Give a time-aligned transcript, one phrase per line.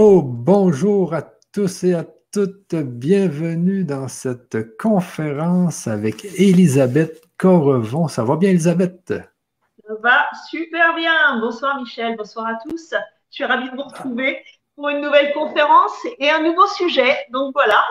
[0.00, 1.22] Oh, bonjour à
[1.52, 2.76] tous et à toutes.
[2.76, 8.06] Bienvenue dans cette conférence avec Elisabeth Correvon.
[8.06, 9.08] Ça va bien, Elisabeth?
[9.08, 11.40] Ça va super bien.
[11.40, 12.14] Bonsoir, Michel.
[12.16, 12.90] Bonsoir à tous.
[12.92, 14.38] Je suis ravie de vous retrouver
[14.76, 17.16] pour une nouvelle conférence et un nouveau sujet.
[17.32, 17.82] Donc voilà.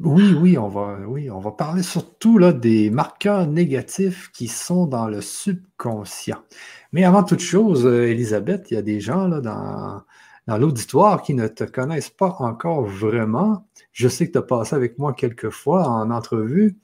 [0.00, 4.86] Oui, oui, on va, oui, on va parler surtout là, des marqueurs négatifs qui sont
[4.86, 6.42] dans le subconscient.
[6.90, 10.02] Mais avant toute chose, euh, Elisabeth, il y a des gens là, dans,
[10.46, 13.66] dans l'auditoire qui ne te connaissent pas encore vraiment.
[13.92, 16.76] Je sais que tu as passé avec moi quelques fois en entrevue,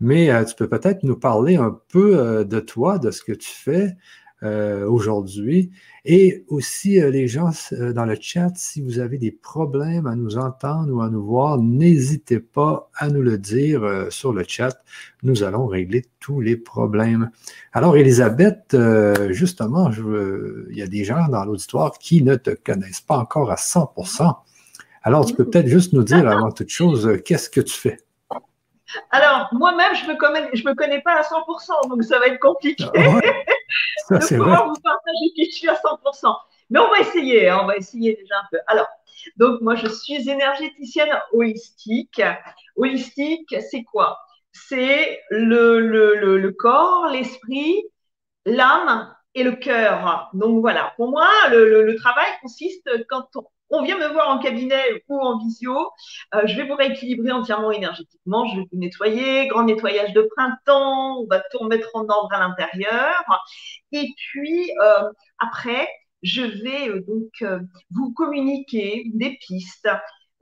[0.00, 3.32] mais euh, tu peux peut-être nous parler un peu euh, de toi, de ce que
[3.32, 3.96] tu fais,
[4.42, 5.70] euh, aujourd'hui.
[6.06, 10.16] Et aussi, euh, les gens euh, dans le chat, si vous avez des problèmes à
[10.16, 14.82] nous entendre ou à nous voir, n'hésitez pas à nous le dire sur le chat.
[15.22, 17.30] Nous allons régler tous les problèmes.
[17.74, 18.74] Alors, Elisabeth,
[19.28, 23.50] justement, je, il y a des gens dans l'auditoire qui ne te connaissent pas encore
[23.50, 24.34] à 100%.
[25.02, 27.98] Alors, tu peux peut-être juste nous dire avant toute chose, qu'est-ce que tu fais?
[29.10, 32.84] Alors, moi-même, je ne me, me connais pas à 100%, donc ça va être compliqué
[34.10, 36.36] ah de pouvoir vous partager qui je suis à 100%.
[36.70, 38.58] Mais on va essayer, hein, on va essayer déjà un peu.
[38.66, 38.86] Alors,
[39.36, 42.22] donc moi, je suis énergéticienne holistique.
[42.76, 44.18] Holistique, c'est quoi?
[44.52, 47.84] C'est le, le, le, corps, l'esprit,
[48.46, 50.30] l'âme et le cœur.
[50.34, 54.38] Donc voilà, pour moi, le, le travail consiste quand on, on vient me voir en
[54.38, 55.90] cabinet ou en visio,
[56.34, 61.20] euh, je vais vous rééquilibrer entièrement énergétiquement, je vais vous nettoyer, grand nettoyage de printemps,
[61.20, 63.14] on va tout remettre en ordre à l'intérieur.
[63.92, 65.88] Et puis, euh, après,
[66.22, 69.88] je vais euh, donc vous communiquer des pistes,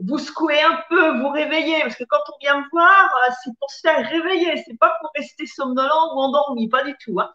[0.00, 3.10] vous secouer un peu, vous réveiller, parce que quand on vient me voir,
[3.44, 7.20] c'est pour se faire réveiller, c'est pas pour rester somnolent ou endormi, pas du tout.
[7.20, 7.30] Hein.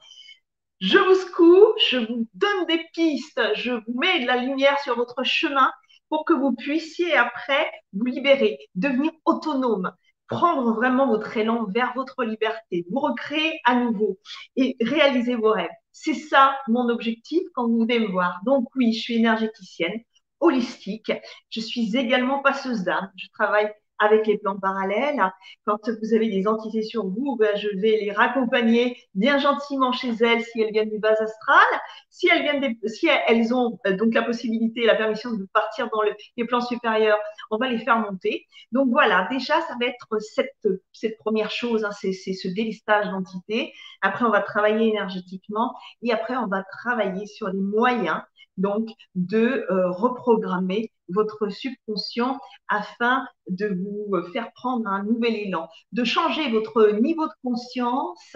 [0.79, 4.95] Je vous secoue, je vous donne des pistes, je vous mets de la lumière sur
[4.95, 5.71] votre chemin
[6.13, 9.91] pour que vous puissiez après vous libérer, devenir autonome,
[10.27, 14.19] prendre vraiment votre élan vers votre liberté, vous recréer à nouveau
[14.55, 15.71] et réaliser vos rêves.
[15.91, 18.41] C'est ça mon objectif quand vous venez me voir.
[18.45, 20.03] Donc oui, je suis énergéticienne,
[20.39, 21.11] holistique.
[21.49, 23.11] Je suis également passeuse d'âme.
[23.15, 25.21] Je travaille avec les plans parallèles.
[25.65, 30.11] Quand vous avez des entités sur vous, ben, je vais les raccompagner bien gentiment chez
[30.21, 31.65] elles si elles viennent du bas astral.
[32.09, 36.01] Si elles, viennent si elles ont euh, donc la possibilité la permission de partir dans
[36.01, 37.17] les plans supérieurs,
[37.51, 38.45] on va les faire monter.
[38.71, 43.73] Donc voilà, déjà, ça va être cette, cette première chose, hein, c'est ce délistage d'entités.
[44.01, 48.21] Après, on va travailler énergétiquement et après, on va travailler sur les moyens
[48.57, 56.03] donc de euh, reprogrammer votre subconscient afin de vous faire prendre un nouvel élan, de
[56.03, 58.35] changer votre niveau de conscience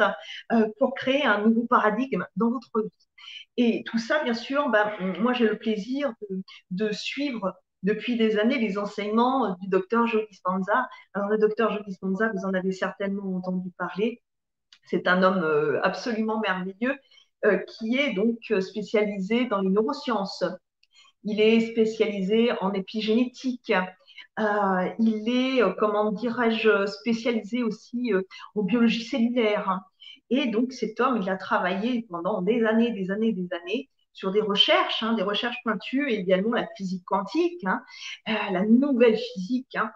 [0.51, 3.07] euh, pour créer un nouveau paradigme dans votre vie.
[3.57, 6.13] Et tout ça, bien sûr, bah, moi j'ai le plaisir
[6.71, 10.87] de, suivre depuis des années les enseignements du docteur Joe Dispenza.
[11.13, 14.21] Alors le docteur Joe Dispenza, vous en avez certainement entendu parler.
[14.85, 16.97] C'est un homme euh, absolument merveilleux
[17.45, 20.43] euh, qui est donc spécialisé dans les neurosciences.
[21.23, 23.73] Il est spécialisé en épigénétique.
[24.39, 28.11] Euh, il est, euh, comment dirais-je, spécialisé aussi
[28.55, 29.81] en biologie cellulaire.
[30.29, 34.31] Et donc cet homme, il a travaillé pendant des années, des années, des années sur
[34.31, 37.83] des recherches, hein, des recherches pointues, et également la physique quantique, hein,
[38.25, 39.91] la nouvelle physique, hein,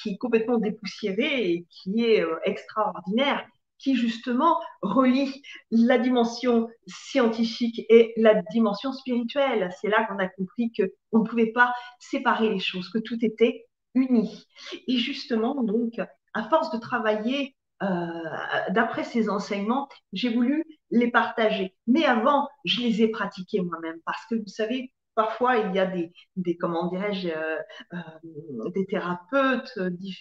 [0.00, 3.44] qui est complètement dépoussiérée et qui est extraordinaire
[3.84, 9.70] qui justement relie la dimension scientifique et la dimension spirituelle.
[9.80, 13.66] C'est là qu'on a compris qu'on ne pouvait pas séparer les choses, que tout était
[13.94, 14.46] uni.
[14.88, 16.00] Et justement, donc,
[16.32, 17.86] à force de travailler euh,
[18.70, 21.76] d'après ces enseignements, j'ai voulu les partager.
[21.86, 25.86] Mais avant, je les ai pratiqués moi-même parce que vous savez, parfois il y a
[25.86, 27.58] des, des comment dirais-je, euh,
[27.92, 29.78] euh, des thérapeutes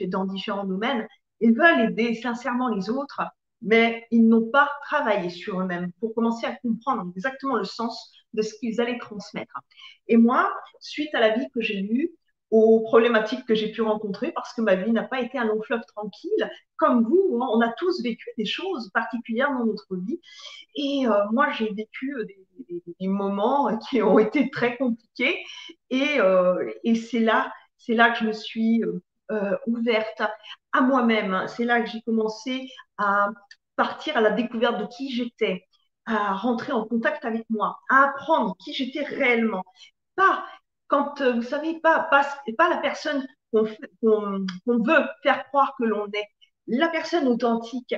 [0.08, 1.08] dans différents domaines.
[1.40, 3.22] Ils veulent aider sincèrement les autres,
[3.64, 8.42] mais ils n'ont pas travaillé sur eux-mêmes pour commencer à comprendre exactement le sens de
[8.42, 9.60] ce qu'ils allaient transmettre.
[10.08, 12.12] Et moi, suite à la vie que j'ai eue,
[12.52, 15.60] aux problématiques que j'ai pu rencontrer, parce que ma vie n'a pas été un long
[15.64, 20.20] fleuve tranquille, comme vous, hein, on a tous vécu des choses particulières dans notre vie.
[20.76, 22.16] Et euh, moi, j'ai vécu
[23.00, 25.44] des, moments qui ont été très compliqués.
[25.90, 28.84] Et, euh, et c'est là, c'est là que je me suis
[29.32, 30.22] euh, ouverte
[30.72, 31.46] à moi-même.
[31.48, 33.30] C'est là que j'ai commencé à
[33.76, 35.66] partir à la découverte de qui j'étais,
[36.06, 39.64] à rentrer en contact avec moi, à apprendre qui j'étais réellement.
[40.16, 40.46] Pas
[40.88, 42.24] quand, euh, vous savez, pas, pas,
[42.58, 46.28] pas la personne qu'on veut faire croire que l'on est,
[46.68, 47.96] la personne authentique,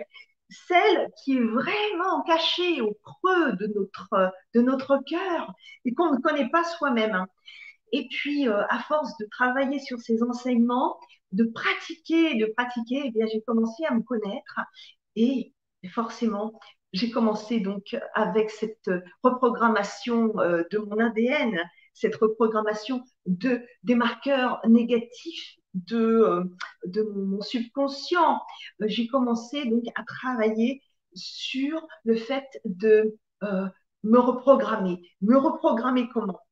[0.50, 5.54] celle qui est vraiment cachée au creux de notre, de notre cœur
[5.86, 7.26] et qu'on ne connaît pas soi-même.
[7.96, 11.00] Et puis, euh, à force de travailler sur ces enseignements,
[11.32, 14.60] de pratiquer, de pratiquer, eh bien, j'ai commencé à me connaître
[15.16, 15.54] et
[15.94, 16.60] forcément,
[16.92, 18.90] j'ai commencé donc avec cette
[19.24, 21.58] reprogrammation euh, de mon ADN,
[21.94, 26.44] cette reprogrammation de, des marqueurs négatifs de, euh,
[26.86, 28.42] de mon subconscient.
[28.82, 30.82] J'ai commencé donc à travailler
[31.14, 33.18] sur le fait de
[34.04, 35.02] me reprogrammer.
[35.22, 36.45] Me reprogrammer comment?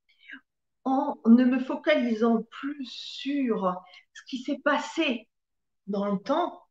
[0.85, 3.73] En ne me focalisant plus sur
[4.13, 5.29] ce qui s'est passé
[5.87, 6.61] dans le temps,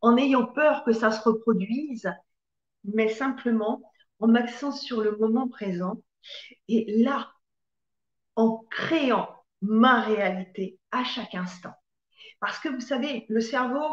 [0.00, 2.10] en ayant peur que ça se reproduise,
[2.84, 3.82] mais simplement
[4.20, 6.02] en m'accent sur le moment présent.
[6.68, 7.32] Et là,
[8.36, 11.74] en créant ma réalité à chaque instant.
[12.40, 13.86] Parce que vous savez, le cerveau,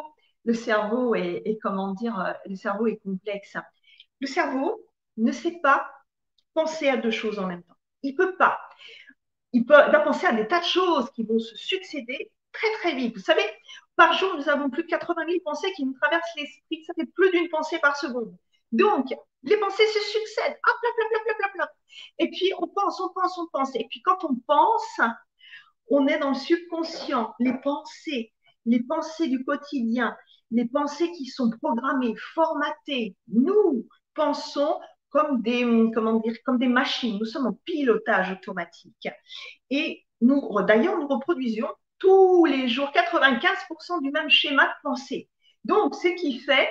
[0.45, 3.57] le cerveau est, comment dire, le cerveau est complexe.
[4.21, 4.85] Le cerveau
[5.17, 5.89] ne sait pas
[6.53, 7.75] penser à deux choses en même temps.
[8.03, 8.59] Il peut pas.
[9.53, 13.15] Il peut penser à des tas de choses qui vont se succéder très très vite.
[13.15, 13.43] Vous savez,
[13.95, 16.83] par jour, nous avons plus de 80 000 pensées qui nous traversent l'esprit.
[16.85, 18.35] Ça fait plus d'une pensée par seconde.
[18.71, 19.07] Donc,
[19.43, 20.59] les pensées se succèdent.
[20.67, 21.67] Hop,
[22.19, 23.75] Et puis, on pense, on pense, on pense.
[23.75, 24.99] Et puis, quand on pense,
[25.89, 27.33] on est dans le subconscient.
[27.39, 28.33] Les pensées,
[28.65, 30.15] les pensées du quotidien,
[30.51, 33.15] les pensées qui sont programmées, formatées.
[33.29, 34.79] Nous pensons
[35.17, 35.65] comme des,
[35.95, 37.17] comment dire, comme des machines.
[37.17, 39.07] Nous sommes en pilotage automatique.
[39.71, 45.27] Et nous, d'ailleurs, nous reproduisons tous les jours 95% du même schéma de pensée.
[45.63, 46.69] Donc, ce qui fait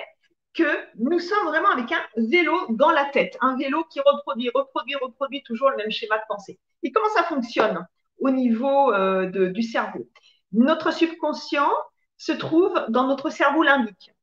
[0.53, 0.63] que
[0.97, 5.43] nous sommes vraiment avec un vélo dans la tête, un vélo qui reproduit, reproduit, reproduit
[5.43, 6.57] toujours le même schéma de pensée.
[6.83, 7.85] Et comment ça fonctionne
[8.19, 10.07] au niveau euh, du cerveau?
[10.53, 11.69] Notre subconscient
[12.15, 14.13] se trouve dans notre cerveau limbique.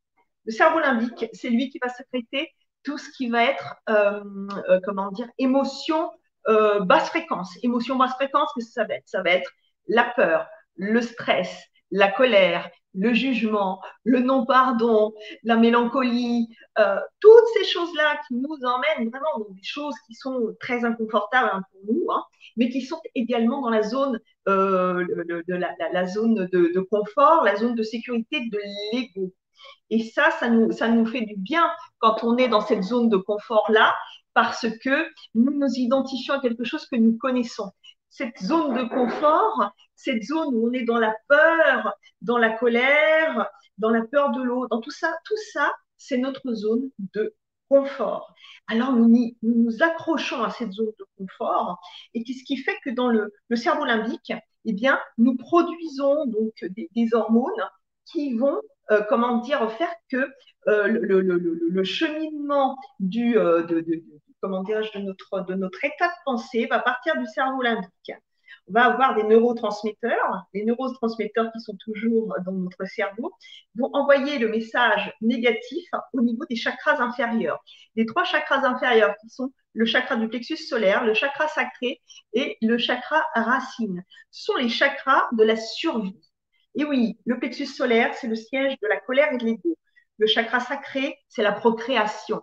[0.46, 2.50] Le cerveau limbique, c'est lui qui va sécréter
[2.84, 4.22] tout ce qui va être, euh,
[4.68, 6.10] euh, comment dire, émotion
[6.82, 7.56] basse fréquence.
[7.62, 9.08] Émotion basse fréquence, qu'est-ce que ça va être?
[9.08, 9.50] Ça va être
[9.88, 10.46] la peur,
[10.76, 16.48] le stress, la colère, le jugement, le non-pardon, la mélancolie,
[16.78, 21.50] euh, toutes ces choses-là qui nous emmènent vraiment dans des choses qui sont très inconfortables
[21.52, 22.24] hein, pour nous, hein,
[22.56, 27.74] mais qui sont également dans la zone, euh, de, la, zone de, confort, la zone
[27.74, 28.60] de sécurité de
[28.92, 29.32] l'ego.
[29.90, 33.08] Et ça, ça nous, ça nous fait du bien quand on est dans cette zone
[33.08, 33.94] de confort-là,
[34.32, 37.70] parce que nous nous identifions à quelque chose que nous connaissons
[38.14, 43.48] cette zone de confort, cette zone où on est dans la peur, dans la colère,
[43.78, 47.34] dans la peur de l'eau, dans tout ça, tout ça, c'est notre zone de
[47.68, 48.32] confort.
[48.68, 51.80] Alors nous, nous, accrochons à cette zone de confort
[52.14, 54.32] et ce qui fait que dans le, cerveau limbique,
[54.64, 57.68] eh bien, nous produisons donc des, hormones
[58.06, 58.60] qui vont,
[58.90, 60.30] euh, comment dire, faire que
[60.68, 63.84] euh, le, cheminement du, euh, de,
[64.40, 68.12] comment dirais-je, de notre, de notre état de pensée va partir du cerveau limbique.
[68.66, 70.44] On va avoir des neurotransmetteurs.
[70.54, 73.32] Les neurotransmetteurs qui sont toujours dans notre cerveau
[73.74, 77.62] vont envoyer le message négatif au niveau des chakras inférieurs.
[77.94, 82.00] Les trois chakras inférieurs qui sont le chakra du plexus solaire, le chakra sacré
[82.32, 86.18] et le chakra racine sont les chakras de la survie.
[86.74, 89.76] Et oui, le plexus solaire, c'est le siège de la colère et de l'ego.
[90.18, 92.42] Le chakra sacré, c'est la procréation.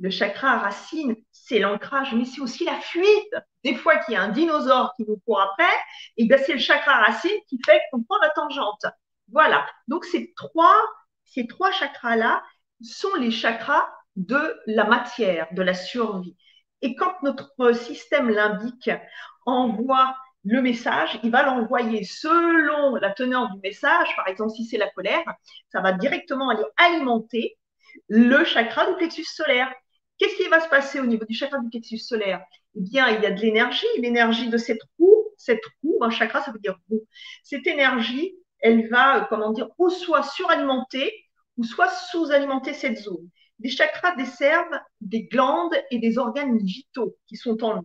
[0.00, 3.34] Le chakra racine, c'est l'ancrage, mais c'est aussi la fuite.
[3.62, 5.72] Des fois qu'il y a un dinosaure qui nous court après,
[6.16, 8.86] et bien c'est le chakra racine qui fait qu'on prend la tangente.
[9.30, 9.66] Voilà.
[9.88, 10.76] Donc ces trois,
[11.24, 12.42] ces trois chakras-là
[12.82, 16.36] sont les chakras de la matière, de la survie.
[16.82, 18.90] Et quand notre système limbique
[19.46, 24.14] envoie le message, il va l'envoyer selon la teneur du message.
[24.16, 25.24] Par exemple, si c'est la colère,
[25.72, 27.56] ça va directement aller alimenter
[28.08, 29.72] le chakra du plexus solaire.
[30.18, 32.44] Qu'est-ce qui va se passer au niveau du chakra du plexus solaire?
[32.76, 35.24] Eh bien, il y a de l'énergie, l'énergie de cette roue.
[35.36, 37.04] Cette roue, un chakra, ça veut dire roue.
[37.42, 41.12] Cette énergie, elle va, euh, comment dire, ou soit suralimenter,
[41.56, 43.28] ou soit sous-alimenter cette zone.
[43.60, 47.82] Les chakras desservent des glandes et des organes vitaux qui sont en nous.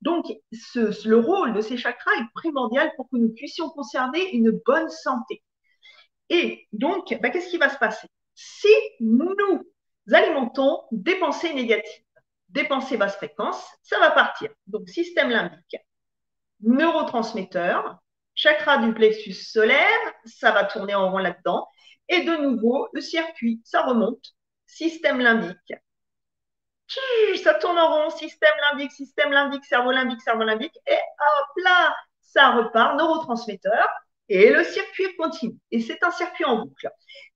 [0.00, 4.88] Donc, le rôle de ces chakras est primordial pour que nous puissions conserver une bonne
[4.88, 5.42] santé.
[6.30, 8.06] Et donc, bah, qu'est-ce qui va se passer?
[8.34, 8.68] Si
[9.00, 9.34] nous
[10.12, 12.04] alimentons des pensées négatives,
[12.48, 14.50] des pensées basse fréquence, ça va partir.
[14.66, 15.76] Donc, système limbique,
[16.60, 17.98] neurotransmetteur,
[18.34, 21.66] chakra du plexus solaire, ça va tourner en rond là-dedans.
[22.08, 24.34] Et de nouveau, le circuit, ça remonte,
[24.66, 25.74] système limbique.
[27.42, 30.76] Ça tourne en rond, système limbique, système limbique, cerveau limbique, cerveau limbique.
[30.86, 33.88] Et hop là, ça repart, neurotransmetteur,
[34.28, 35.56] et le circuit continue.
[35.70, 36.90] Et c'est un circuit en boucle.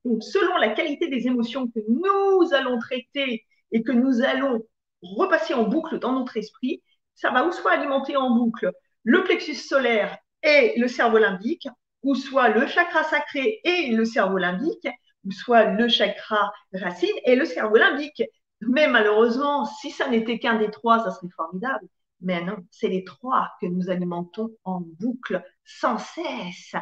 [0.05, 4.63] Donc, selon la qualité des émotions que nous allons traiter et que nous allons
[5.03, 6.83] repasser en boucle dans notre esprit,
[7.15, 8.71] ça va ou soit alimenter en boucle
[9.05, 11.69] le plexus solaire et le cerveau limbique,
[12.03, 14.89] ou soit le chakra sacré et le cerveau limbique,
[15.25, 18.23] ou soit le chakra racine et le cerveau limbique.
[18.69, 21.87] Mais malheureusement, si ça n'était qu'un des trois, ça serait formidable.
[22.21, 26.75] Mais non, c'est les trois que nous alimentons en boucle sans cesse.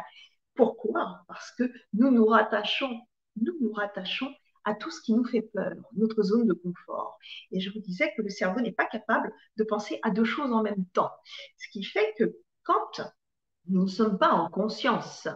[0.55, 1.21] Pourquoi?
[1.27, 2.99] Parce que nous nous rattachons,
[3.37, 4.31] nous nous rattachons
[4.63, 7.17] à tout ce qui nous fait peur, notre zone de confort.
[7.51, 10.51] Et je vous disais que le cerveau n'est pas capable de penser à deux choses
[10.51, 11.11] en même temps.
[11.57, 13.01] Ce qui fait que quand
[13.67, 15.27] nous ne sommes pas en conscience,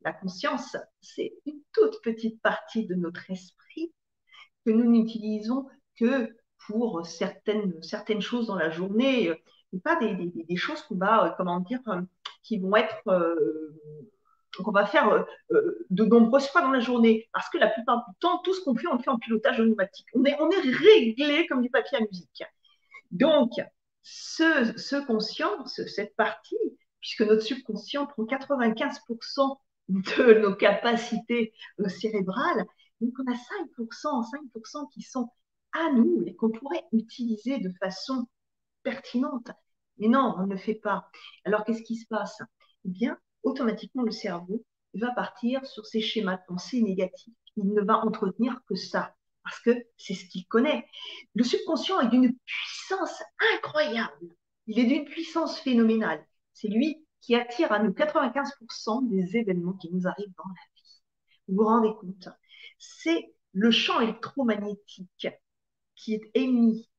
[0.00, 3.92] la conscience, c'est une toute petite partie de notre esprit
[4.64, 5.66] que nous n'utilisons
[5.98, 6.34] que
[6.66, 9.32] pour certaines, certaines choses dans la journée,
[9.72, 11.44] et pas des, choses qu'on va, euh,
[11.88, 12.00] euh,
[12.42, 13.74] qui vont être euh,
[14.62, 17.28] qu'on va faire euh, euh, de nombreuses fois dans la journée.
[17.32, 19.60] Parce que la plupart du temps, tout ce qu'on fait, on le fait en pilotage
[19.60, 20.06] automatique.
[20.14, 22.44] On est, réglé comme du papier à musique.
[23.10, 23.50] Donc,
[24.02, 26.56] ce, conscient, cette partie,
[27.00, 32.64] puisque notre subconscient prend 95% de nos capacités euh, cérébrales,
[33.04, 35.28] donc on a 5%, 5% qui sont
[35.72, 38.26] à nous et qu'on pourrait utiliser de façon
[38.82, 39.50] pertinente.
[39.98, 41.10] Mais non, on ne le fait pas.
[41.44, 42.40] Alors, qu'est-ce qui se passe?
[42.84, 47.34] Eh bien, automatiquement le cerveau va partir sur ces schémas de pensée négatifs.
[47.56, 50.86] Il ne va entretenir que ça, parce que c'est ce qu'il connaît.
[51.34, 53.22] Le subconscient est d'une puissance
[53.54, 54.34] incroyable.
[54.66, 56.24] Il est d'une puissance phénoménale.
[56.52, 61.02] C'est lui qui attire à nous 95% des événements qui nous arrivent dans la vie.
[61.48, 62.28] Vous vous rendez compte?
[63.02, 65.28] C'est le champ électromagnétique
[65.94, 66.90] qui est émis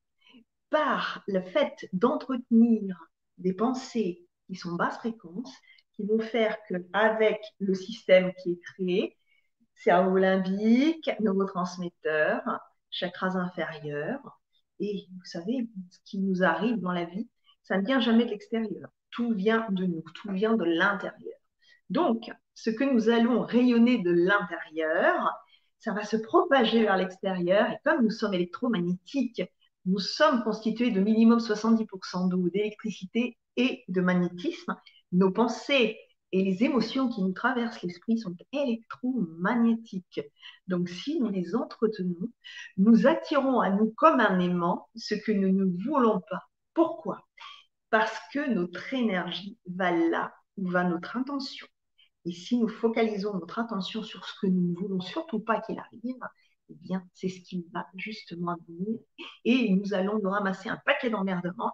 [0.69, 2.97] par le fait d'entretenir
[3.37, 5.53] des pensées qui sont basse fréquence,
[5.93, 9.17] qui vont faire qu'avec le système qui est créé,
[9.75, 14.41] cerveau limbique, neurotransmetteurs, chakras inférieurs,
[14.79, 17.29] et vous savez, ce qui nous arrive dans la vie,
[17.63, 18.89] ça ne vient jamais de l'extérieur.
[19.11, 21.39] Tout vient de nous, tout vient de l'intérieur.
[21.89, 25.31] Donc, ce que nous allons rayonner de l'intérieur,
[25.79, 27.69] ça va se propager vers l'extérieur.
[27.69, 29.43] Et comme nous sommes électromagnétiques,
[29.85, 34.75] nous sommes constitués de minimum 70% d'eau, d'électricité et de magnétisme
[35.11, 35.97] nos pensées
[36.31, 40.21] et les émotions qui nous traversent l'esprit sont électromagnétiques.
[40.67, 42.29] Donc si nous les entretenons,
[42.77, 46.43] nous attirons à nous comme un aimant ce que nous ne voulons pas.
[46.73, 47.25] Pourquoi?
[47.89, 51.67] Parce que notre énergie va là où va notre intention.
[52.25, 55.77] Et si nous focalisons notre attention sur ce que nous ne voulons surtout pas qu'il
[55.77, 56.19] arrive,
[56.69, 58.99] eh bien, c'est ce qui va justement venir.
[59.43, 61.73] Et nous allons nous ramasser un paquet d'emmerdements,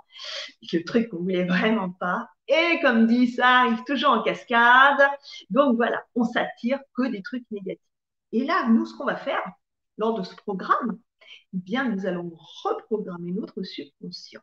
[0.73, 2.27] le truc qu'on voulait vraiment pas.
[2.47, 5.01] Et comme dit, ça arrive toujours en cascade.
[5.49, 7.81] Donc voilà, on s'attire que des trucs négatifs.
[8.33, 9.43] Et là, nous, ce qu'on va faire
[9.97, 10.99] lors de ce programme,
[11.53, 12.31] eh bien, nous allons
[12.63, 14.41] reprogrammer notre subconscient.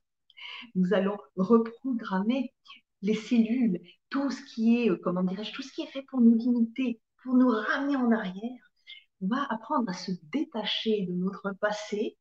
[0.75, 2.55] Nous allons reprogrammer
[3.03, 6.21] les cellules, tout ce qui est, euh, comment dirais-je, tout ce qui est fait pour
[6.21, 8.73] nous limiter, pour nous ramener en arrière
[9.21, 12.17] va apprendre à se détacher de notre passé.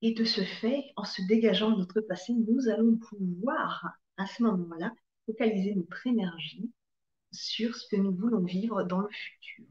[0.00, 3.84] Et de ce fait, en se dégageant de notre passé, nous allons pouvoir,
[4.16, 4.92] à ce moment-là,
[5.26, 6.70] focaliser notre énergie
[7.32, 9.66] sur ce que nous voulons vivre dans le futur.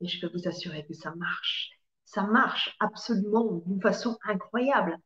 [0.00, 1.70] Et je peux vous assurer que ça marche.
[2.04, 4.98] Ça marche absolument d'une façon incroyable.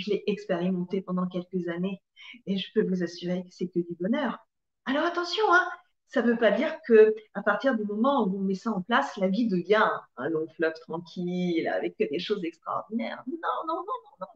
[0.00, 2.00] Je l'ai expérimenté pendant quelques années
[2.46, 4.38] et je peux vous assurer que c'est que du bonheur.
[4.86, 5.68] Alors attention, hein,
[6.06, 8.82] ça ne veut pas dire que à partir du moment où on met ça en
[8.82, 13.22] place, la vie devient un long fleuve tranquille avec des choses extraordinaires.
[13.26, 13.36] Non,
[13.68, 13.84] non, non,
[14.20, 14.26] non,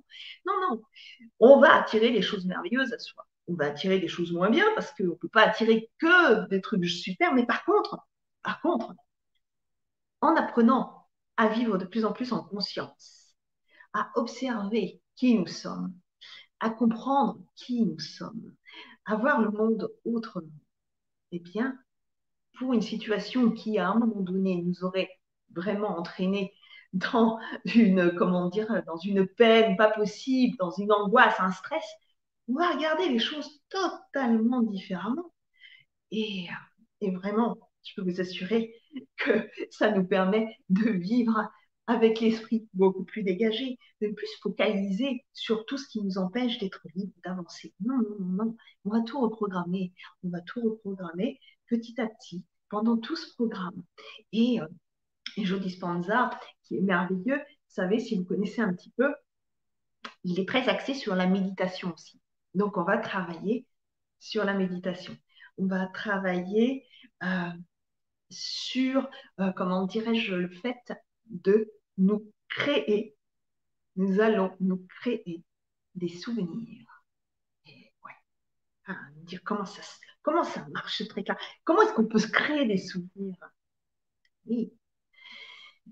[0.47, 0.83] non, non, non.
[1.41, 3.27] On va attirer les choses merveilleuses à soi.
[3.49, 6.61] On va attirer des choses moins bien parce qu'on ne peut pas attirer que des
[6.61, 7.35] trucs super.
[7.35, 7.99] Mais par contre,
[8.43, 8.95] par contre,
[10.21, 13.35] en apprenant à vivre de plus en plus en conscience,
[13.93, 15.95] à observer qui nous sommes,
[16.61, 18.55] à comprendre qui nous sommes,
[19.05, 20.49] à voir le monde autrement
[21.35, 21.77] eh bien,
[22.59, 25.11] pour une situation qui, à un moment donné, nous aurait
[25.53, 26.55] vraiment entraîné
[26.93, 31.85] dans une, comment dire, dans une peine pas possible, dans une angoisse, un stress,
[32.49, 35.33] on va regarder les choses totalement différemment.
[36.13, 36.47] Et,
[37.01, 38.75] et vraiment, je peux vous assurer
[39.17, 41.51] que ça nous permet de vivre
[41.87, 46.81] avec l'esprit beaucoup plus dégagé, de plus focaliser sur tout ce qui nous empêche d'être
[46.95, 47.75] libre, d'avancer.
[47.81, 48.57] Non, non, non, non.
[48.85, 49.93] On va tout reprogrammer.
[50.23, 53.83] On va tout reprogrammer petit à petit pendant tout ce programme.
[54.33, 54.67] Et, euh,
[55.37, 56.31] et Joe Dispenza,
[56.63, 59.15] qui est merveilleux, vous savez, si vous connaissez un petit peu,
[60.23, 62.21] il est très axé sur la méditation aussi.
[62.55, 63.67] Donc, on va travailler
[64.21, 65.17] sur la méditation.
[65.59, 66.87] On va travailler
[67.23, 67.51] euh,
[68.31, 69.09] sur,
[69.41, 70.93] euh, comment dirais-je, le fait
[71.27, 73.17] de nous créer,
[73.97, 75.43] nous allons nous créer
[75.95, 77.05] des souvenirs.
[77.67, 79.83] Et ouais, dire comment ça,
[80.25, 81.37] Comment ça marche ce truc-là.
[81.65, 83.37] Comment est-ce qu'on peut se créer des souvenirs?
[84.47, 84.73] Oui,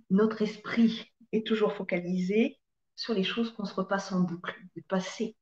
[0.08, 2.58] notre esprit est toujours focalisé
[2.96, 5.36] sur les choses qu'on se repasse en boucle, du passé.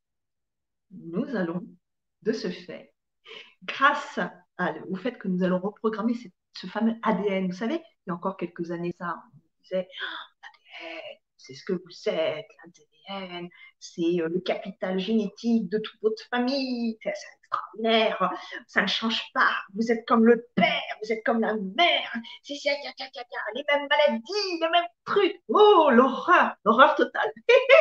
[0.90, 1.64] Nous allons,
[2.22, 2.92] de ce fait,
[3.62, 4.18] grâce
[4.88, 6.14] au fait que nous allons reprogrammer
[6.54, 9.22] ce fameux ADN, vous savez, il y a encore quelques années, ça,
[9.62, 9.88] disait,
[10.42, 12.46] ADN, c'est ce que vous êtes,
[13.08, 13.48] l'ADN,
[13.78, 17.12] c'est euh, le capital génétique de toute votre famille, c'est
[17.42, 18.30] extraordinaire,
[18.66, 22.54] ça ne change pas, vous êtes comme le père, vous êtes comme la mère, c'est
[22.54, 25.40] les mêmes maladies, les mêmes trucs.
[25.48, 27.32] Oh, l'horreur, l'horreur totale.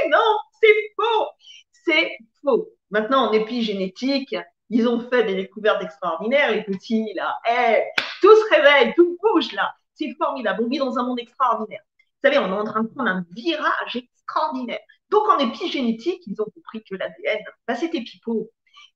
[0.10, 1.28] non, c'est faux,
[1.72, 2.70] c'est faux.
[2.92, 4.36] Maintenant, en épigénétique,
[4.70, 7.38] ils ont fait des découvertes extraordinaires, les petits, là.
[7.50, 7.84] Eh,
[8.22, 9.74] tout se réveille, tout bouge, là.
[10.00, 10.64] C'est formidable.
[10.64, 11.82] On vit dans un monde extraordinaire.
[12.00, 14.80] Vous savez, on est en train de prendre un virage extraordinaire.
[15.10, 18.50] Donc, en épigénétique, ils ont compris que l'ADN, bah, c'était pipeau.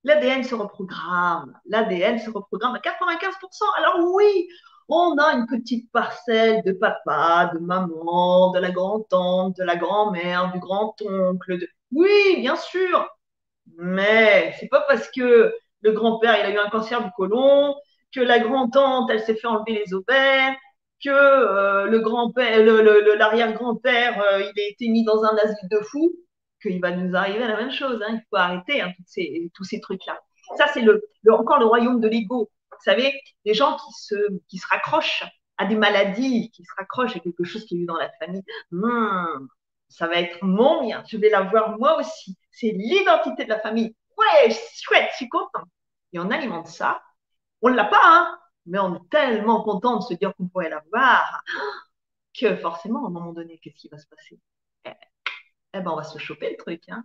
[0.03, 1.53] L'ADN se reprogramme.
[1.65, 3.63] L'ADN se reprogramme à 95%.
[3.77, 4.47] Alors oui,
[4.87, 10.51] on a une petite parcelle de papa, de maman, de la grand-tante, de la grand-mère,
[10.53, 11.57] du grand-oncle.
[11.57, 11.67] De...
[11.91, 13.07] Oui, bien sûr.
[13.77, 17.75] Mais c'est pas parce que le grand-père, il a eu un cancer du côlon,
[18.13, 20.55] que la grand-tante, elle s'est fait enlever les ovaires,
[21.03, 26.13] que euh, le grand-père, l'arrière-grand-père, euh, il a été mis dans un asile de fous,
[26.61, 28.01] qu'il va nous arriver la même chose.
[28.07, 28.13] Hein.
[28.13, 28.91] Il faut arrêter hein,
[29.53, 30.19] tous ces trucs-là.
[30.57, 32.49] Ça, c'est le, encore le royaume de l'ego.
[32.71, 33.13] Vous savez,
[33.45, 34.15] les gens qui se,
[34.47, 35.23] qui se raccrochent
[35.57, 38.43] à des maladies, qui se raccrochent à quelque chose qui est eu dans la famille.
[38.71, 39.47] Hmm,
[39.89, 42.35] ça va être mon bien, je vais l'avoir moi aussi.
[42.51, 43.95] C'est l'identité de la famille.
[44.17, 45.63] Ouais, chouette, je suis content.
[46.13, 47.01] Et on alimente ça.
[47.61, 50.69] On ne l'a pas, hein, mais on est tellement content de se dire qu'on pourrait
[50.69, 51.43] l'avoir
[52.39, 54.39] que forcément, à un moment donné, qu'est-ce qui va se passer?
[54.85, 54.91] Eh,
[55.73, 56.83] eh ben, on va se choper le truc.
[56.89, 57.03] Hein.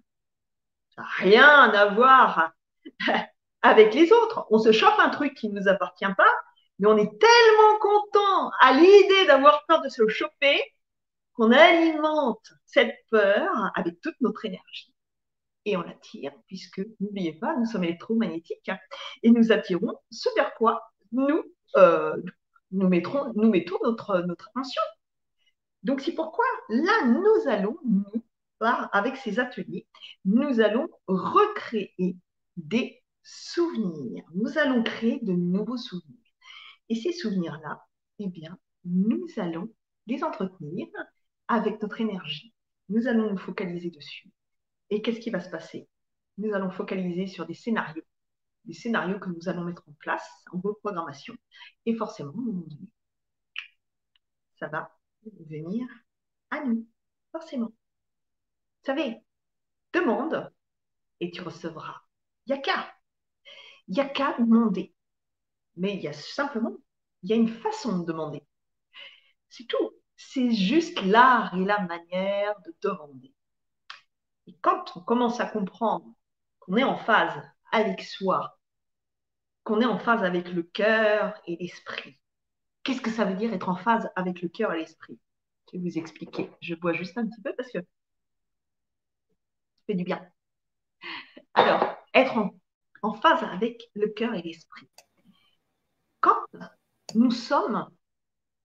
[0.94, 2.52] Ça n'a rien à voir
[3.62, 4.46] avec les autres.
[4.50, 6.32] On se chope un truc qui ne nous appartient pas,
[6.78, 10.60] mais on est tellement content à l'idée d'avoir peur de se choper
[11.34, 14.92] qu'on alimente cette peur avec toute notre énergie
[15.68, 18.78] et on l'attire, puisque, n'oubliez pas, nous sommes électromagnétiques hein,
[19.22, 20.82] et nous attirons ce vers quoi?
[21.12, 21.42] Nous,
[21.76, 22.16] euh,
[22.70, 24.82] nous, mettrons, nous mettons notre, notre attention.
[25.82, 28.22] Donc, c'est pourquoi là, nous allons, nous,
[28.60, 29.86] avec ces ateliers,
[30.24, 32.16] nous allons recréer
[32.56, 34.24] des souvenirs.
[34.34, 36.16] Nous allons créer de nouveaux souvenirs.
[36.88, 37.84] Et ces souvenirs-là,
[38.18, 39.68] eh bien, nous allons
[40.06, 40.86] les entretenir
[41.46, 42.52] avec notre énergie.
[42.88, 44.30] Nous allons nous focaliser dessus.
[44.90, 45.88] Et qu'est-ce qui va se passer?
[46.38, 48.02] Nous allons focaliser sur des scénarios,
[48.68, 51.34] des scénarios que nous allons mettre en place en reprogrammation.
[51.86, 52.34] Et forcément,
[54.60, 54.94] ça va
[55.48, 55.88] venir
[56.50, 56.86] à nous,
[57.32, 57.68] forcément.
[57.68, 59.16] Vous savez,
[59.92, 60.52] demande
[61.20, 62.02] et tu recevras.
[62.46, 62.54] Il
[63.88, 64.94] n'y a qu'à demander.
[65.76, 66.76] Mais il y a simplement,
[67.22, 68.46] il y a une façon de demander.
[69.48, 69.94] C'est tout.
[70.16, 73.32] C'est juste l'art et la manière de demander.
[74.46, 76.06] Et quand on commence à comprendre
[76.58, 78.57] qu'on est en phase avec soi,
[79.80, 82.18] est en phase avec le cœur et l'esprit,
[82.82, 85.18] qu'est-ce que ça veut dire être en phase avec le cœur et l'esprit?
[85.70, 86.50] Je vais vous expliquer.
[86.62, 87.78] Je bois juste un petit peu parce que
[89.86, 90.26] fait du bien.
[91.54, 92.36] Alors, être
[93.02, 94.88] en, phase avec le cœur et l'esprit.
[96.20, 96.44] Quand
[97.14, 97.88] nous sommes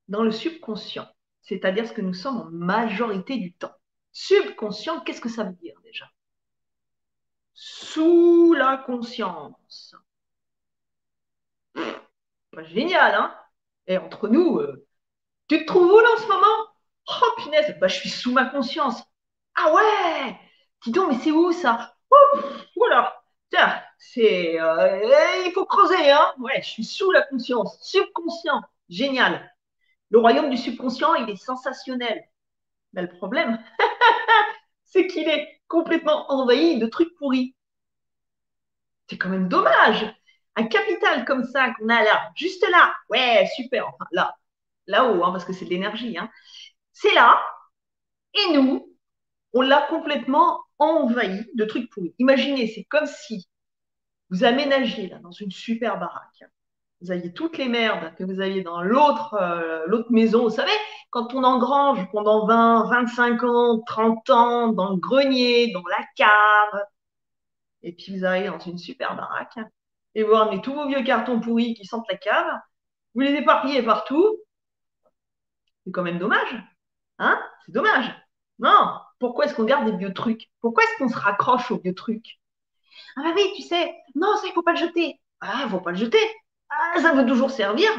[0.07, 1.07] dans le subconscient,
[1.41, 3.73] c'est-à-dire ce que nous sommes en majorité du temps.
[4.11, 6.09] Subconscient, qu'est-ce que ça veut dire déjà?
[7.53, 9.95] Sous la conscience.
[12.61, 13.35] Génial, hein
[13.87, 14.85] Et entre nous, euh,
[15.49, 16.69] tu te trouves où là en ce moment?
[17.07, 19.03] Oh punaise, bah, je suis sous ma conscience.
[19.55, 20.39] Ah ouais
[20.85, 21.95] Dis donc, mais c'est où ça?
[22.75, 23.21] Voilà.
[23.51, 24.59] Tiens, c'est.
[24.59, 27.77] Euh, il faut creuser, hein Ouais, je suis sous la conscience.
[27.81, 28.61] Subconscient.
[28.89, 29.51] Génial.
[30.11, 32.23] Le royaume du subconscient, il est sensationnel.
[32.93, 33.59] Mais le problème,
[34.85, 37.55] c'est qu'il est complètement envahi de trucs pourris.
[39.09, 40.13] C'est quand même dommage.
[40.55, 44.35] Un capital comme ça qu'on a là, juste là, ouais, super, enfin là,
[44.87, 46.29] là-haut, hein, parce que c'est de l'énergie, hein.
[46.91, 47.41] c'est là,
[48.33, 48.93] et nous,
[49.53, 52.13] on l'a complètement envahi de trucs pourris.
[52.19, 53.47] Imaginez, c'est comme si
[54.29, 56.43] vous aménagiez là dans une super baraque.
[57.01, 60.43] Vous aviez toutes les merdes que vous aviez dans l'autre euh, maison.
[60.43, 60.71] Vous savez,
[61.09, 66.85] quand on engrange pendant 20, 25 ans, 30 ans dans le grenier, dans la cave,
[67.83, 69.59] et puis vous arrivez dans une super baraque
[70.15, 72.60] et vous ramenez tous vos vieux cartons pourris qui sentent la cave,
[73.15, 74.38] vous les éparpillez partout.
[75.86, 76.56] C'est quand même dommage.
[77.19, 77.41] Hein?
[77.65, 78.13] C'est dommage.
[78.60, 80.49] Non, pourquoi est-ce qu'on garde des vieux trucs?
[80.62, 82.39] Pourquoi est-ce qu'on se raccroche aux vieux trucs?
[83.15, 85.19] Ah bah oui, tu sais, non, ça, il faut pas le jeter.
[85.41, 86.19] Ah, il ne faut pas le jeter.
[86.69, 87.89] Ah, ça veut toujours servir.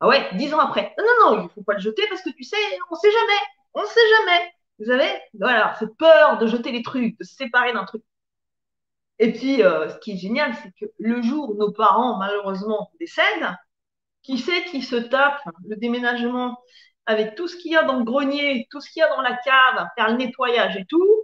[0.00, 0.94] Ah ouais, dix ans après.
[0.98, 2.56] Non, non, non, il ne faut pas le jeter parce que tu sais,
[2.90, 3.40] on ne sait jamais.
[3.74, 4.52] On ne sait jamais.
[4.78, 5.20] Vous savez?
[5.38, 8.02] Voilà, cette peur de jeter les trucs, de se séparer d'un truc.
[9.22, 12.90] Et puis, euh, ce qui est génial, c'est que le jour où nos parents, malheureusement,
[12.98, 13.56] décèdent,
[14.22, 16.58] qui c'est qui se tape le déménagement
[17.06, 19.20] avec tout ce qu'il y a dans le grenier, tout ce qu'il y a dans
[19.20, 21.22] la cave, faire le nettoyage et tout?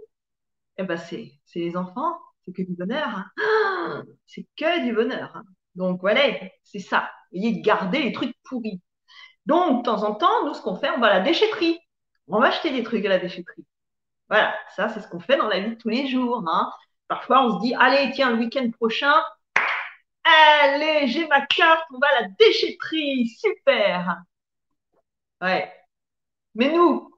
[0.77, 3.25] Eh ben, c'est les enfants, c'est que du bonheur.
[3.37, 4.05] Hein.
[4.25, 5.35] c'est que du bonheur.
[5.35, 5.43] Hein.
[5.75, 6.21] Donc, voilà,
[6.63, 7.09] c'est ça.
[7.33, 8.79] Vous voyez, garder les trucs pourris.
[9.45, 11.77] Donc, de temps en temps, nous, ce qu'on fait, on va à la déchetterie.
[12.27, 13.65] On va acheter des trucs à la déchetterie.
[14.29, 16.45] Voilà, ça, c'est ce qu'on fait dans la vie de tous les jours.
[16.47, 16.71] Hein.
[17.09, 19.13] Parfois, on se dit, allez, tiens, le week-end prochain,
[20.23, 24.23] allez, j'ai ma carte, on va à la déchetterie, super.
[25.41, 25.71] Ouais.
[26.55, 27.13] Mais nous,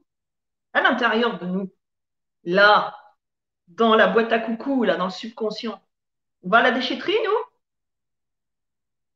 [0.74, 1.72] à l'intérieur de nous,
[2.46, 2.98] là,
[3.70, 5.82] dans la boîte à coucou, là, dans le subconscient,
[6.44, 7.38] on va à la déchetterie, nous?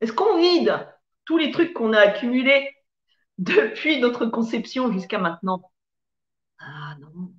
[0.00, 0.88] Est-ce qu'on vide
[1.24, 2.70] tous les trucs qu'on a accumulés
[3.38, 5.70] depuis notre conception jusqu'à maintenant?
[6.58, 7.32] Ah non,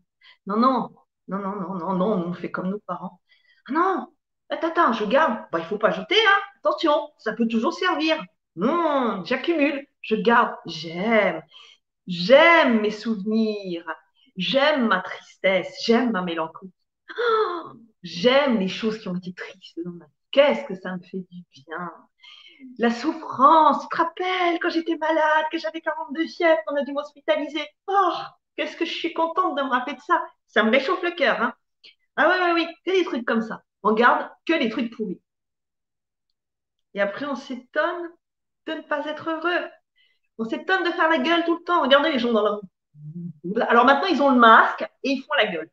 [0.47, 0.91] non, non,
[1.27, 3.21] non, non, non, non, non, on fait comme nos parents.
[3.69, 4.07] Ah non,
[4.49, 5.45] attends, attends, je garde.
[5.51, 6.41] Bah, il ne faut pas jeter, hein.
[6.59, 8.17] Attention, ça peut toujours servir.
[8.55, 11.41] Non, j'accumule, je garde, j'aime.
[12.07, 13.85] J'aime mes souvenirs,
[14.37, 16.71] j'aime ma tristesse, j'aime ma mélancolie.
[17.19, 17.71] Oh,
[18.03, 20.11] j'aime les choses qui ont été tristes dans ma vie.
[20.31, 21.91] Qu'est-ce que ça me fait du bien.
[22.79, 26.93] La souffrance, tu te rappelles quand j'étais malade, que j'avais 42 fièvres, on a dû
[26.93, 27.65] m'hospitaliser.
[27.87, 28.13] Oh,
[28.55, 30.21] qu'est-ce que je suis contente de me rappeler de ça.
[30.47, 31.41] Ça me réchauffe le cœur.
[31.41, 31.53] Hein.
[32.17, 33.63] Ah oui, oui, oui, que des trucs comme ça.
[33.83, 35.21] On garde que les trucs pourris.
[36.93, 38.09] Et après, on s'étonne
[38.65, 39.67] de ne pas être heureux.
[40.39, 41.81] On s'étonne de faire la gueule tout le temps.
[41.81, 43.61] Regardez les gens dans la rue.
[43.69, 45.69] Alors maintenant, ils ont le masque et ils font la gueule.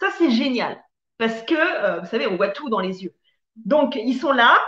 [0.00, 0.82] Ça, c'est génial.
[1.18, 3.14] Parce que, euh, vous savez, on voit tout dans les yeux.
[3.56, 4.58] Donc, ils sont là.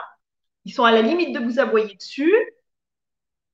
[0.64, 2.34] Ils sont à la limite de vous aboyer dessus.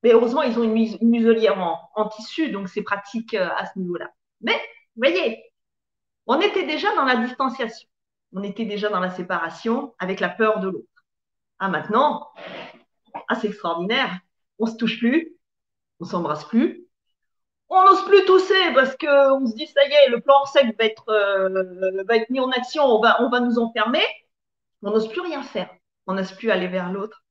[0.03, 1.59] Mais heureusement, ils ont une, muselière
[1.95, 4.13] en, tissu, donc c'est pratique euh, à ce niveau-là.
[4.41, 4.55] Mais,
[4.95, 5.43] vous voyez,
[6.29, 7.89] on était déjà dans la distanciation.
[8.35, 10.87] On était déjà dans la séparation avec la peur de l'autre.
[11.59, 12.29] Ah, maintenant,
[13.29, 14.21] ah, c'est extraordinaire.
[14.59, 15.35] On se touche plus,
[16.01, 16.85] on s'embrasse plus.
[17.71, 20.85] On n'ose plus tousser parce qu'on se dit, ça y est, le plan sec va
[20.85, 24.05] être, euh, va être mis en action, on va, on va nous enfermer.
[24.83, 25.71] On n'ose plus rien faire.
[26.07, 27.23] On n'ose plus aller vers l'autre.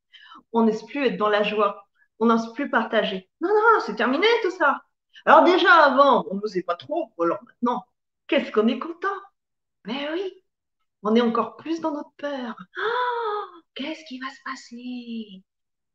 [0.54, 1.86] On n'ose plus être dans la joie.
[2.20, 3.30] On n'ose plus partager.
[3.42, 4.82] Non, non, c'est terminé tout ça.
[5.26, 7.12] Alors déjà avant, on n'osait pas trop.
[7.20, 7.86] Alors maintenant,
[8.28, 9.08] qu'est-ce qu'on est content
[9.86, 10.44] Ben oui,
[11.04, 12.56] on est encore plus dans notre peur.
[12.78, 15.44] Oh, qu'est-ce qui va se passer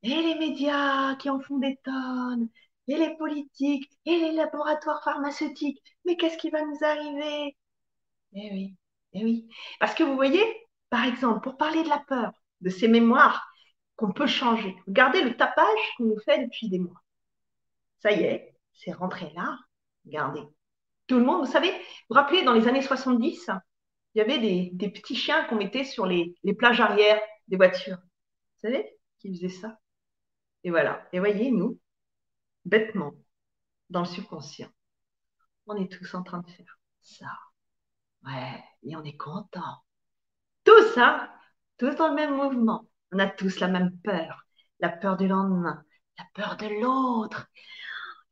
[0.03, 2.49] Et les médias qui en font des tonnes
[2.89, 5.83] et les politiques, et les laboratoires pharmaceutiques.
[6.05, 7.57] Mais qu'est-ce qui va nous arriver
[8.35, 8.77] Eh oui,
[9.13, 9.49] eh oui.
[9.79, 10.45] Parce que vous voyez,
[10.91, 13.47] par exemple, pour parler de la peur, de ces mémoires
[13.97, 17.01] qu'on peut changer, regardez le tapage qu'on nous fait depuis des mois.
[18.01, 19.59] Ça y est, c'est rentré là.
[20.05, 20.43] Regardez.
[21.13, 21.71] Tout le monde, vous savez,
[22.09, 23.51] vous rappelez, dans les années 70,
[24.15, 27.99] il y avait des, petits chiens qu'on mettait sur les, les plages arrière des voitures.
[27.99, 29.79] Vous savez, qui faisaient ça?
[30.65, 31.07] Et voilà.
[31.13, 31.79] Et voyez, nous,
[32.65, 33.13] bêtement,
[33.91, 34.71] dans le subconscient.
[35.67, 37.27] On est tous en train de faire ça.
[38.25, 39.85] Ouais, et on est content.
[40.65, 41.31] Tout ça,
[41.77, 42.89] tous dans le même mouvement.
[43.13, 44.47] On a tous la même peur.
[44.81, 45.85] La peur du lendemain,
[46.17, 47.49] la peur de l'autre.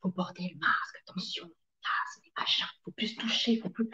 [0.01, 1.51] Faut porter le masque, attention.
[2.40, 2.66] Machins.
[2.85, 3.88] Faut plus se toucher, faut plus,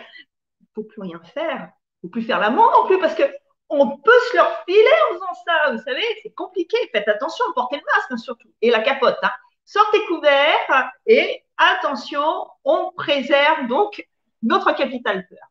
[0.75, 1.71] faut plus rien faire.
[2.01, 3.25] Faut plus faire l'amour non plus parce que
[3.69, 5.73] on peut se leur filer en faisant ça.
[5.73, 6.77] Vous savez, c'est compliqué.
[6.93, 8.49] Faites attention, portez le masque hein, surtout.
[8.63, 9.19] Et la capote.
[9.23, 9.31] Hein
[9.67, 14.07] sortez couverts et attention, on préserve donc
[14.43, 15.49] notre capital peur.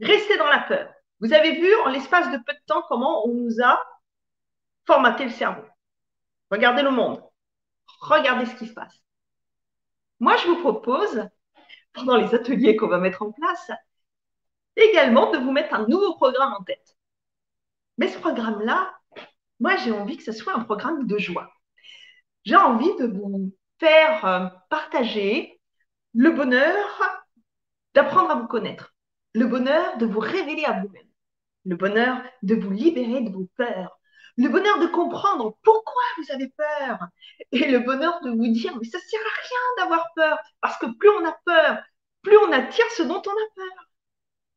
[0.00, 0.88] Restez dans la peur.
[1.20, 3.82] Vous avez vu en l'espace de peu de temps comment on nous a
[4.86, 5.64] formaté le cerveau.
[6.50, 7.22] Regardez le monde.
[8.00, 9.02] Regardez ce qui se passe.
[10.20, 11.28] Moi, je vous propose,
[11.96, 13.70] pendant les ateliers qu'on va mettre en place,
[14.76, 16.96] également de vous mettre un nouveau programme en tête.
[17.98, 18.94] Mais ce programme-là,
[19.58, 21.50] moi, j'ai envie que ce soit un programme de joie
[22.46, 25.60] j'ai envie de vous faire euh, partager
[26.14, 26.86] le bonheur
[27.92, 28.94] d'apprendre à vous connaître,
[29.34, 31.08] le bonheur de vous révéler à vous-même,
[31.64, 33.98] le bonheur de vous libérer de vos peurs,
[34.36, 36.98] le bonheur de comprendre pourquoi vous avez peur
[37.52, 40.78] et le bonheur de vous dire mais ça ne sert à rien d'avoir peur parce
[40.78, 41.78] que plus on a peur,
[42.22, 43.86] plus on attire ce dont on a peur.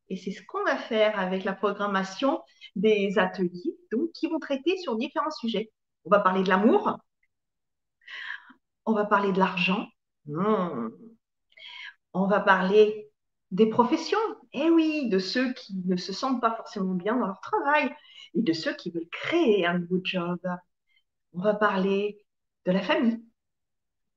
[0.08, 2.42] Et c'est ce qu'on va faire avec la programmation
[2.76, 5.72] des ateliers donc, qui vont traiter sur différents sujets.
[6.04, 6.98] On va parler de l'amour,
[8.86, 9.86] on va parler de l'argent.
[10.26, 10.88] Hmm.
[12.12, 13.10] On va parler
[13.50, 14.18] des professions.
[14.52, 17.94] Eh oui, de ceux qui ne se sentent pas forcément bien dans leur travail.
[18.34, 20.38] Et de ceux qui veulent créer un nouveau job.
[21.32, 22.24] On va parler
[22.66, 23.22] de la famille.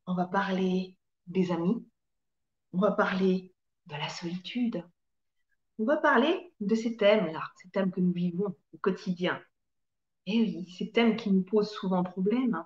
[0.07, 0.97] On va parler
[1.27, 1.85] des amis.
[2.73, 3.53] On va parler
[3.87, 4.83] de la solitude.
[5.79, 9.41] On va parler de ces thèmes-là, ces thèmes que nous vivons au quotidien.
[10.25, 12.63] Et oui, ces thèmes qui nous posent souvent problème.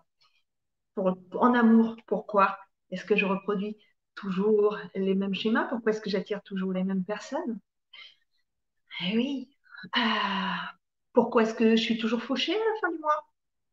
[0.98, 2.58] en amour, pourquoi
[2.92, 3.78] est-ce que je reproduis
[4.16, 5.66] toujours les mêmes schémas?
[5.70, 7.60] Pourquoi est-ce que j'attire toujours les mêmes personnes?
[9.02, 9.50] Eh oui.
[9.94, 10.77] Ah,
[11.18, 13.26] pourquoi est-ce que je suis toujours fauchée à la fin du mois?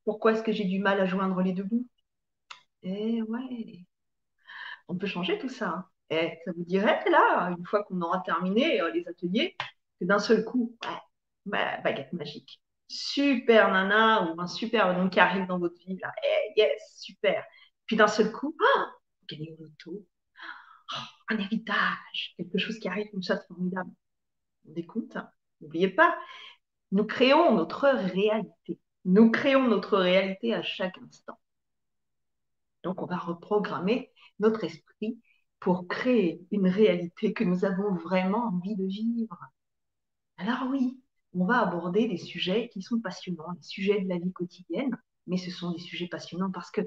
[0.05, 1.87] Pourquoi est-ce que j'ai du mal à joindre les deux bouts?
[2.83, 3.85] Eh ouais.
[4.89, 5.69] On peut changer tout ça.
[5.69, 5.87] Hein.
[6.09, 9.59] Eh, ça vous dirait, là, une fois qu'on aura terminé euh, les ateliers,
[10.01, 10.75] que d'un seul coup,
[11.45, 12.63] ouais, baguette magique.
[12.89, 16.15] Super nana ou un super nom qui arrive dans votre vie, là.
[16.25, 17.45] Eh, yes, super.
[17.85, 18.85] Puis d'un seul coup, oh,
[19.29, 20.03] gagner au loto,
[20.95, 23.91] oh, un héritage, quelque chose qui arrive comme ça formidable.
[24.67, 25.29] On décompte, hein.
[25.61, 26.17] n'oubliez pas,
[26.95, 28.79] nous créons notre réalité.
[29.05, 31.39] Nous créons notre réalité à chaque instant.
[32.85, 35.19] Donc, on va reprogrammer notre esprit
[35.59, 39.39] pour créer une réalité que nous avons vraiment envie de vivre.
[40.37, 41.01] Alors oui,
[41.33, 45.37] on va aborder des sujets qui sont passionnants, des sujets de la vie quotidienne, mais
[45.37, 46.83] ce sont des sujets passionnants parce que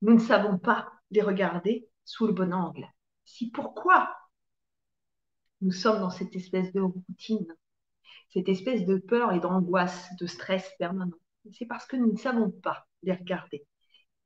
[0.00, 2.86] nous ne savons pas les regarder sous le bon angle.
[3.26, 4.16] Si pourquoi
[5.60, 7.54] nous sommes dans cette espèce de routine,
[8.30, 11.16] cette espèce de peur et d'angoisse, de stress permanent,
[11.52, 13.66] c'est parce que nous ne savons pas les regarder.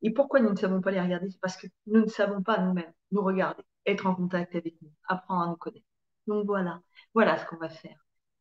[0.03, 1.31] Et pourquoi nous ne savons pas les regarder?
[1.31, 4.90] C'est parce que nous ne savons pas nous-mêmes nous regarder être en contact avec nous,
[5.09, 5.87] apprendre à nous connaître.
[6.27, 6.81] Donc voilà,
[7.14, 7.96] voilà ce qu'on va faire.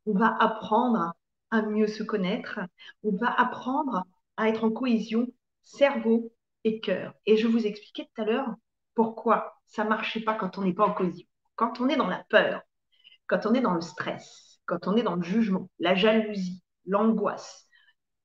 [0.05, 1.13] On va apprendre
[1.51, 2.59] à mieux se connaître,
[3.03, 4.03] on va apprendre
[4.37, 5.27] à être en cohésion
[5.61, 7.13] cerveau et cœur.
[7.25, 8.55] Et je vous expliquais tout à l'heure
[8.95, 11.27] pourquoi ça ne marchait pas quand on n'est pas en cohésion.
[11.55, 12.61] Quand on est dans la peur,
[13.27, 17.67] quand on est dans le stress, quand on est dans le jugement, la jalousie, l'angoisse,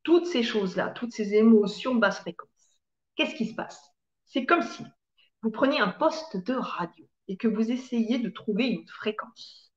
[0.03, 2.49] toutes ces choses-là, toutes ces émotions basse fréquence,
[3.17, 3.81] qu'est-ce qui se passe?
[4.27, 4.85] C'est comme si
[5.43, 9.73] vous preniez un poste de radio et que vous essayez de trouver une fréquence.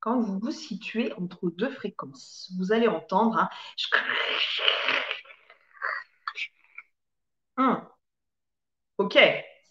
[0.00, 3.48] Quand vous vous situez entre deux fréquences, vous allez entendre un
[7.56, 7.86] hum.
[8.98, 9.18] Ok,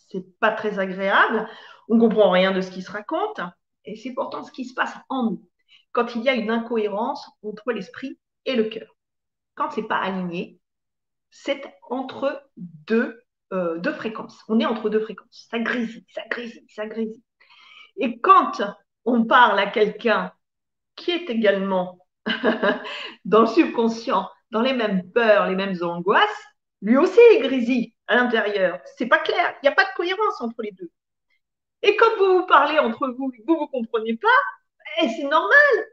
[0.08, 1.47] c'est pas très agréable,
[1.88, 3.41] on comprend rien de ce qui se raconte,
[3.86, 5.49] et c'est pourtant ce qui se passe en nous
[6.00, 8.96] quand il y a une incohérence entre l'esprit et le cœur.
[9.56, 10.58] Quand c'est pas aligné,
[11.30, 14.40] c'est entre deux euh, deux fréquences.
[14.48, 15.48] On est entre deux fréquences.
[15.52, 17.22] Ça grésille, ça grésille, ça grésille.
[17.98, 18.62] Et quand
[19.04, 20.32] on parle à quelqu'un
[20.96, 22.00] qui est également
[23.26, 26.46] dans le subconscient, dans les mêmes peurs, les mêmes angoisses,
[26.82, 28.80] lui aussi est grésille à l'intérieur.
[28.96, 30.92] C'est pas clair, il n'y a pas de cohérence entre les deux.
[31.82, 34.28] Et quand vous vous parlez entre vous, vous ne vous comprenez pas,
[35.02, 35.88] eh, c'est normal.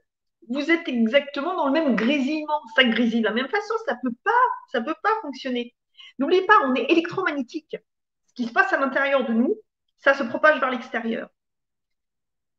[0.48, 2.61] Vous êtes exactement dans le même grésillement.
[2.74, 4.30] Ça grésille de la même façon, ça peut pas,
[4.72, 5.74] ça peut pas fonctionner.
[6.18, 7.76] N'oubliez pas, on est électromagnétique.
[8.26, 9.56] Ce qui se passe à l'intérieur de nous,
[9.98, 11.28] ça se propage vers l'extérieur.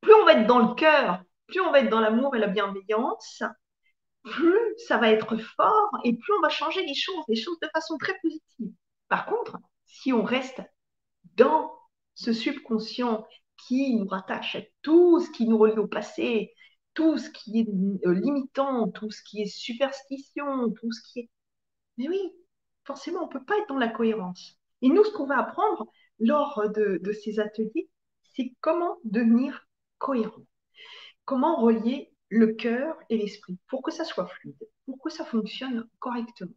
[0.02, 2.48] Plus on va être dans le cœur, plus on va être dans l'amour et la
[2.48, 3.44] bienveillance,
[4.24, 7.70] plus ça va être fort et plus on va changer les choses, les choses de
[7.74, 8.74] façon très positive.
[9.08, 10.62] Par contre, si on reste
[11.36, 11.72] dans
[12.16, 13.26] ce subconscient
[13.58, 16.54] qui nous rattache à tout ce qui nous relie au passé,
[16.94, 21.30] tout ce qui est euh, limitant, tout ce qui est superstition, tout ce qui est...
[21.98, 22.20] Mais oui,
[22.86, 24.58] forcément, on ne peut pas être dans la cohérence.
[24.82, 27.90] Et nous, ce qu'on va apprendre lors de, ces ateliers,
[28.36, 29.68] c'est comment devenir
[29.98, 30.42] cohérent.
[31.26, 35.88] Comment relier le cœur et l'esprit pour que ça soit fluide, pour que ça fonctionne
[36.00, 36.54] correctement.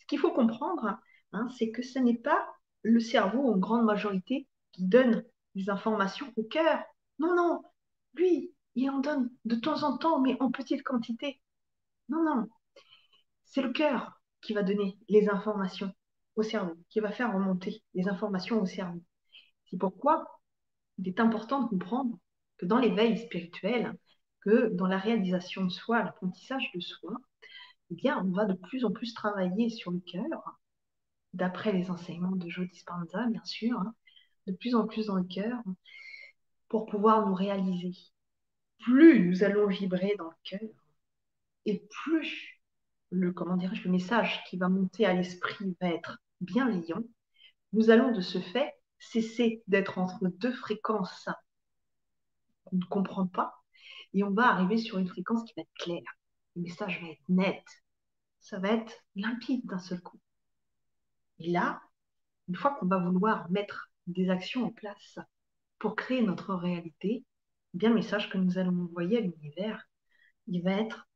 [0.00, 0.98] Ce qu'il faut comprendre,
[1.32, 2.46] hein, c'est que ce n'est pas
[2.82, 5.24] le cerveau en grande majorité qui donne
[5.54, 6.82] les informations au cœur.
[7.18, 7.62] Non, non,
[8.14, 11.40] lui, il en donne de temps en temps, mais en petite quantité.
[12.08, 12.46] Non, non,
[13.44, 15.92] c'est le cœur qui va donner les informations
[16.36, 19.02] au cerveau, qui va faire remonter les informations au cerveau.
[19.66, 20.40] C'est pourquoi
[20.98, 22.18] il est important de comprendre
[22.58, 23.96] que dans l'éveil spirituel,
[24.40, 27.16] que dans la réalisation de soi, l'apprentissage de soi,
[27.90, 30.58] eh bien, on va de plus en plus travailler sur le cœur,
[31.32, 33.94] d'après les enseignements de Joe Dispenza, bien sûr, hein,
[34.46, 35.62] de plus en plus dans le cœur,
[36.68, 37.96] pour pouvoir nous réaliser.
[38.80, 40.68] Plus nous allons vibrer dans le cœur,
[41.66, 42.60] et plus
[43.10, 47.02] le, comment dirais-je, le message qui va monter à l'esprit va être bienveillant,
[47.72, 51.28] nous allons de ce fait cesser d'être entre deux fréquences
[52.64, 53.54] qu'on ne comprend pas
[54.12, 56.18] et on va arriver sur une fréquence qui va être claire.
[56.56, 57.64] Le message va être net.
[58.40, 60.20] Ça va être limpide d'un seul coup.
[61.38, 61.80] Et là,
[62.48, 65.18] une fois qu'on va vouloir mettre des actions en place
[65.78, 67.24] pour créer notre réalité,
[67.74, 69.88] eh bien le message que nous allons envoyer à l'univers,
[70.46, 71.08] il va être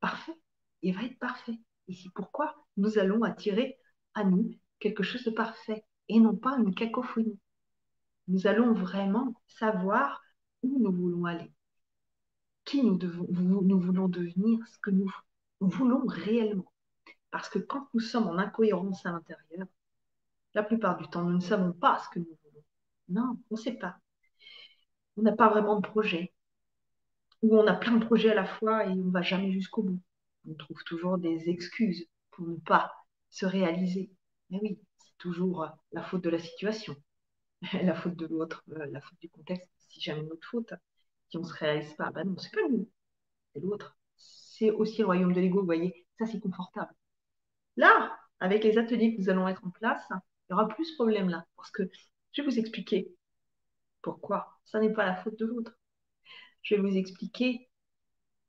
[0.00, 0.34] parfait
[0.82, 1.58] il va être parfait.
[1.88, 3.78] Et c'est pourquoi nous allons attirer
[4.14, 7.38] à nous quelque chose de parfait et non pas une cacophonie.
[8.28, 10.22] Nous allons vraiment savoir
[10.62, 11.52] où nous voulons aller,
[12.64, 12.98] qui nous,
[13.30, 15.10] voulons devenir, ce que nous
[15.60, 16.72] voulons réellement.
[17.30, 19.66] Parce que quand nous sommes en incohérence à l'intérieur,
[20.54, 22.64] la plupart du temps, nous ne savons pas ce que nous voulons.
[23.08, 23.98] Non, on ne sait pas.
[25.16, 26.32] On n'a pas vraiment de projet.
[27.42, 29.82] Ou on a plein de projets à la fois et on ne va jamais jusqu'au
[29.82, 30.00] bout.
[30.48, 32.92] On trouve toujours des excuses pour ne pas
[33.30, 34.10] se réaliser.
[34.50, 36.96] Mais oui, c'est toujours la faute de la situation,
[37.72, 40.74] la faute de l'autre, euh, la faute du contexte, si jamais notre faute,
[41.28, 42.10] si on ne se réalise pas.
[42.10, 42.88] Ben non, c'est pas nous,
[43.52, 43.96] c'est l'autre.
[44.16, 46.94] C'est aussi le royaume de l'ego, vous voyez, ça c'est confortable.
[47.76, 50.06] Là, avec les ateliers que nous allons mettre en place,
[50.50, 51.46] il y aura plus ce problème-là.
[51.56, 51.84] Parce que
[52.32, 53.08] je vais vous expliquer
[54.02, 54.60] pourquoi.
[54.64, 55.78] Ça n'est pas la faute de l'autre.
[56.62, 57.68] Je vais vous expliquer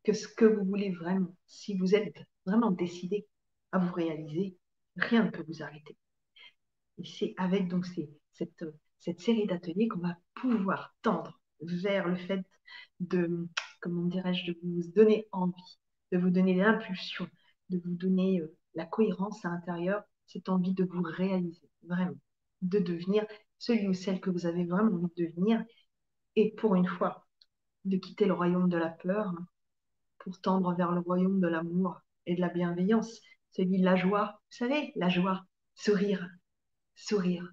[0.03, 3.27] que ce que vous voulez vraiment, si vous êtes vraiment décidé
[3.71, 4.57] à vous réaliser,
[4.95, 5.95] rien ne peut vous arrêter.
[6.97, 7.85] Et c'est avec donc
[8.31, 8.65] cette,
[8.97, 12.41] cette série d'ateliers qu'on va pouvoir tendre vers le fait
[12.99, 13.47] de,
[13.79, 15.79] comment dirais-je, de vous donner envie,
[16.11, 17.27] de vous donner l'impulsion,
[17.69, 22.17] de vous donner euh, la cohérence à l'intérieur, cette envie de vous réaliser, vraiment,
[22.61, 23.25] de devenir
[23.57, 25.63] celui ou celle que vous avez vraiment envie de devenir,
[26.35, 27.27] et pour une fois,
[27.85, 29.33] de quitter le royaume de la peur
[30.19, 34.39] pour tendre vers le royaume de l'amour et de la bienveillance, celui de la joie.
[34.49, 36.29] Vous savez, la joie, sourire,
[36.95, 37.51] sourire.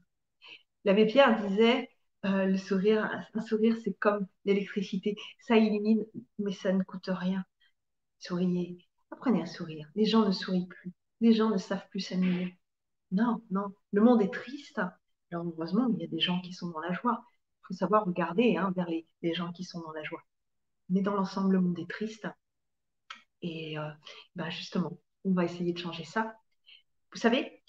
[0.85, 1.89] L'abbé Pierre disait,
[2.25, 6.05] euh, le sourire, un sourire, c'est comme l'électricité, ça illumine,
[6.39, 7.45] mais ça ne coûte rien.
[8.19, 8.79] Souriez,
[9.11, 9.89] apprenez à sourire.
[9.95, 12.58] Les gens ne sourient plus, les gens ne savent plus s'amuser.
[13.11, 14.81] Non, non, le monde est triste.
[15.31, 17.25] Alors heureusement, il y a des gens qui sont dans la joie.
[17.63, 20.23] Il faut savoir regarder hein, vers les, gens qui sont dans la joie.
[20.89, 22.27] Mais dans l'ensemble, le monde est triste.
[23.43, 23.91] Et euh,
[24.37, 26.35] ben justement, on va essayer de changer ça.
[27.13, 27.63] Vous savez,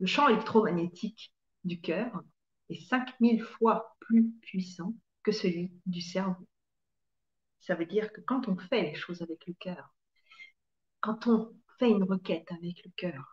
[0.00, 1.32] le champ électromagnétique
[1.64, 2.22] du cœur
[2.68, 6.46] est 5000 fois plus puissant que celui du cerveau.
[7.60, 9.94] Ça veut dire que quand on fait les choses avec le cœur,
[11.00, 13.31] quand on fait une requête avec le cœur,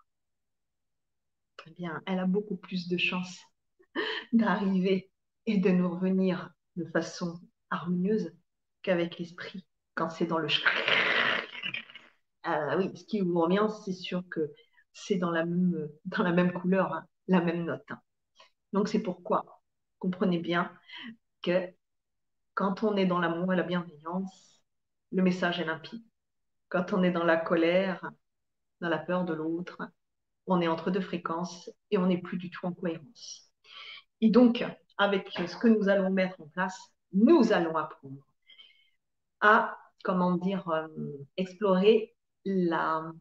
[1.68, 3.40] eh bien, elle a beaucoup plus de chances
[4.34, 5.10] d'arriver
[5.46, 8.32] et de nous revenir de façon harmonieuse
[8.82, 10.48] qu'avec l'esprit quand c'est dans le
[12.44, 14.52] ah oui, ce qui vous revient, c'est sûr que
[14.94, 17.84] c'est dans la même, dans la même couleur, hein, la même note.
[17.90, 18.00] Hein.
[18.74, 19.62] Donc c'est pourquoi,
[20.00, 20.72] comprenez bien
[21.42, 21.68] que
[22.54, 24.64] quand on est dans l'amour et la bienveillance,
[25.12, 26.04] le message est limpide.
[26.70, 28.10] Quand on est dans la colère,
[28.80, 29.80] dans la peur de l'autre,
[30.50, 33.52] on est entre deux fréquences et on n'est plus du tout en cohérence.
[34.22, 34.66] Et donc,
[34.98, 36.78] avec ce que nous allons mettre en place,
[37.14, 38.26] nous allons apprendre
[39.42, 40.88] à, comment dire, euh,
[41.38, 43.14] explorer le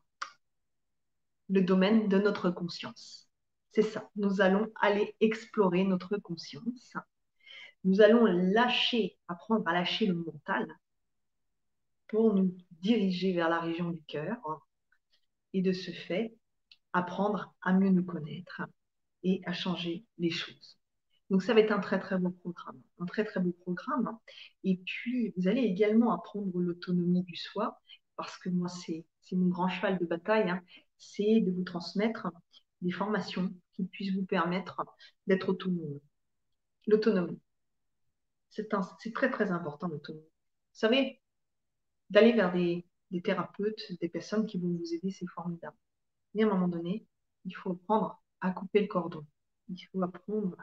[1.50, 3.28] domaine de notre conscience.
[3.72, 4.08] C'est ça.
[4.16, 6.94] Nous allons aller explorer notre conscience.
[7.84, 10.66] Nous allons lâcher, apprendre à lâcher le mental
[12.08, 14.66] pour nous diriger vers la région du cœur
[15.52, 16.37] et de ce fait
[16.92, 18.62] apprendre à mieux nous connaître
[19.22, 20.78] et à changer les choses.
[21.30, 24.18] Donc ça va être un très très beau programme, un très très beau programme.
[24.64, 27.80] Et puis vous allez également apprendre l'autonomie du soi
[28.18, 30.60] parce que moi, c'est mon grand cheval de bataille, hein,
[30.98, 32.28] c'est de vous transmettre
[32.82, 34.84] des formations qui puissent vous permettre
[35.26, 36.00] d'être autonome.
[36.86, 37.40] L'autonomie.
[38.50, 38.68] C'est
[39.14, 40.24] très, très important, l'autonomie.
[40.24, 41.20] Vous savez,
[42.10, 45.76] d'aller vers des, des, thérapeutes, des personnes qui vont vous aider, c'est formidable.
[46.40, 47.04] Un moment donné,
[47.44, 49.26] il faut apprendre à couper le cordon.
[49.68, 50.56] Il faut apprendre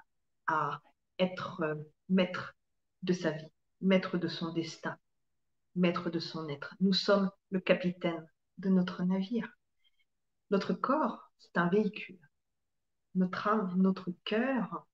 [0.47, 0.81] à
[1.19, 1.75] être euh,
[2.07, 2.55] maître
[3.03, 4.97] de sa vie, maître de son destin,
[5.75, 6.75] maître de son être.
[6.79, 8.25] Nous sommes le capitaine
[8.57, 9.49] de notre navire.
[10.49, 12.19] Notre corps, c'est un véhicule.
[13.15, 14.88] Notre âme, notre cœur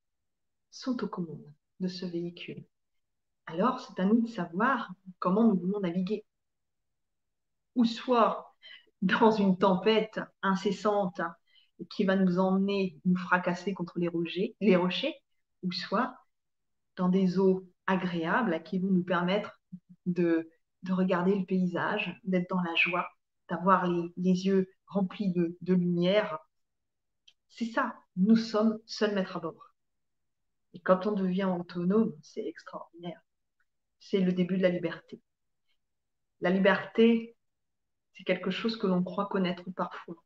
[0.72, 2.66] sont aux commandes de ce véhicule.
[3.46, 6.26] Alors, c'est à nous de savoir comment nous voulons naviguer.
[7.76, 8.51] Ou soit
[9.02, 11.22] dans une tempête incessante
[11.90, 15.16] qui va nous emmener, nous fracasser contre les rochers, les rochers
[15.64, 16.16] ou soit
[16.96, 19.60] dans des eaux agréables qui vont nous permettre
[20.06, 20.50] de
[20.84, 23.08] de regarder le paysage, d'être dans la joie,
[23.50, 24.12] d'avoir les,
[24.46, 26.40] yeux remplis de, lumière.
[27.50, 29.74] C'est ça, nous sommes seuls maîtres à bord.
[30.74, 33.22] Et quand on devient autonome, c'est extraordinaire.
[34.00, 35.22] C'est le début de la liberté.
[36.40, 37.36] La liberté,
[38.22, 40.24] c'est quelque chose que l'on croit connaître parfois.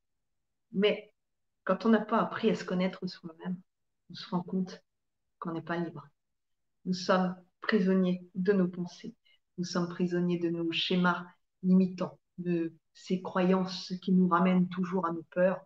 [0.73, 1.13] Mais
[1.63, 3.57] quand on n'a pas appris à se connaître soi-même,
[4.09, 4.83] on se rend compte
[5.39, 6.05] qu'on n'est pas libre.
[6.83, 9.15] Nous sommes prisonniers de nos pensées.
[9.57, 11.25] Nous sommes prisonniers de nos schémas
[11.63, 15.65] limitants, de ces croyances qui nous ramènent toujours à nos peurs,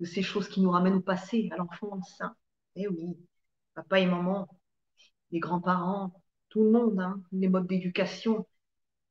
[0.00, 2.20] de ces choses qui nous ramènent au passé, à l'enfance.
[2.76, 3.16] Eh oui,
[3.72, 4.46] papa et maman,
[5.30, 8.46] les grands-parents, tout le monde, hein, les modes d'éducation,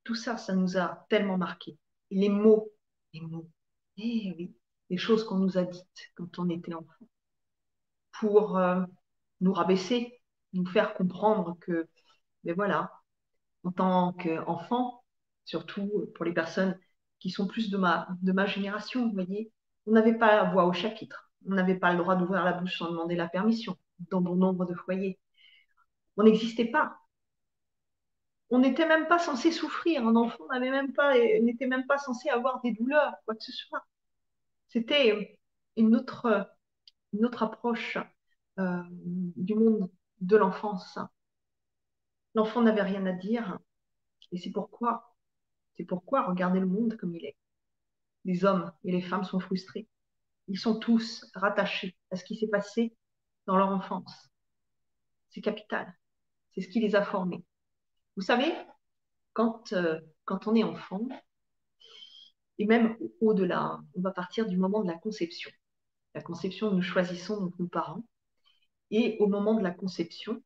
[0.04, 1.80] tout ça, ça nous a tellement marqué.
[2.14, 2.72] Les mots,
[3.14, 4.50] eh
[4.90, 7.08] les choses qu'on nous a dites quand on était enfant,
[8.12, 8.84] pour euh,
[9.42, 10.22] nous rabaisser,
[10.54, 11.88] nous faire comprendre que,
[12.44, 12.92] ben voilà,
[13.64, 15.04] en tant qu'enfant,
[15.46, 16.78] surtout pour les personnes
[17.20, 19.52] qui sont plus de ma, de ma génération, vous voyez,
[19.88, 22.78] on n'avait pas la voix au chapitre, on n'avait pas le droit d'ouvrir la bouche
[22.78, 23.78] sans demander la permission
[24.12, 25.20] dans bon nombre de foyers.
[26.18, 26.98] On n'existait pas.
[28.50, 30.06] On n'était même pas censé souffrir.
[30.08, 33.52] Un enfant n'avait même pas, n'était même pas censé avoir des douleurs, quoi que ce
[33.52, 33.86] soit.
[34.68, 35.40] C'était
[35.78, 36.50] une autre,
[37.14, 37.98] une autre approche
[38.60, 39.90] euh, du monde
[40.22, 41.00] de l'enfance.
[42.36, 43.60] L'enfant n'avait rien à dire.
[44.32, 45.16] Et c'est pourquoi,
[45.76, 47.38] c'est pourquoi regarder le monde comme il est.
[48.26, 49.88] Les hommes et les femmes sont frustrés.
[50.48, 52.96] Ils sont tous rattachés à ce qui s'est passé
[53.46, 54.30] dans leur enfance.
[55.30, 55.94] C'est capital.
[56.54, 57.44] C'est ce qui les a formés.
[58.16, 58.54] Vous savez,
[59.34, 61.08] quand, euh, quand on est enfant,
[62.60, 65.52] et même au-delà, on va partir du moment de la conception.
[66.14, 68.06] La conception, nous choisissons donc nos parents.
[68.92, 70.44] Et au moment de la conception,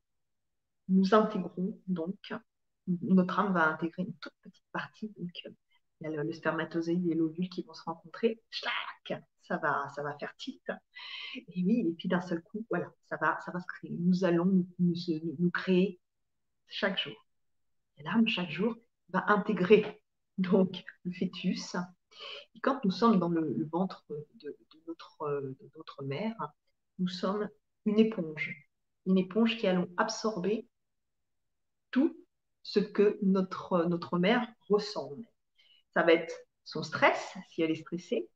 [0.88, 2.34] nous intégrons donc,
[2.88, 5.14] notre âme va intégrer une toute petite partie.
[5.18, 5.30] Donc,
[6.02, 8.42] il y a le, spermatozoïde et l'ovule qui vont se rencontrer.
[9.42, 10.64] ça va, ça va faire tilt.
[11.36, 13.92] Et oui, et puis d'un seul coup, voilà, ça va, ça va se créer.
[14.00, 16.00] Nous allons nous, nous, créer
[16.68, 17.27] chaque jour.
[18.00, 18.76] L'âme, chaque jour,
[19.10, 20.02] va intégrer
[20.38, 21.76] donc le fœtus.
[22.62, 24.56] Quand nous sommes dans le, ventre de,
[24.88, 26.36] notre, de notre mère,
[27.00, 27.50] nous sommes
[27.86, 28.56] une éponge.
[29.06, 30.68] Une éponge qui allons absorber
[31.92, 32.16] tout
[32.64, 35.12] ce que notre, notre mère ressent.
[35.94, 38.30] Ça va être son stress, si elle est stressée.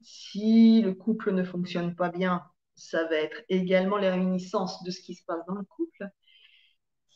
[0.00, 2.44] Si le couple ne fonctionne pas bien,
[2.76, 6.08] ça va être également les réminiscences de ce qui se passe dans le couple.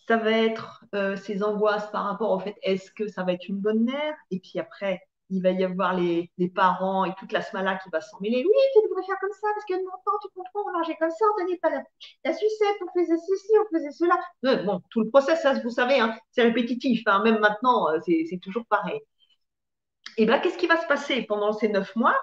[0.09, 3.47] Ça va être euh, ses angoisses par rapport au fait est-ce que ça va être
[3.49, 4.15] une bonne mère?
[4.31, 8.01] Et puis après, il va y avoir les, parents et toute la smala qui va
[8.01, 8.45] s'en mêler.
[8.45, 9.91] Oui, tu devrais faire comme ça, parce que non,
[10.23, 13.77] tu comprends, on mangeait comme ça, on donnait pas la, sucette, on faisait ceci, on
[13.77, 14.19] faisait cela.
[14.47, 17.99] Euh, bon, tout le process, ça, vous savez, hein, c'est répétitif, hein, même maintenant, euh,
[18.05, 19.01] c'est toujours pareil.
[20.17, 22.17] Et bien, qu'est-ce qui va se passer pendant ces neuf mois?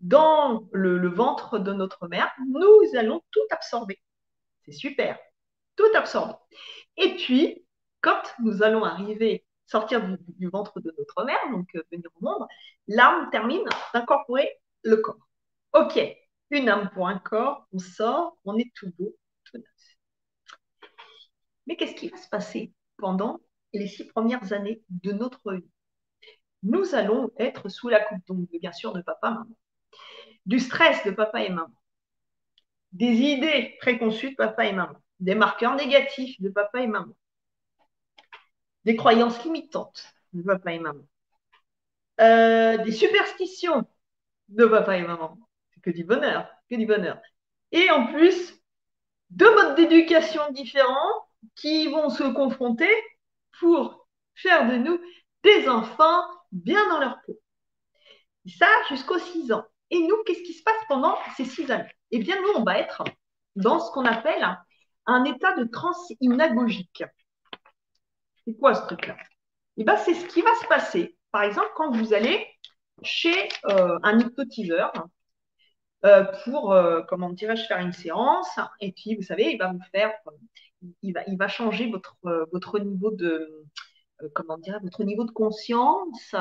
[0.00, 4.00] Dans le, ventre de notre mère, nous allons tout absorber.
[4.64, 5.18] C'est super,
[5.78, 6.34] tout absorber.
[6.96, 7.64] Et puis,
[8.00, 10.02] quand nous allons arriver sortir
[10.38, 12.48] du, ventre de notre mère, donc euh, venir au monde,
[12.88, 13.62] l'âme termine
[13.94, 14.50] d'incorporer
[14.82, 15.28] le corps.
[15.74, 16.00] Ok,
[16.50, 19.14] une âme pour un corps, on sort, on est tout beau,
[19.44, 19.66] tout neuf.
[21.66, 23.40] Mais qu'est-ce qui va se passer pendant
[23.74, 25.70] les six premières années de notre vie?
[26.62, 29.56] Nous allons être sous la coupe, donc bien sûr, de papa, maman,
[30.46, 31.74] du stress de papa et maman,
[32.92, 37.14] des idées préconçues de papa et maman, des marqueurs négatifs de papa et maman,
[38.84, 41.04] des croyances limitantes de papa et maman,
[42.20, 43.88] euh, des superstitions
[44.48, 45.38] de papa et maman.
[45.74, 47.20] C'est que du bonheur, que du bonheur.
[47.72, 48.54] Et en plus,
[49.30, 52.90] deux modes d'éducation différents qui vont se confronter
[53.60, 55.00] pour faire de nous
[55.42, 57.38] des enfants bien dans leur peau.
[58.46, 59.64] Et ça jusqu'aux 6 ans.
[59.90, 61.90] Et nous, qu'est-ce qui se passe pendant ces 6 années?
[62.10, 63.04] Eh bien, nous, on va être
[63.56, 64.58] dans ce qu'on appelle
[65.08, 67.02] un état de transe hypnagogique.
[68.44, 69.16] C'est quoi ce truc-là?
[69.78, 71.16] Eh bien, c'est ce qui va se passer.
[71.32, 72.46] Par exemple, quand vous allez
[73.02, 74.92] chez euh, un hypnotiseur
[76.04, 79.82] euh, pour, euh, comment dirais-je, faire une séance, et puis, vous savez, il va vous
[79.92, 80.12] faire,
[81.02, 82.16] il va, il va changer votre,
[82.52, 83.64] votre niveau de,
[84.34, 86.34] comment dirais votre niveau de conscience.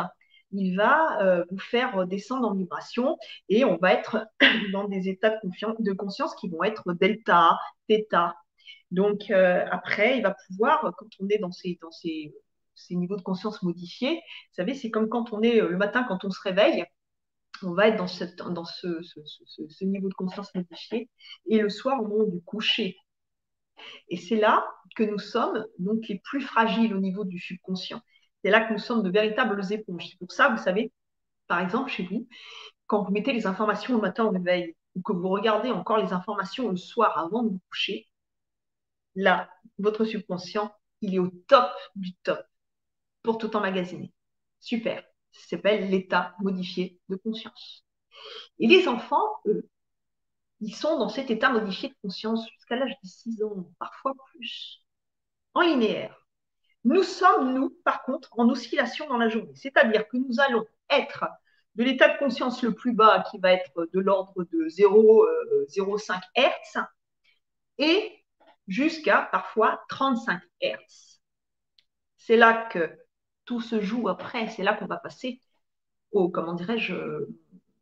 [0.52, 3.18] Il va vous faire descendre en vibration
[3.50, 4.28] et on va être
[4.72, 7.58] dans des états de, de conscience qui vont être delta,
[7.90, 8.36] theta,
[8.92, 12.34] donc euh, après, il va pouvoir, quand on est dans ces, dans ces,
[12.76, 16.06] ces niveaux de conscience modifiés, vous savez, c'est comme quand on est euh, le matin,
[16.08, 16.86] quand on se réveille,
[17.64, 19.20] on va être dans, dans ce, ce,
[19.68, 21.10] ce, niveau de conscience modifié,
[21.48, 22.98] et le soir, au moment du coucher.
[24.10, 24.66] Et c'est là
[24.96, 28.02] que nous sommes donc les plus fragiles au niveau du subconscient.
[28.44, 30.08] C'est là que nous sommes de véritables éponges.
[30.10, 30.92] C'est pour ça, vous savez,
[31.48, 32.28] par exemple, chez vous,
[32.86, 36.14] quand vous mettez les informations le matin au réveil, ou que vous regardez encore les
[36.14, 38.07] informations le soir avant de vous coucher,
[39.18, 39.50] là,
[39.80, 42.40] votre subconscient, il est au top du top
[43.24, 44.14] pour tout emmagasiner.
[44.60, 45.04] Super.
[45.32, 47.84] Ça s'appelle l'état modifié de conscience.
[48.60, 49.68] Et les enfants, eux,
[50.62, 54.84] ils sont dans cet état modifié de conscience jusqu'à l'âge de 6 ans, parfois plus,
[55.54, 56.16] en linéaire.
[56.84, 59.54] Nous sommes, nous, par contre, en oscillation dans la journée.
[59.56, 61.26] C'est-à-dire que nous allons être
[61.76, 66.84] de l'état de conscience le plus bas, qui va être de l'ordre de 0,05 Hz,
[67.78, 68.24] et
[68.68, 71.20] jusqu'à parfois 35 Hz.
[72.18, 72.98] C'est là que
[73.46, 75.42] tout se joue après, c'est là qu'on va passer
[76.12, 76.96] au, comment dirais-je,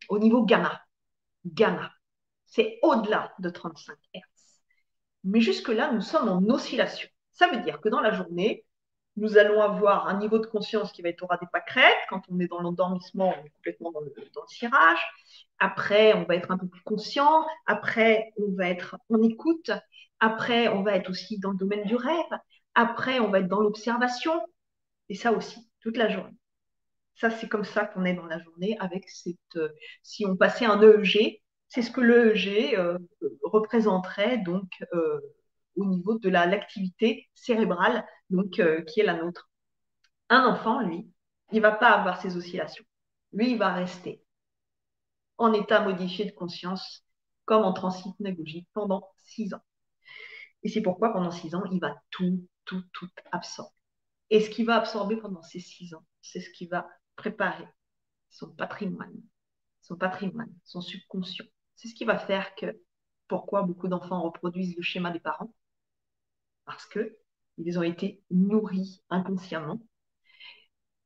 [0.08, 0.80] au niveau gamma.
[1.44, 1.92] Gamma.
[2.46, 4.20] C'est au-delà de 35 Hz.
[5.24, 7.08] Mais jusque-là, nous sommes en oscillation.
[7.32, 8.64] Ça veut dire que dans la journée,
[9.16, 11.96] nous allons avoir un niveau de conscience qui va être au ras des pâquerettes.
[12.08, 15.00] Quand on est dans l'endormissement, on est complètement dans le, dans le cirage.
[15.58, 17.46] Après, on va être un peu plus conscient.
[17.66, 19.70] Après, on va être en écoute.
[20.20, 22.38] Après, on va être aussi dans le domaine du rêve.
[22.74, 24.40] Après, on va être dans l'observation.
[25.08, 26.36] Et ça aussi, toute la journée.
[27.16, 29.38] Ça, c'est comme ça qu'on est dans la journée avec cette.
[29.56, 29.70] Euh,
[30.02, 32.98] si on passait un EEG, c'est ce que l'EEG euh,
[33.42, 35.20] représenterait donc euh,
[35.76, 39.50] au niveau de l'activité cérébrale donc qui est la nôtre.
[40.28, 41.10] Un enfant, lui,
[41.52, 42.84] il va pas avoir ces oscillations.
[43.32, 44.22] Lui, il va rester
[45.38, 47.04] en état modifié de conscience,
[47.44, 48.14] comme en transit
[48.72, 49.62] pendant six ans.
[50.66, 53.70] Et c'est pourquoi pendant six ans, il va tout, tout, tout absorber.
[54.30, 57.68] Et ce qu'il va absorber pendant ces six ans, c'est ce qui va préparer
[58.30, 59.14] son patrimoine,
[59.80, 61.44] son patrimoine, son subconscient.
[61.76, 62.80] C'est ce qui va faire que
[63.28, 65.54] pourquoi beaucoup d'enfants reproduisent le schéma des parents?
[66.64, 67.16] Parce que
[67.58, 69.80] ils ont été nourris inconsciemment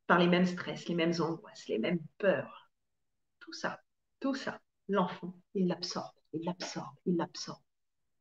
[0.07, 2.71] par les mêmes stress, les mêmes angoisses, les mêmes peurs.
[3.41, 3.83] Tout ça,
[4.21, 4.59] tout ça,
[4.89, 7.61] l'enfant, il l'absorbe, il l'absorbe, il l'absorbe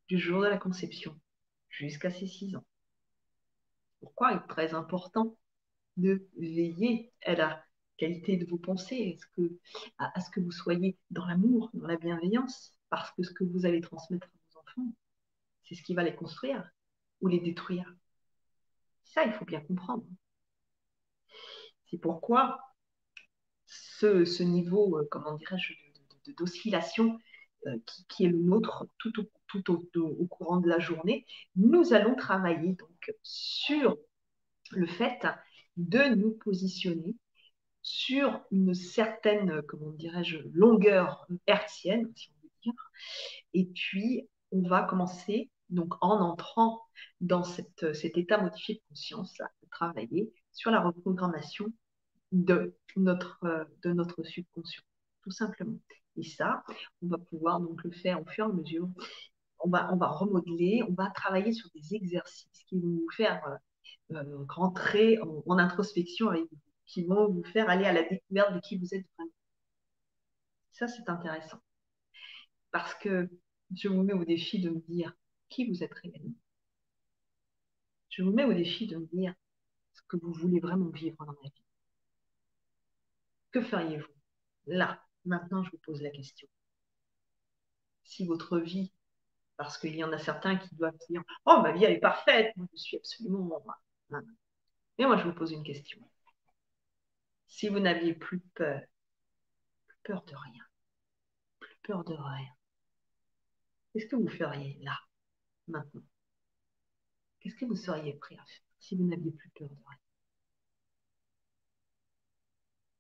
[0.10, 1.18] du jour de la conception
[1.80, 2.66] jusqu'à ses six ans.
[4.00, 5.38] Pourquoi il est très important
[5.98, 7.64] de veiller à la
[7.98, 9.18] qualité de vos pensées,
[9.98, 13.66] à ce que, vous soyez dans l'amour, dans la bienveillance, parce que ce que vous
[13.66, 14.94] allez transmettre à vos enfants,
[15.64, 16.70] c'est ce qui va les construire
[17.22, 17.94] ou les détruire.
[19.04, 20.06] Ça, il faut bien comprendre.
[21.90, 22.60] C'est pourquoi
[23.66, 25.74] ce, niveau, euh, comment dirais-je,
[26.38, 27.20] d'oscillation
[27.68, 27.78] euh,
[28.08, 29.12] qui, est le nôtre tout,
[29.50, 31.26] tout au, courant de la journée,
[31.56, 33.98] nous allons travailler donc sur
[34.72, 35.26] le fait
[35.78, 37.16] de nous positionner
[37.82, 42.92] sur une certaine, comment dirais-je, longueur hertzienne, si on veut dire.
[43.54, 46.82] Et puis, on va commencer, donc en entrant
[47.22, 51.72] dans cet état modifié de conscience, à travailler sur la reprogrammation
[52.32, 54.84] de notre, de notre subconscient,
[55.24, 55.80] tout simplement.
[56.18, 56.64] Et ça,
[57.02, 58.90] on va pouvoir donc le faire au fur et à mesure.
[59.60, 63.60] On va, on va remodeler, on va travailler sur des exercices qui vont vous faire
[64.12, 68.60] euh, rentrer en, introspection avec vous, qui vont vous faire aller à la découverte de
[68.60, 69.32] qui vous êtes vraiment.
[70.72, 71.60] Ça, c'est intéressant.
[72.72, 73.30] Parce que
[73.76, 75.14] je vous mets au défi de me dire
[75.50, 76.34] qui vous êtes réellement.
[78.10, 79.34] Je vous mets au défi de me dire
[79.94, 81.64] ce que vous voulez vraiment vivre dans la vie.
[83.52, 84.14] Que feriez-vous?
[84.66, 86.48] Là, maintenant, je vous pose la question.
[88.04, 88.92] Si votre vie,
[89.60, 92.56] parce qu'il y en a certains qui doivent dire Oh, ma vie, elle est parfaite,
[92.56, 93.62] moi, je suis absolument.
[94.10, 96.00] Mais moi, je vous pose une question.
[97.46, 98.82] Si vous n'aviez plus peur,
[99.86, 100.64] plus peur de rien,
[101.60, 102.48] plus peur de rien,
[103.92, 104.98] qu'est-ce que vous feriez là,
[105.68, 106.04] maintenant?
[107.42, 110.00] Qu'est-ce que vous seriez prêt à faire si vous n'aviez plus peur de rien?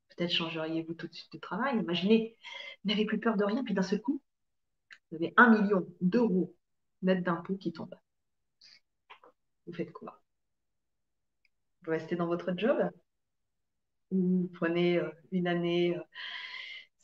[0.10, 1.78] Peut-être changeriez-vous tout de suite de travail?
[1.78, 2.38] Imaginez,
[2.84, 4.22] vous n'avez plus peur de rien, puis d'un seul coup,
[5.12, 6.55] vous avez un million d'euros
[7.03, 7.95] net d'impôts qui tombent.
[9.66, 10.22] Vous faites quoi?
[11.84, 12.89] Vous restez dans votre job?
[14.12, 16.01] Ou vous prenez euh, une année euh,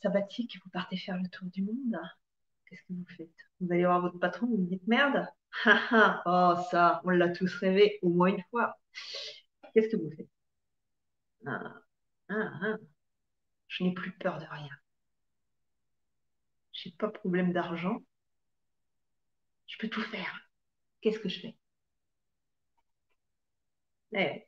[0.02, 1.96] sabbatique et vous partez faire le tour du monde?
[2.66, 3.30] Qu'est-ce que vous faites?
[3.60, 5.26] Vous allez voir votre patron, vous lui dites merde
[6.26, 8.78] Oh, ça, on l'a tous rêvé au moins une fois.
[9.74, 10.28] Qu'est-ce que vous faites?
[11.46, 11.80] Ah,
[12.28, 12.76] ah, ah.
[13.68, 14.70] Je n'ai plus peur de rien.
[16.76, 17.98] Je n'ai pas de problème d'argent.
[19.66, 20.50] Je peux tout faire.
[21.00, 21.56] Qu'est-ce que je fais?
[24.12, 24.46] Eh.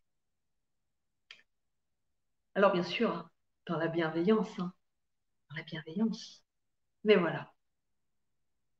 [2.55, 3.31] Alors bien sûr,
[3.66, 4.72] dans la bienveillance, hein,
[5.51, 6.45] dans la bienveillance.
[7.05, 7.53] Mais voilà.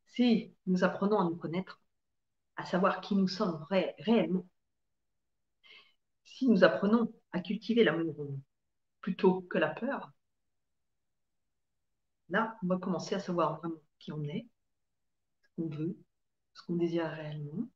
[0.07, 1.81] Si nous apprenons à nous connaître,
[2.57, 4.47] à savoir qui nous sommes réellement,
[6.25, 8.15] si nous apprenons à cultiver l'amour
[9.01, 10.13] plutôt que la peur,
[12.31, 14.47] là, on va commencer à savoir vraiment qui on est,
[15.43, 15.97] ce qu'on veut,
[16.55, 17.69] ce qu'on désire réellement.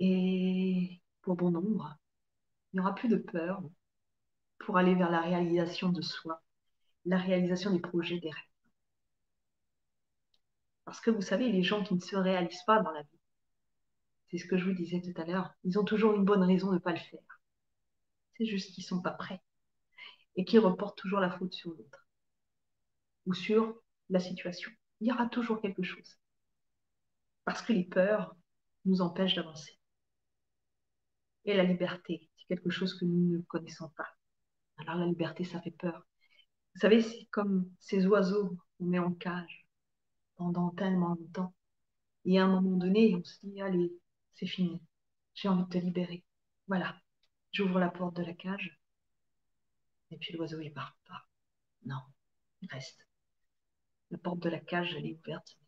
[0.00, 1.98] Et pour bon nombre,
[2.72, 3.62] il n'y aura plus de peur
[4.58, 6.42] pour aller vers la réalisation de soi,
[7.06, 8.44] la réalisation des projets, des rêves.
[10.86, 13.18] Parce que vous savez, les gens qui ne se réalisent pas dans la vie,
[14.30, 16.68] c'est ce que je vous disais tout à l'heure, ils ont toujours une bonne raison
[16.68, 17.40] de ne pas le faire.
[18.38, 19.42] C'est juste qu'ils ne sont pas prêts.
[20.36, 22.05] et qui reporte toujours la faute sur l'autre
[23.26, 24.70] ou sur la situation.
[25.00, 26.18] Il y aura toujours quelque chose.
[27.44, 28.34] Parce que les peurs
[28.84, 29.78] nous empêchent d'avancer.
[31.44, 34.08] Et la liberté, c'est quelque chose que nous ne connaissons pas.
[34.78, 36.06] Alors la liberté, ça fait peur.
[36.74, 39.66] Vous savez, c'est comme ces oiseaux qu'on met en cage
[40.36, 41.54] pendant tellement longtemps.
[42.24, 43.92] Et à un moment donné, on se dit, allez,
[44.34, 44.80] c'est fini.
[45.34, 46.24] J'ai envie de te libérer.
[46.68, 47.00] Voilà.
[47.52, 48.80] J'ouvre la porte de la cage.
[50.10, 51.26] Et puis l'oiseau, il part pas.
[51.84, 52.00] Non,
[52.60, 53.05] il reste.
[54.10, 55.58] La porte de la cage, elle est ouverte.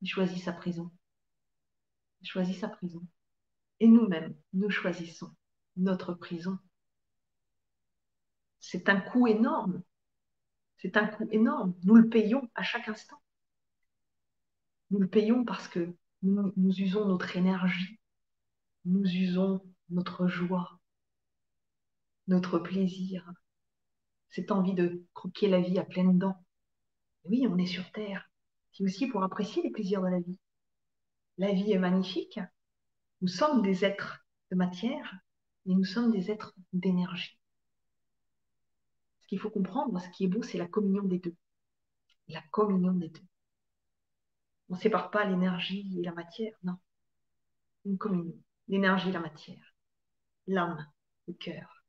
[0.00, 0.90] Il choisit sa prison.
[2.20, 3.06] Il choisit sa prison.
[3.80, 5.34] Et nous-mêmes, nous choisissons
[5.76, 6.58] notre prison.
[8.60, 9.82] C'est un coût énorme.
[10.78, 11.74] C'est un coût énorme.
[11.84, 13.22] Nous le payons à chaque instant.
[14.90, 17.98] Nous le payons parce que nous, nous usons notre énergie,
[18.84, 20.80] nous usons notre joie,
[22.28, 23.32] notre plaisir,
[24.30, 26.44] cette envie de croquer la vie à pleines dents.
[27.24, 28.28] Oui, on est sur Terre.
[28.72, 30.38] C'est aussi pour apprécier les plaisirs de la vie.
[31.38, 32.40] La vie est magnifique.
[33.20, 35.18] Nous sommes des êtres de matière
[35.66, 37.38] et nous sommes des êtres d'énergie.
[39.20, 41.36] Ce qu'il faut comprendre, ce qui est beau, c'est la communion des deux.
[42.28, 43.22] La communion des deux.
[44.68, 46.76] On ne sépare pas l'énergie et la matière, non.
[47.84, 48.36] Une communion.
[48.68, 49.74] L'énergie et la matière.
[50.46, 50.86] L'âme,
[51.28, 51.84] le cœur,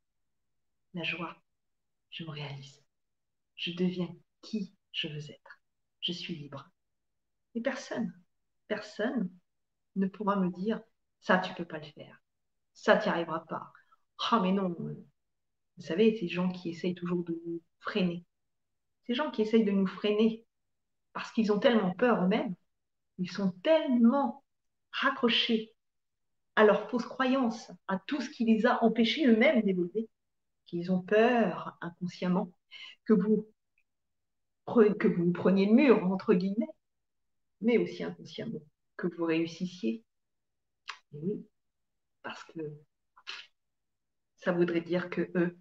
[0.93, 1.35] la joie.
[2.09, 2.83] Je me réalise.
[3.55, 5.59] Je deviens qui je veux être.
[5.99, 6.69] Je suis libre.
[7.55, 8.13] Et personne,
[8.67, 9.29] personne
[9.95, 10.81] ne pourra me dire
[11.19, 12.21] ça, tu ne peux pas le faire.
[12.73, 13.71] Ça, tu n'y arriveras pas.
[14.31, 14.75] Ah, mais non.
[15.77, 18.25] Vous savez, ces gens qui essayent toujours de nous freiner.
[19.05, 20.45] Ces gens qui essayent de nous freiner
[21.13, 22.55] parce qu'ils ont tellement peur eux-mêmes.
[23.17, 24.43] Ils sont tellement
[24.91, 25.73] raccrochés
[26.55, 30.09] à leurs fausses croyances, à tout ce qui les a empêchés eux-mêmes d'évoluer,
[30.65, 32.51] qu'ils ont peur inconsciemment
[33.05, 33.47] que vous
[34.65, 36.67] que vous preniez le mur, entre guillemets,
[37.61, 38.61] mais aussi inconsciemment,
[38.97, 40.03] que vous réussissiez.
[41.13, 41.45] oui,
[42.23, 42.59] parce que
[44.37, 45.57] ça voudrait dire que eux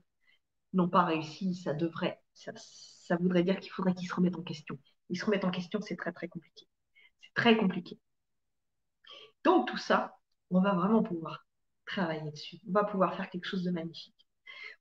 [0.73, 4.43] n'ont pas réussi, ça devrait, ça, ça voudrait dire qu'il faudrait qu'ils se remettent en
[4.43, 4.79] question.
[5.11, 6.67] Ils se remettent en question, c'est très très compliqué.
[7.21, 7.99] C'est très compliqué.
[9.45, 10.17] Donc tout ça,
[10.51, 11.47] on va vraiment pouvoir
[11.85, 12.59] travailler dessus.
[12.69, 14.27] On va pouvoir faire quelque chose de magnifique.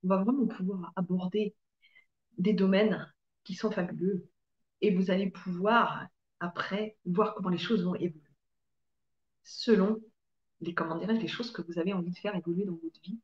[0.04, 1.56] On va vraiment pouvoir aborder
[2.38, 3.12] des domaines
[3.44, 4.28] qui sont fabuleux.
[4.82, 6.08] Et vous allez pouvoir,
[6.40, 8.22] après, voir comment les choses vont évoluer.
[9.44, 10.02] Selon
[10.62, 13.20] les, comment les choses que vous avez envie de faire évoluer dans votre vie.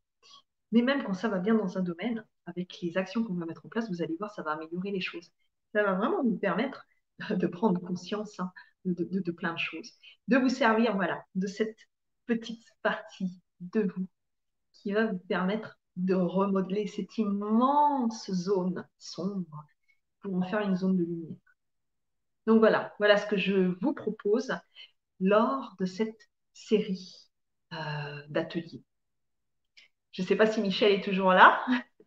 [0.72, 3.65] Mais même quand ça va bien dans un domaine, avec les actions qu'on va mettre
[3.65, 5.32] en place, vous allez voir, ça va améliorer les choses.
[5.74, 6.86] Ça va vraiment vous permettre
[7.30, 8.51] de prendre conscience hein,
[8.86, 9.91] de, de, plein de choses.
[10.28, 11.78] De vous servir, voilà, de cette
[12.26, 14.07] petite partie de vous
[14.74, 19.65] qui va vous permettre de remodeler cette immense zone sombre
[20.28, 21.38] pour en faire une zone de lumière.
[22.45, 24.53] Donc voilà, voilà ce que je vous propose
[25.19, 27.30] lors de cette série
[27.73, 28.84] euh, d'ateliers.
[30.11, 31.59] Je ne sais pas si Michel est toujours là.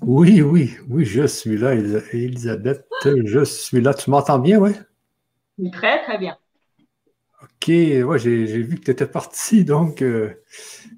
[0.00, 2.84] Oui, oui, oui, je suis là, Elisabeth.
[3.04, 3.94] Je suis là.
[3.94, 4.72] Tu m'entends bien, oui?
[5.58, 6.36] Oui, très, très bien.
[7.42, 10.34] OK, ouais, j'ai vu que tu étais parti, donc euh,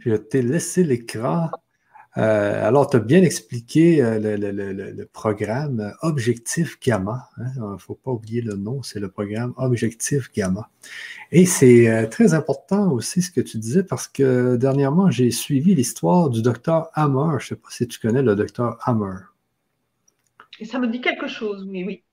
[0.01, 1.51] je t'ai laissé l'écran.
[2.17, 7.29] Euh, alors, tu as bien expliqué euh, le, programme Objectif Gamma.
[7.39, 7.73] Il hein.
[7.73, 10.71] ne faut pas oublier le nom, c'est le programme Objectif Gamma.
[11.33, 15.75] Et c'est euh, très important aussi ce que tu disais parce que dernièrement, j'ai suivi
[15.75, 17.39] l'histoire du docteur Hammer.
[17.41, 19.17] Je ne sais pas si tu connais le docteur Hammer.
[20.61, 22.05] Et ça me dit quelque chose, oui, oui.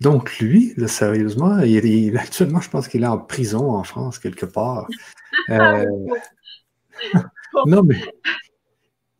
[0.00, 4.88] Donc, lui, sérieusement, il, actuellement, je pense qu'il est en prison en France, quelque part.
[7.66, 7.96] non, mais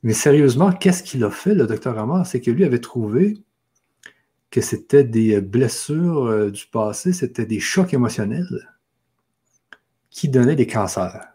[0.07, 2.22] mais sérieusement, qu'est-ce qu'il a fait, le docteur Hammer?
[2.24, 3.42] C'est que lui avait trouvé
[4.52, 8.70] que c'était des blessures euh, du passé, c'était des chocs émotionnels
[10.09, 11.26] qui donnaient des cancers.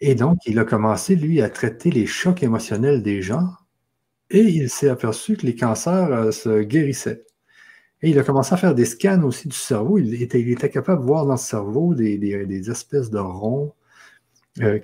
[0.00, 3.48] Et donc, il a commencé, lui, à traiter les chocs émotionnels des gens
[4.28, 7.24] et il s'est aperçu que les cancers euh, se guérissaient.
[8.02, 9.96] Et il a commencé à faire des scans aussi du cerveau.
[9.96, 13.72] Il était, capable de voir dans le cerveau des, espèces de ronds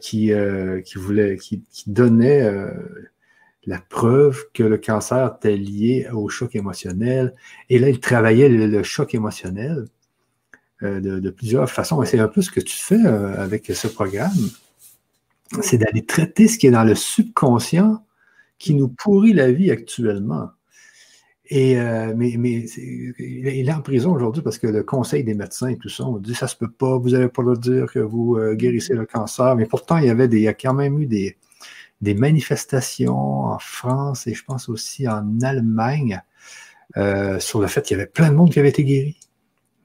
[0.01, 2.71] qui, euh, qui, voulait, qui, donnait euh,
[3.67, 7.35] la preuve que le cancer était lié au choc émotionnel.
[7.69, 9.87] Et là, il travaillait le, choc émotionnel
[10.83, 12.03] de, plusieurs façons.
[12.03, 14.31] Et c'est un peu ce que tu fais avec ce programme.
[15.63, 18.05] C'est d'aller traiter ce qui est dans le subconscient
[18.59, 20.51] qui nous pourrit la vie actuellement.
[21.49, 22.65] Et, euh, mais, mais
[23.19, 26.19] il est en prison aujourd'hui parce que le conseil des médecins et tout ça, on
[26.19, 29.07] dit ça se peut pas, vous n'avez pas le dire que vous euh, guérissez le
[29.07, 29.55] cancer.
[29.55, 31.37] Mais pourtant, il y avait des, il y a quand même eu des,
[32.01, 36.21] des manifestations en France et je pense aussi en Allemagne
[36.97, 39.17] euh, sur le fait qu'il y avait plein de monde qui avait été guéri.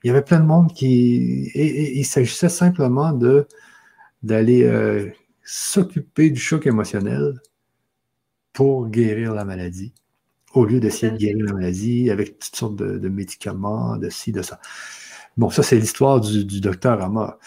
[0.04, 1.52] Il y avait plein de monde qui.
[1.54, 3.48] Et, il s'agissait simplement de
[4.24, 5.10] d'aller euh,
[5.44, 7.42] s'occuper du choc émotionnel
[8.54, 9.94] pour guérir la maladie,
[10.54, 14.42] au lieu d'essayer de guérir la maladie avec toutes sortes de, médicaments, de ci, de
[14.42, 14.60] ça.
[15.38, 17.38] Bon, ça, c'est l'histoire du, docteur Amar.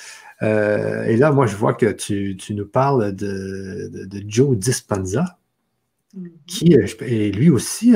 [0.42, 5.38] Euh, et là, moi, je vois que tu, nous parles de, Joe Dispenza,
[6.16, 6.30] mm-hmm.
[6.46, 7.94] qui est lui aussi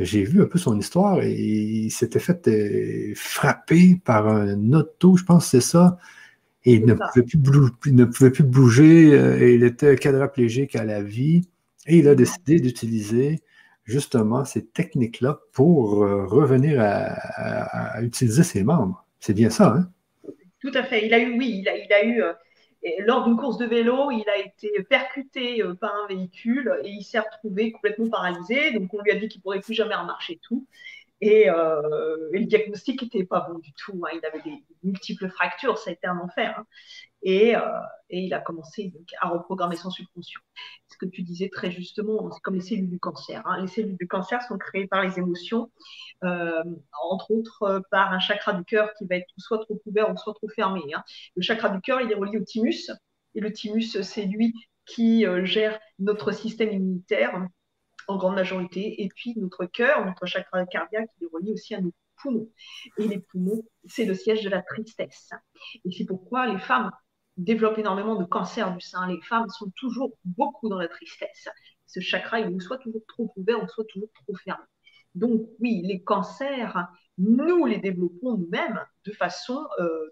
[0.00, 5.16] j'ai vu un peu son histoire et il s'était fait euh, frapper par un auto,
[5.16, 5.98] je pense que c'est ça.
[6.64, 10.84] Et il ne, pouvait plus ne pouvait plus bouger, euh, et il était quadraplégique à
[10.84, 11.42] la vie.
[11.86, 13.40] Et il a décidé d'utiliser
[13.90, 19.04] justement ces techniques-là pour euh, revenir à, utiliser ses membres.
[19.18, 19.90] C'est bien ça, hein?
[20.60, 21.06] Tout à fait.
[21.06, 22.22] Il a eu, oui, il a, eu
[23.04, 27.02] lors d'une course de vélo, il a été percuté euh, par un véhicule et il
[27.02, 28.72] s'est retrouvé complètement paralysé.
[28.72, 30.66] Donc on lui a dit qu'il pourrait plus jamais remarcher tout.
[31.20, 34.00] Et, euh, le diagnostic n'était pas bon du tout.
[34.04, 34.10] Hein.
[34.14, 36.54] Il avait des multiples fractures, ça a été un enfer.
[36.58, 36.66] Hein.
[37.22, 37.60] Et, euh,
[38.08, 40.40] et, il a commencé à reprogrammer son subconscient.
[40.88, 43.42] Ce que tu disais très justement, c'est comme les cellules du cancer.
[43.46, 43.60] Hein.
[43.60, 45.70] Les cellules du cancer sont créées par les émotions,
[46.24, 46.64] euh,
[47.02, 50.34] entre autres par un chakra du cœur qui va être soit trop ouvert ou soit
[50.34, 50.80] trop fermé.
[50.94, 51.02] Hein.
[51.36, 52.90] Le chakra du cœur, il est relié au thymus.
[53.34, 54.54] Et le thymus, c'est lui
[54.86, 57.46] qui gère notre système immunitaire
[58.10, 59.02] en grande majorité.
[59.02, 62.48] Et puis notre cœur, notre chakra cardiaque, il est relié aussi à nos poumons.
[62.98, 65.30] Et les poumons, c'est le siège de la tristesse.
[65.84, 66.90] Et c'est pourquoi les femmes
[67.36, 69.06] développent énormément de cancer du sein.
[69.08, 71.48] Les femmes sont toujours beaucoup dans la tristesse.
[71.86, 74.64] Ce chakra, il est soit toujours trop ouvert, ou soit toujours trop fermé.
[75.14, 76.86] Donc oui, les cancers,
[77.20, 80.10] nous les développons nous-mêmes de façon, euh,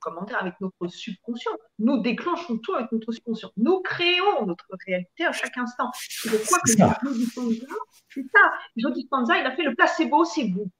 [0.00, 1.52] comment dire, avec notre subconscient.
[1.78, 3.52] Nous déclenchons tout avec notre subconscient.
[3.56, 5.90] Nous créons notre réalité à chaque instant.
[5.94, 7.66] C'est pourquoi que Joe Dispenza,
[8.08, 8.52] c'est ça.
[8.76, 10.70] Joe Dispenza, il a fait le placebo, c'est vous.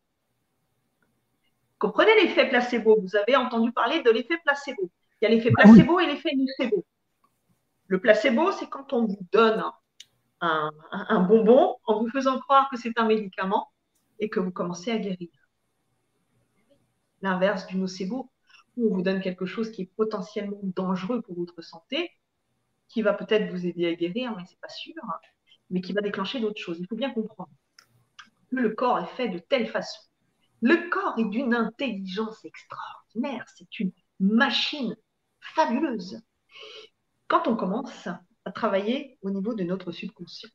[1.78, 3.00] Comprenez l'effet placebo.
[3.00, 4.90] Vous avez entendu parler de l'effet placebo.
[5.20, 6.84] Il y a l'effet ah placebo et l'effet nocebo.
[7.86, 9.64] Le placebo, c'est quand on vous donne
[10.40, 13.68] un, bonbon en vous faisant croire que c'est un médicament
[14.18, 15.28] et que vous commencez à guérir.
[17.22, 18.30] L'inverse du nocebo,
[18.76, 22.10] où on vous donne quelque chose qui est potentiellement dangereux pour votre santé,
[22.88, 24.94] qui va peut-être vous aider à guérir, mais ce n'est pas sûr,
[25.70, 26.78] mais qui va déclencher d'autres choses.
[26.80, 27.50] Il faut bien comprendre
[28.50, 30.00] que le corps est fait de telle façon.
[30.60, 34.96] Le corps est d'une intelligence extraordinaire, c'est une machine
[35.40, 36.20] fabuleuse.
[37.28, 38.08] Quand on commence
[38.44, 40.50] à travailler au niveau de notre subconscient,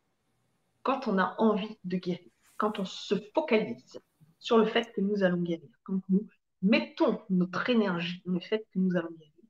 [0.83, 3.99] quand on a envie de guérir, quand on se focalise
[4.39, 6.27] sur le fait que nous allons guérir, quand nous
[6.65, 9.43] mettons notre énergie dans le fait que nous allons guérir,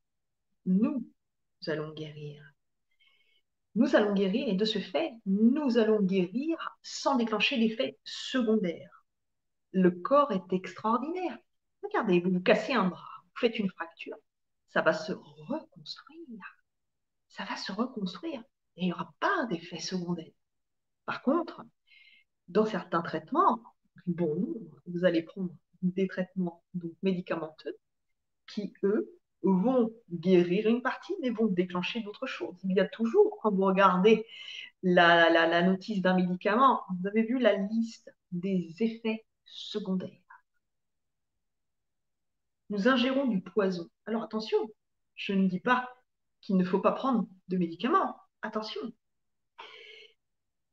[0.66, 1.10] nous
[1.68, 2.44] allons guérir.
[3.76, 9.06] Nous allons guérir et de ce fait, nous allons guérir sans déclencher l'effet secondaire.
[9.72, 11.38] Le corps est extraordinaire.
[11.84, 14.16] Regardez, vous vous cassez un bras, vous faites une fracture,
[14.70, 16.40] ça va se reconstruire.
[17.30, 18.42] Ça va se reconstruire
[18.78, 20.32] et il n'y aura pas d'effet secondaire.
[21.06, 21.62] Par contre,
[22.48, 23.62] dans certains traitements,
[24.06, 24.56] bon,
[24.86, 26.64] vous allez prendre des traitements
[27.04, 27.78] médicamenteux
[28.48, 29.12] qui, eux,
[29.44, 32.58] vont guérir une partie, mais vont déclencher d'autres choses.
[32.64, 34.26] Il y a toujours, quand vous regardez
[34.84, 40.26] la, la notice d'un médicament, vous avez vu la liste des effets secondaires
[42.70, 43.90] nous ingérons du poison.
[44.06, 44.58] Alors attention,
[45.16, 45.90] je ne dis pas
[46.42, 48.16] qu'il ne faut pas prendre de médicaments.
[48.42, 48.82] Attention.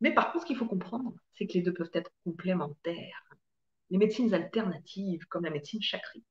[0.00, 3.31] Mais par contre, ce qu'il faut comprendre, c'est que les deux peuvent être complémentaires.
[3.92, 6.24] Les médecines alternatives, comme la médecine chacrique,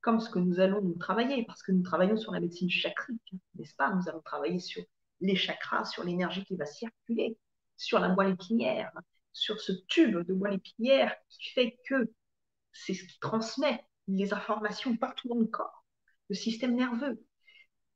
[0.00, 3.34] comme ce que nous allons nous travailler, parce que nous travaillons sur la médecine chacrique,
[3.54, 3.92] n'est-ce pas?
[3.92, 4.82] Nous allons travailler sur
[5.20, 7.36] les chakras, sur l'énergie qui va circuler,
[7.76, 8.90] sur la moelle épinière,
[9.30, 12.10] sur ce tube de moelle épinière qui fait que
[12.72, 15.84] c'est ce qui transmet les informations partout dans le corps,
[16.30, 17.22] le système nerveux.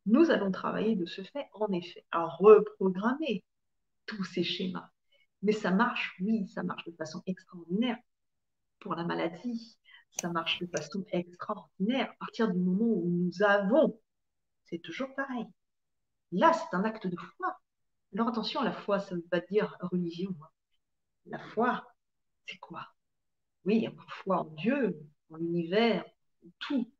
[0.05, 3.45] Nous allons travailler de ce fait, en effet, à reprogrammer
[4.05, 4.91] tous ces schémas.
[5.41, 7.97] Mais ça marche, oui, ça marche de façon extraordinaire
[8.81, 9.79] pour la maladie.
[10.21, 14.01] Ça marche de façon extraordinaire à partir du moment où nous avons.
[14.65, 15.47] C'est toujours pareil.
[16.33, 17.59] Là, c'est un acte de foi.
[18.15, 20.35] Alors attention, la foi, ça ne veut pas dire religion.
[21.27, 21.87] La foi,
[22.47, 22.87] c'est quoi?
[23.65, 23.93] Oui, il y a
[24.25, 24.99] foi en Dieu,
[25.31, 26.05] en l'univers,
[26.59, 26.91] tout.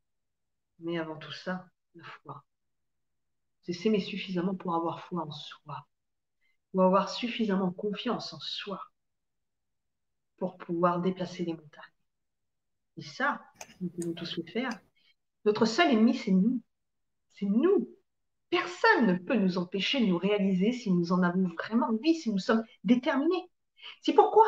[0.79, 1.65] Mais avant tout ça,
[1.95, 2.43] la foi.
[3.61, 5.87] C'est s'aimer suffisamment pour avoir foi en soi,
[6.73, 8.81] ou avoir suffisamment confiance en soi
[10.39, 11.83] pour pouvoir déplacer les montagnes.
[12.97, 13.41] Et ça,
[13.81, 14.69] nous pouvons tous le faire.
[15.45, 16.61] Notre seul ennemi, c'est nous.
[17.29, 17.89] C'est nous.
[18.49, 22.31] Personne ne peut nous empêcher de nous réaliser si nous en avons vraiment envie, si
[22.31, 23.49] nous sommes déterminés.
[24.01, 24.45] C'est pourquoi,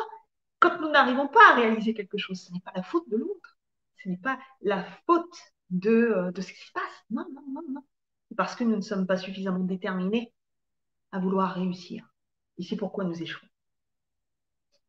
[0.58, 3.58] quand nous n'arrivons pas à réaliser quelque chose, ce n'est pas la faute de l'autre,
[4.02, 5.36] ce n'est pas la faute
[5.70, 7.04] de, euh, de ce qui se passe.
[7.10, 7.84] Non, non, non, non.
[8.36, 10.32] Parce que nous ne sommes pas suffisamment déterminés
[11.12, 12.06] à vouloir réussir.
[12.58, 13.48] Et c'est pourquoi nous échouons.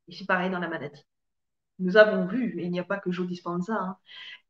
[0.08, 1.02] Et c'est pareil dans la maladie.
[1.80, 3.98] Nous avons vu, et il n'y a pas que Joe Dispenza, hein,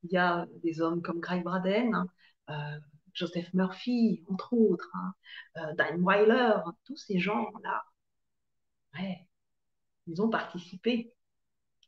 [0.03, 2.05] il y a des hommes comme Greg Braden,
[2.49, 2.79] euh,
[3.13, 5.13] Joseph Murphy, entre autres, hein,
[5.57, 7.83] euh, Dan Weiler, tous ces gens-là,
[8.95, 9.27] ouais,
[10.07, 11.13] ils ont participé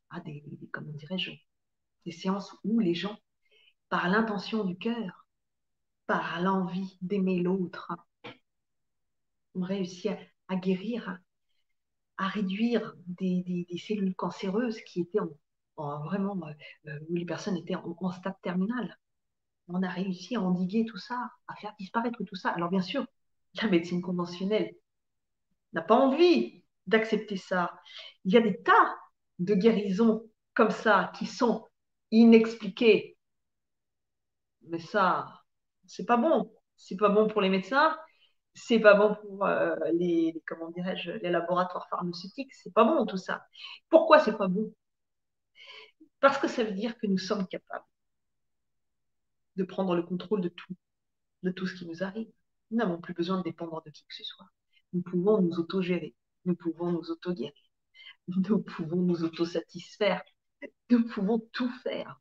[0.10, 1.32] à des, comment dirais-je,
[2.06, 3.18] des séances où les gens,
[3.90, 5.28] par l'intention du cœur,
[6.08, 7.92] par l'envie d'aimer l'autre,
[9.56, 11.18] ont réussi à, guérir,
[12.18, 15.20] à réduire des, cellules cancéreuses qui étaient
[15.78, 16.40] en, vraiment,
[16.88, 18.98] euh, où les personnes étaient en stade terminal
[19.68, 22.50] on a réussi à endiguer tout ça, à faire disparaître tout ça.
[22.50, 23.06] Alors bien sûr,
[23.62, 24.76] la médecine conventionnelle
[25.74, 27.72] n'a pas envie d'accepter ça.
[28.26, 28.96] Il y a des tas
[29.40, 31.68] de guérisons comme ça qui sont
[32.12, 33.18] inexpliquées.
[34.68, 35.44] Mais ça,
[35.86, 36.52] c'est pas bon.
[36.78, 37.98] C'est pas bon pour les médecins,
[38.56, 43.18] c'est pas bon pour euh, les, comment dirais-je, les laboratoires pharmaceutiques, c'est pas bon tout
[43.18, 43.46] ça.
[43.90, 44.74] Pourquoi c'est pas bon?
[46.20, 47.86] Parce que ça veut dire que nous sommes capables
[49.58, 50.74] de prendre le contrôle de tout,
[51.44, 52.32] de tout ce qui nous arrive.
[52.72, 54.48] Nous n'avons plus besoin de dépendre de qui que ce soit.
[54.94, 57.54] Nous pouvons nous autogérer, nous pouvons nous auto-guérir,
[58.28, 60.24] nous pouvons nous autosatisfaire,
[60.90, 62.20] nous pouvons tout faire.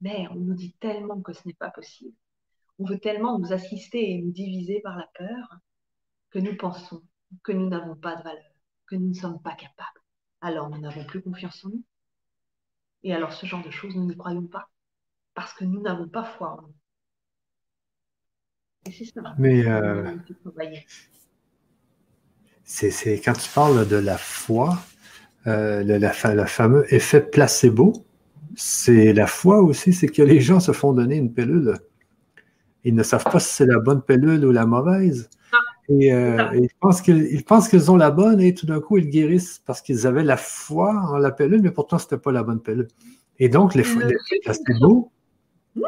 [0.00, 2.14] Mais on nous dit tellement que ce n'est pas possible.
[2.78, 5.58] On veut tellement nous assister et nous diviser par la peur
[6.30, 7.02] que nous pensons
[7.42, 8.52] que nous n'avons pas de valeur,
[8.86, 10.02] que nous ne sommes pas capables.
[10.40, 11.84] Alors nous n'avons plus confiance en nous.
[13.02, 14.68] Et alors ce genre de choses, nous n'y croyons pas
[15.34, 16.74] parce que nous n'avons pas foi en nous.
[18.86, 19.34] Et c'est ça.
[19.38, 20.16] Mais euh,
[22.64, 24.78] c'est quand tu parles de la foi,
[25.46, 27.92] euh, le, le, fameux effet placebo,
[28.56, 31.78] c'est la foi aussi, c'est que les gens se font donner une pilule.
[32.84, 35.30] Ils ne savent pas si c'est la bonne pilule ou la mauvaise.
[35.88, 39.82] Et euh, ils pensent qu'ils ont la bonne et tout d'un coup, ils guérissent parce
[39.82, 42.88] qu'ils avaient la foi en la pilule, mais pourtant, ce n'était pas la bonne pilule.
[43.38, 45.10] Et donc, les, les placebo,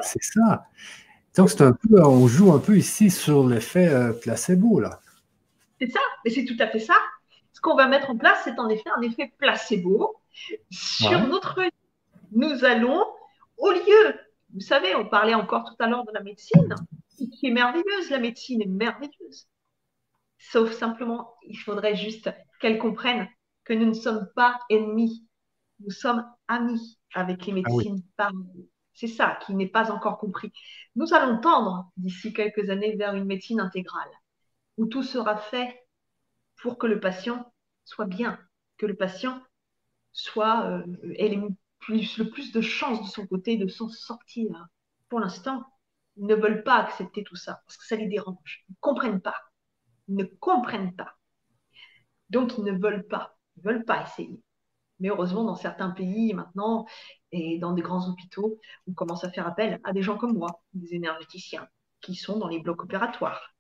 [0.03, 0.67] c'est ça.
[1.37, 5.01] Donc, c'est un peu, on joue un peu ici sur l'effet euh, placebo, là.
[5.81, 6.95] C'est ça, mais c'est tout à fait ça.
[7.53, 10.17] Ce qu'on va mettre en place, c'est en effet un effet placebo
[10.71, 11.71] sur notre vie.
[12.33, 13.05] Nous allons,
[13.59, 14.15] au lieu,
[14.57, 16.75] vous savez, on parlait encore tout à l'heure de la médecine,
[17.17, 19.49] qui est merveilleuse, la médecine est merveilleuse.
[20.39, 23.29] Sauf simplement, il faudrait juste qu'elle comprenne
[23.65, 25.27] que nous ne sommes pas ennemis,
[25.81, 28.33] nous sommes amis avec les ah médecines par
[28.95, 30.51] c'est ça qui n'est pas encore compris.
[30.95, 34.09] Nous allons tendre d'ici quelques années vers une médecine intégrale,
[34.79, 35.87] où tout sera fait
[36.63, 37.53] pour que le patient
[37.85, 38.41] soit bien,
[38.79, 39.43] que le patient
[40.13, 40.83] soit euh,
[41.17, 41.29] ait
[41.79, 44.67] plus, le plus de chances de son côté de s'en sortir.
[45.09, 45.65] Pour l'instant,
[46.17, 48.65] ils ne veulent pas accepter tout ça parce que ça les dérange.
[48.69, 49.37] Ils ne comprennent pas.
[50.09, 51.15] Ils ne comprennent pas.
[52.31, 53.37] Donc, ils ne veulent pas.
[53.57, 54.41] Ils ne veulent pas essayer.
[54.99, 56.87] Mais heureusement, dans certains pays maintenant
[57.31, 58.59] et dans des grands hôpitaux,
[58.89, 61.69] on commence à faire appel à des gens comme moi, des énergéticiens,
[62.01, 63.55] qui sont dans les blocs opératoires.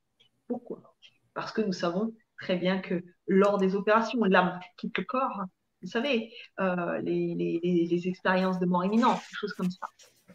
[0.47, 0.95] Pourquoi?
[1.35, 5.43] Parce que nous savons très bien que lors des opérations, l'âme quitte le corps.
[5.87, 9.87] Vous savez, euh, les, expériences de mort imminente, des choses comme ça.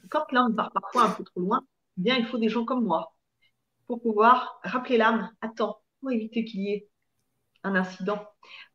[0.09, 2.85] Quand l'âme part parfois un peu trop loin, eh bien, il faut des gens comme
[2.85, 3.13] moi
[3.85, 6.87] pour pouvoir rappeler l'âme temps, pour éviter qu'il y ait
[7.63, 8.25] un incident,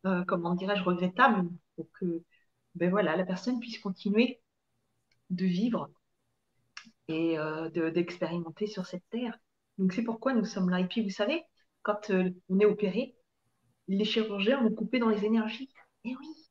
[0.05, 2.23] euh, comment dirais-je, regrettable, pour que
[2.75, 4.43] ben voilà, la personne puisse continuer
[5.31, 5.89] de vivre
[7.09, 9.39] et euh, d'expérimenter sur cette terre.
[9.79, 10.81] Donc c'est pourquoi nous sommes là.
[10.81, 11.43] Et puis vous savez,
[11.81, 13.17] quand on est opéré,
[13.89, 15.71] les chirurgiens vont couper dans les énergies.
[16.05, 16.46] Et oui.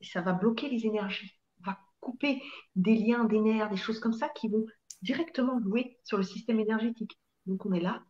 [0.00, 1.32] Et ça va bloquer les énergies.
[1.60, 2.42] Va couper
[2.76, 4.64] des liens, des nerfs, des choses comme ça qui vont
[5.02, 7.18] directement jouer sur le système énergétique.
[7.46, 8.02] Donc on est là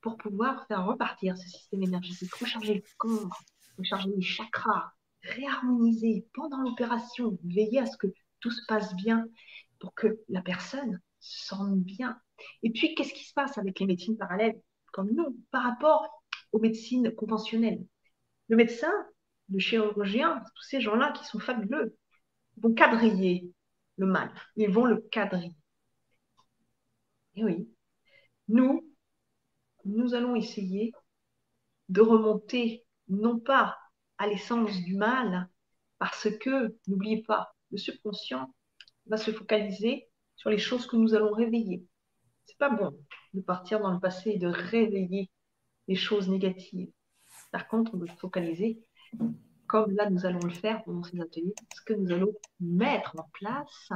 [0.00, 3.42] pour pouvoir faire repartir ce système énergétique, recharger le corps,
[3.76, 4.92] recharger les chakras,
[5.22, 8.06] réharmoniser pendant l'opération, veiller à ce que
[8.40, 9.26] tout se passe bien
[9.80, 12.20] pour que la personne se sente bien.
[12.62, 14.60] Et puis, qu'est-ce qui se passe avec les médecines parallèles?
[14.92, 16.08] Comme nous par rapport
[16.52, 17.84] aux médecines conventionnelles
[18.48, 18.92] Le médecin,
[19.50, 21.96] le chirurgien, tous ces gens-là qui sont fabuleux,
[22.58, 23.50] vont quadriller
[23.96, 24.32] le mal.
[24.56, 25.54] Ils vont le quadriller.
[27.34, 27.68] Et oui,
[28.48, 28.88] nous,
[29.84, 30.92] nous allons essayer
[31.88, 33.78] de remonter non pas
[34.18, 35.48] à l'essence du mal,
[35.98, 38.52] parce que, n'oubliez pas, le subconscient
[39.06, 41.84] va se focaliser sur les choses que nous allons réveiller.
[42.46, 42.98] C'est pas bon
[43.34, 45.30] de partir dans le passé et de réveiller
[45.86, 46.90] les choses négatives.
[47.50, 48.82] Par contre, on doit se focaliser,
[49.66, 53.28] comme là nous allons le faire pendant ces ateliers, ce que nous allons mettre en
[53.34, 53.90] place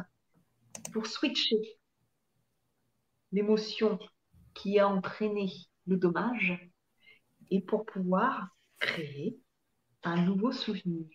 [0.93, 1.61] pour switcher
[3.33, 3.99] l'émotion
[4.55, 5.51] qui a entraîné
[5.87, 6.71] le dommage
[7.51, 8.49] et pour pouvoir
[8.79, 9.39] créer
[10.03, 11.09] un nouveau souvenir.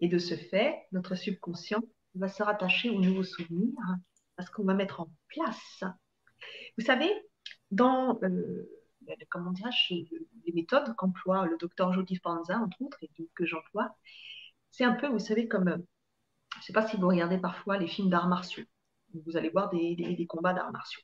[0.00, 1.82] Et de ce fait, notre subconscient
[2.14, 3.74] va se rattacher au nouveau souvenir
[4.36, 5.84] parce qu'on va mettre en place.
[6.78, 7.10] Vous savez,
[7.70, 8.79] dans euh,
[9.28, 13.94] comment les méthodes qu'emploie le docteur Jody Panza, entre autres, et que j'emploie,
[14.70, 17.88] c'est un peu, vous savez, comme, je ne sais pas si vous regardez parfois les
[17.88, 18.64] films d'arts martiaux,
[19.26, 21.02] vous allez voir des, des, combats d'arts martiaux.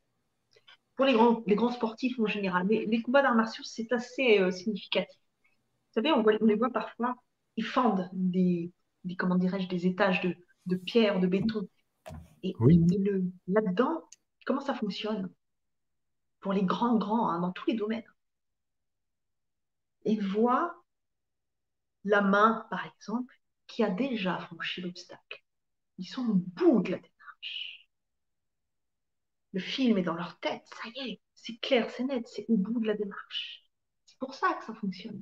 [0.95, 4.39] Pour les grands, les grands sportifs en général, mais les combats d'arts martiaux, c'est assez
[4.39, 5.21] euh, significatif.
[5.49, 7.17] Vous savez, on, on, les voit parfois,
[7.57, 8.73] ils fendent des,
[9.05, 10.37] des comment dirais-je, des étages de,
[10.67, 11.69] de pierre, de béton.
[12.43, 12.55] Et,
[13.49, 14.09] là-dedans,
[14.45, 15.31] comment ça fonctionne?
[16.47, 18.07] Pour les grands, grands, hein, dans tous les domaines.
[20.05, 20.81] Et voit
[22.05, 23.35] la main, par exemple,
[23.67, 25.43] qui a déjà franchi l'obstacle.
[25.99, 27.89] Ils sont au bout de la démarche.
[29.55, 32.57] Le film est dans leur tête, ça y est, c'est clair, c'est net, c'est au
[32.57, 33.65] bout de la démarche.
[34.05, 35.21] C'est pour ça que ça fonctionne.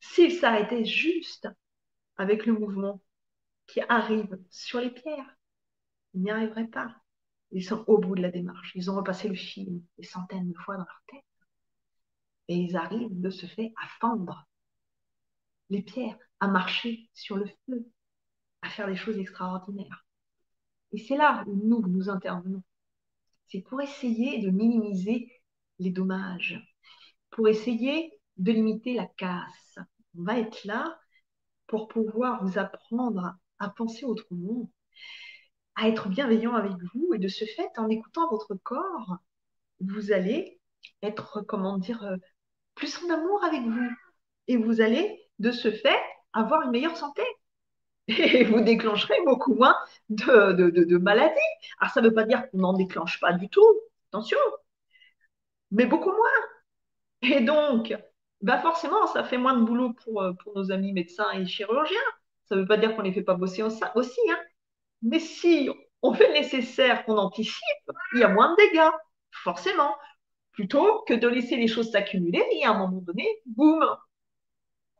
[0.00, 1.48] S'ils s'arrêtaient juste
[2.18, 3.00] avec le mouvement
[3.66, 5.34] qui arrive sur les pierres,
[6.12, 6.94] ils n'y arriveraient pas.
[7.52, 8.72] Ils sont au bout de la démarche.
[8.74, 11.24] Ils ont repassé le film des centaines de fois dans leur tête.
[12.48, 14.46] Et ils arrivent de ce fait à fendre
[15.70, 17.86] les pierres, à marcher sur le feu,
[18.62, 20.06] à faire des choses extraordinaires.
[20.92, 22.62] Et c'est là où nous, nous intervenons.
[23.46, 25.30] C'est pour essayer de minimiser
[25.78, 26.62] les dommages,
[27.30, 29.78] pour essayer de limiter la casse.
[30.16, 30.98] On va être là
[31.66, 34.70] pour pouvoir vous apprendre à penser autrement,
[35.78, 37.14] à être bienveillant avec vous.
[37.14, 39.16] Et de ce fait, en écoutant votre corps,
[39.80, 40.60] vous allez
[41.02, 42.16] être, comment dire, euh,
[42.74, 43.88] plus en amour avec vous.
[44.48, 46.00] Et vous allez, de ce fait,
[46.32, 47.22] avoir une meilleure santé.
[48.08, 49.76] Et vous déclencherez beaucoup moins
[50.08, 51.34] de, maladies.
[51.78, 53.66] Alors, ça ne veut pas dire qu'on n'en déclenche pas du tout,
[54.10, 54.38] attention,
[55.70, 56.26] mais beaucoup moins.
[57.22, 57.94] Et donc,
[58.40, 61.96] bah forcément, ça fait moins de boulot pour, euh, pour nos amis médecins et chirurgiens.
[62.46, 64.38] Ça ne veut pas dire qu'on ne les fait pas bosser aussi, hein.
[65.02, 65.70] Mais si
[66.02, 68.90] on fait nécessaire, qu'on anticipe, il y a moins de dégâts,
[69.30, 69.96] forcément,
[70.52, 73.84] plutôt que de laisser les choses s'accumuler et à un moment donné, boum.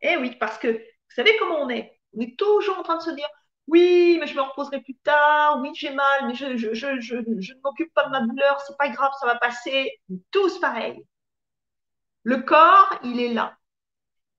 [0.03, 2.01] Eh oui, parce que vous savez comment on est?
[2.17, 3.29] On est toujours en train de se dire
[3.69, 7.93] oui, mais je me reposerai plus tard, oui, j'ai mal, mais je, je ne m'occupe
[7.93, 10.01] pas de ma douleur, c'est pas grave, ça va passer.
[10.31, 11.05] Tous pareil.
[12.23, 13.57] Le corps, il est là.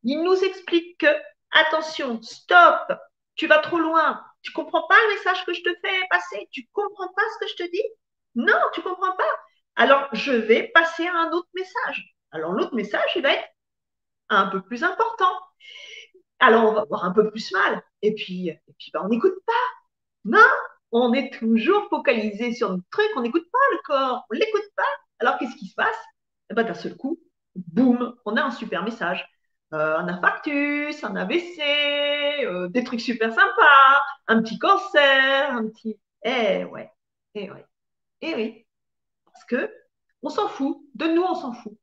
[0.03, 1.07] Il nous explique que,
[1.51, 2.91] attention, stop,
[3.35, 6.67] tu vas trop loin, tu comprends pas le message que je te fais passer, tu
[6.71, 7.83] comprends pas ce que je te dis?
[8.35, 9.39] Non, tu comprends pas.
[9.75, 12.15] Alors, je vais passer à un autre message.
[12.31, 13.47] Alors, l'autre message, il va être
[14.29, 15.31] un peu plus important.
[16.39, 17.81] Alors, on va avoir un peu plus mal.
[18.01, 19.53] Et puis, et puis ben, on n'écoute pas.
[20.25, 20.47] Non,
[20.91, 24.69] on est toujours focalisé sur notre truc, on n'écoute pas le corps, on ne l'écoute
[24.75, 24.83] pas.
[25.19, 25.97] Alors, qu'est-ce qui se passe?
[26.51, 27.19] Eh ben, D'un seul coup,
[27.55, 29.27] boum, on a un super message.
[29.73, 31.59] Euh, un infarctus, un AVC,
[32.43, 35.99] euh, des trucs super sympas, un petit cancer, un petit.
[36.23, 36.91] Eh ouais,
[37.35, 37.65] eh ouais,
[38.21, 38.65] eh oui.
[39.25, 39.73] Parce que
[40.21, 41.77] on s'en fout, de nous on s'en fout.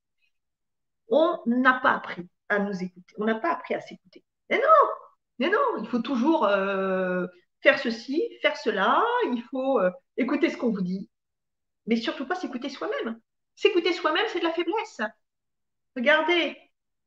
[1.09, 4.25] On n'a pas appris à nous écouter, on n'a pas appris à s'écouter.
[4.51, 4.91] Mais non,
[5.39, 7.27] mais non, il faut toujours euh,
[7.63, 9.81] faire ceci, faire cela, il faut
[10.17, 11.11] écouter ce qu'on vous dit,
[11.87, 13.21] mais surtout pas s'écouter soi-même.
[13.57, 15.01] S'écouter soi-même, c'est de la faiblesse.
[15.97, 16.57] Regardez,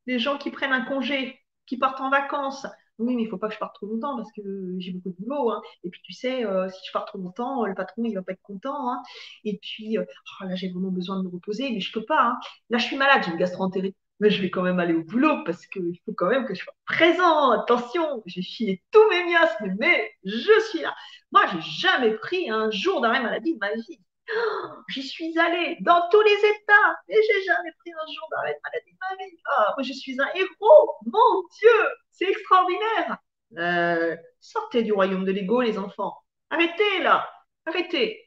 [0.06, 2.66] les gens qui prennent un congé, qui partent en vacances.
[3.00, 4.42] Oui, mais il faut pas que je parte trop longtemps parce que
[4.78, 5.50] j'ai beaucoup de boulot.
[5.50, 5.62] Hein.
[5.84, 8.22] Et puis, tu sais, euh, si je pars trop longtemps, le patron, il ne va
[8.22, 8.90] pas être content.
[8.92, 9.02] Hein.
[9.44, 10.04] Et puis, euh,
[10.42, 12.22] oh, là, j'ai vraiment besoin de me reposer, mais je peux pas.
[12.22, 12.38] Hein.
[12.68, 13.96] Là, je suis malade, j'ai une gastro-entérite.
[14.20, 16.62] Mais je vais quand même aller au boulot parce qu'il faut quand même que je
[16.62, 17.52] sois présent.
[17.52, 20.94] Attention, j'ai filé tous mes miasmes, mais je suis là.
[21.32, 23.98] Moi, j'ai jamais pris un jour d'arrêt maladie de ma vie.
[24.88, 28.60] J'y suis allée dans tous les états et j'ai jamais pris un jour d'arrêt de
[28.64, 29.36] maladie de ma vie.
[29.56, 30.92] Ah, je suis un héros.
[31.06, 33.18] Mon Dieu, c'est extraordinaire.
[33.58, 36.16] Euh, sortez du royaume de l'ego, les enfants.
[36.50, 37.28] Arrêtez là.
[37.66, 38.26] Arrêtez.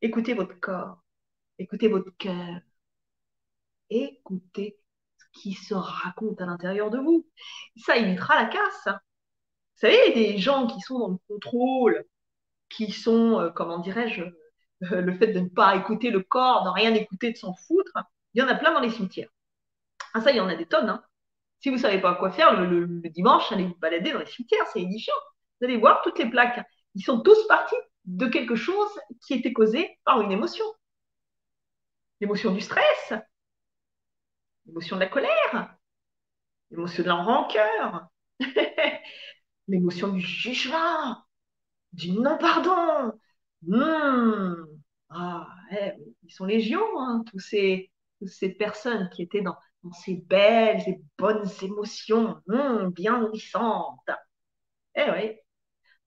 [0.00, 0.98] Écoutez votre corps.
[1.58, 2.60] Écoutez votre cœur.
[3.90, 4.78] Écoutez
[5.18, 7.26] ce qui se raconte à l'intérieur de vous.
[7.76, 8.86] Ça évitera la casse.
[8.86, 12.04] Vous savez, des gens qui sont dans le contrôle,
[12.68, 14.22] qui sont, euh, comment dirais-je,
[14.90, 17.92] euh, le fait de ne pas écouter le corps, de rien écouter, de s'en foutre,
[18.34, 19.30] il y en a plein dans les cimetières.
[20.14, 20.88] Ah ça, il y en a des tonnes.
[20.88, 21.02] Hein.
[21.60, 24.66] Si vous ne savez pas quoi faire le, dimanche, allez vous balader dans les cimetières,
[24.72, 25.14] c'est édifiant.
[25.60, 26.60] Vous allez voir toutes les plaques.
[26.94, 30.64] Ils sont tous partis de quelque chose qui était causé par une émotion.
[32.20, 33.14] l'émotion du stress,
[34.66, 35.76] l'émotion de la colère,
[36.70, 38.08] l'émotion de la rancœur,
[39.68, 41.16] l'émotion du jugement,
[41.92, 43.12] du non-pardon.
[43.62, 44.71] Hmm.
[45.14, 45.92] Ah, eh,
[46.24, 47.90] ils sont légions, hein, toutes ces
[48.58, 49.56] personnes qui étaient dans,
[50.04, 54.10] ces belles et bonnes émotions, hmm, bien nourrissantes.
[54.94, 55.36] Eh oui.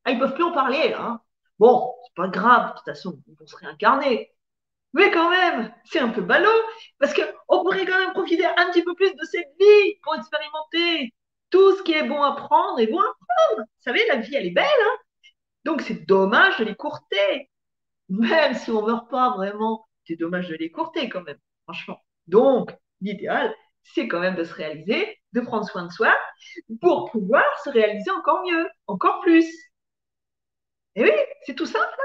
[0.05, 0.93] Ah, ils peuvent plus en parler.
[0.97, 1.19] Hein.
[1.59, 4.31] Bon, c'est pas grave, de toute façon, ils vont se réincarner.
[4.93, 6.49] Mais quand même, c'est un peu ballot,
[6.99, 11.13] parce qu'on pourrait quand même profiter un petit peu plus de cette vie pour expérimenter
[11.49, 13.63] tout ce qui est bon à prendre et bon à prendre.
[13.63, 14.97] Vous savez, la vie, elle est belle, hein
[15.65, 17.49] donc c'est dommage de l'écourter.
[18.09, 21.99] Même si on ne meurt pas vraiment, c'est dommage de l'écourter quand même, franchement.
[22.27, 23.53] Donc, l'idéal,
[23.83, 26.15] c'est quand même de se réaliser, de prendre soin de soi
[26.81, 29.45] pour pouvoir se réaliser encore mieux, encore plus.
[30.95, 31.11] Et oui,
[31.45, 31.95] c'est tout simple.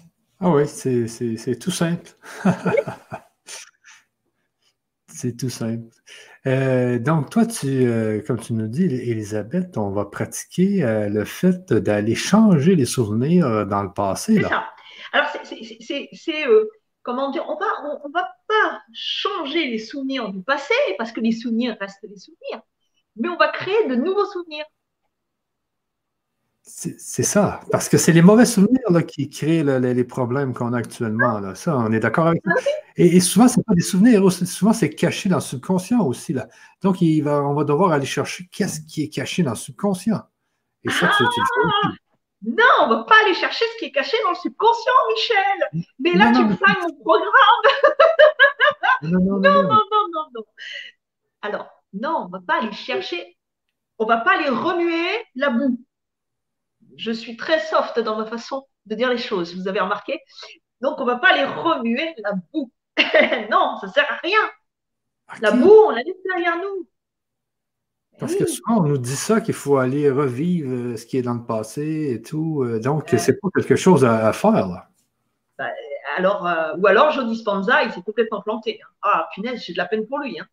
[0.00, 0.04] Hein.
[0.40, 2.10] ah oui, c'est tout simple.
[5.18, 5.92] c'est tout simple.
[6.46, 11.24] Euh, donc, toi, tu, euh, comme tu nous dis, Elisabeth, on va pratiquer euh, le
[11.24, 14.36] fait d'aller changer les souvenirs dans le passé.
[14.36, 14.68] C'est ça.
[15.12, 16.48] Alors, c'est,
[17.02, 17.66] comment dire, on va,
[18.04, 22.62] on, va pas changer les souvenirs du passé parce que les souvenirs restent des souvenirs,
[23.16, 24.66] mais on va créer de nouveaux souvenirs.
[26.68, 30.78] C'est ça, parce que c'est les mauvais souvenirs là, qui créent les problèmes qu'on a
[30.78, 31.40] actuellement.
[31.40, 31.54] Là.
[31.54, 32.52] Ça, on est d'accord avec ça.
[32.96, 36.34] Et, souvent, ce n'est pas des souvenirs, souvent c'est caché dans le subconscient aussi.
[36.34, 36.46] Là.
[36.82, 40.20] Donc, il va, on va devoir aller chercher qu'est-ce qui est caché dans le subconscient.
[40.84, 41.88] Et ça, ah,
[42.42, 45.84] non, on ne va pas aller chercher ce qui est caché dans le subconscient, Michel.
[46.00, 47.32] Mais là, tu flingues mon programme.
[49.02, 50.42] non, non, non, non, non, non.
[51.40, 53.38] Alors, non, on ne va pas aller chercher,
[53.98, 55.78] on ne va pas aller remuer la boue
[56.98, 60.20] je suis très soft dans ma façon de dire les choses, vous avez remarqué
[60.80, 62.70] Donc, on ne va pas aller remuer la boue.
[63.50, 64.40] non, ça ne sert à rien.
[65.40, 66.88] La boue, on la laisse derrière nous.
[68.18, 71.22] Parce que souvent, on nous dit ça, qu'il faut aller revivre euh, ce qui est
[71.22, 72.64] dans le passé et tout.
[72.64, 74.88] Euh, donc, ce c'est pas quelque chose à, faire.
[75.56, 75.66] Bah,
[76.16, 78.80] alors, euh, ou alors, Joe Dispenza, il s'est complètement planté.
[78.82, 78.88] Hein.
[79.02, 80.40] Ah, punaise, j'ai de la peine pour lui.
[80.40, 80.46] Hein.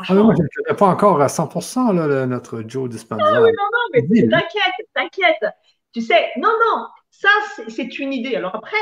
[0.00, 3.24] Ah, moi, je ne connais pas encore à 100% là, notre Joe Dispenza.
[3.26, 5.54] Ah, oui, non, non, mais t'inquiète, t'inquiète.
[5.92, 7.28] Tu sais, non, non, ça,
[7.68, 8.36] c'est une idée.
[8.36, 8.76] Alors après,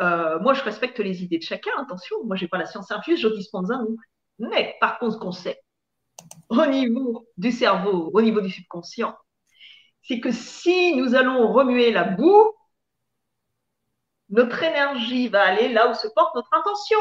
[0.00, 2.90] euh, moi, je respecte les idées de chacun, attention, moi, je n'ai pas la science
[2.90, 3.86] infuse, je dispense un
[4.38, 5.60] Mais par contre, ce qu'on sait,
[6.48, 9.16] au niveau du cerveau, au niveau du subconscient,
[10.02, 12.52] c'est que si nous allons remuer la boue,
[14.30, 16.98] notre énergie va aller là où se porte notre intention.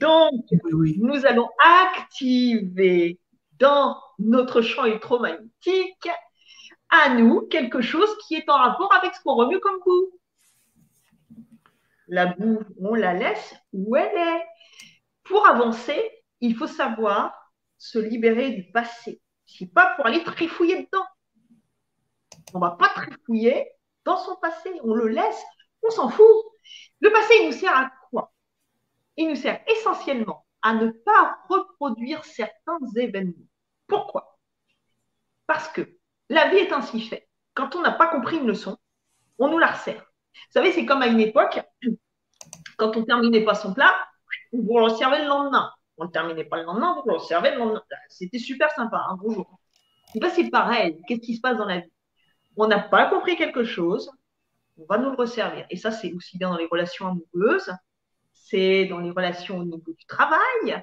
[0.00, 3.18] Donc, nous allons activer
[3.58, 6.08] dans notre champ électromagnétique
[6.90, 10.12] à nous quelque chose qui est en rapport avec ce qu'on remue comme boue.
[12.08, 14.46] La boue, on la laisse où elle est.
[15.24, 16.10] Pour avancer,
[16.40, 19.20] il faut savoir se libérer du passé.
[19.44, 21.06] Ce n'est pas pour aller trifouiller dedans.
[22.54, 23.70] On ne va pas trifouiller
[24.04, 24.70] dans son passé.
[24.82, 25.42] On le laisse,
[25.82, 26.24] on s'en fout.
[27.00, 28.32] Le passé, il nous sert à quoi?
[29.16, 33.46] Il nous sert essentiellement à ne pas reproduire certains événements.
[33.86, 34.38] Pourquoi?
[35.46, 35.97] Parce que
[36.28, 37.28] la vie est ainsi faite.
[37.54, 38.76] Quand on n'a pas compris une leçon,
[39.38, 40.04] on nous la resserre.
[40.34, 41.60] Vous savez, c'est comme à une époque,
[42.76, 43.94] quand on ne terminait pas son plat,
[44.52, 45.72] vous le servait le lendemain.
[45.96, 47.80] On ne terminait pas le lendemain, vous le servait le lendemain.
[48.08, 49.58] C'était super sympa, un bonjour.
[50.12, 51.00] c'est pareil.
[51.08, 51.92] Qu'est-ce qui se passe dans la vie?
[52.56, 54.10] On n'a pas compris quelque chose,
[54.78, 55.66] on va nous le resservir.
[55.70, 57.72] Et ça, c'est aussi bien dans les relations amoureuses,
[58.32, 60.82] c'est dans les relations au niveau du travail,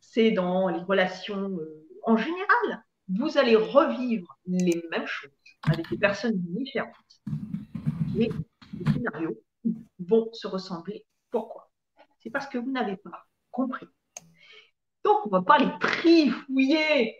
[0.00, 5.30] c'est dans les relations euh, en général vous allez revivre les mêmes choses
[5.70, 6.94] avec des personnes différentes.
[8.14, 8.28] Mais
[8.74, 9.36] les scénarios
[9.98, 11.04] vont se ressembler.
[11.30, 11.70] Pourquoi?
[12.22, 13.86] C'est parce que vous n'avez pas compris.
[15.04, 17.16] Donc, on ne va pas les trifouiller.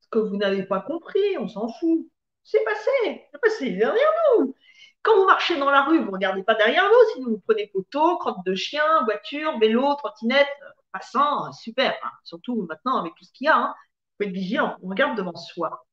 [0.00, 2.06] Ce que vous n'avez pas compris, on s'en fout.
[2.44, 3.24] C'est passé.
[3.32, 4.54] C'est passé derrière nous.
[5.02, 7.70] Quand vous marchez dans la rue, vous ne regardez pas derrière vous, sinon vous prenez
[7.72, 10.48] photo, crotte de chien, voiture, vélo, trottinette,
[10.92, 11.94] passant, super.
[12.02, 12.10] Hein.
[12.24, 13.56] Surtout maintenant avec tout ce qu'il y a.
[13.56, 13.74] Hein
[14.16, 15.86] faut être vigilant, on regarde devant soi.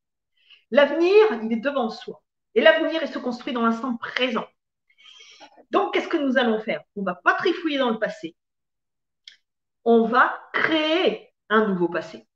[0.71, 1.13] L'avenir,
[1.43, 2.21] il est devant soi.
[2.55, 4.45] Et l'avenir, il se construit dans l'instant présent.
[5.71, 6.83] Donc, qu'est-ce que nous allons faire?
[6.95, 8.35] On ne va pas trifouiller dans le passé.
[9.85, 12.27] On va créer un nouveau passé.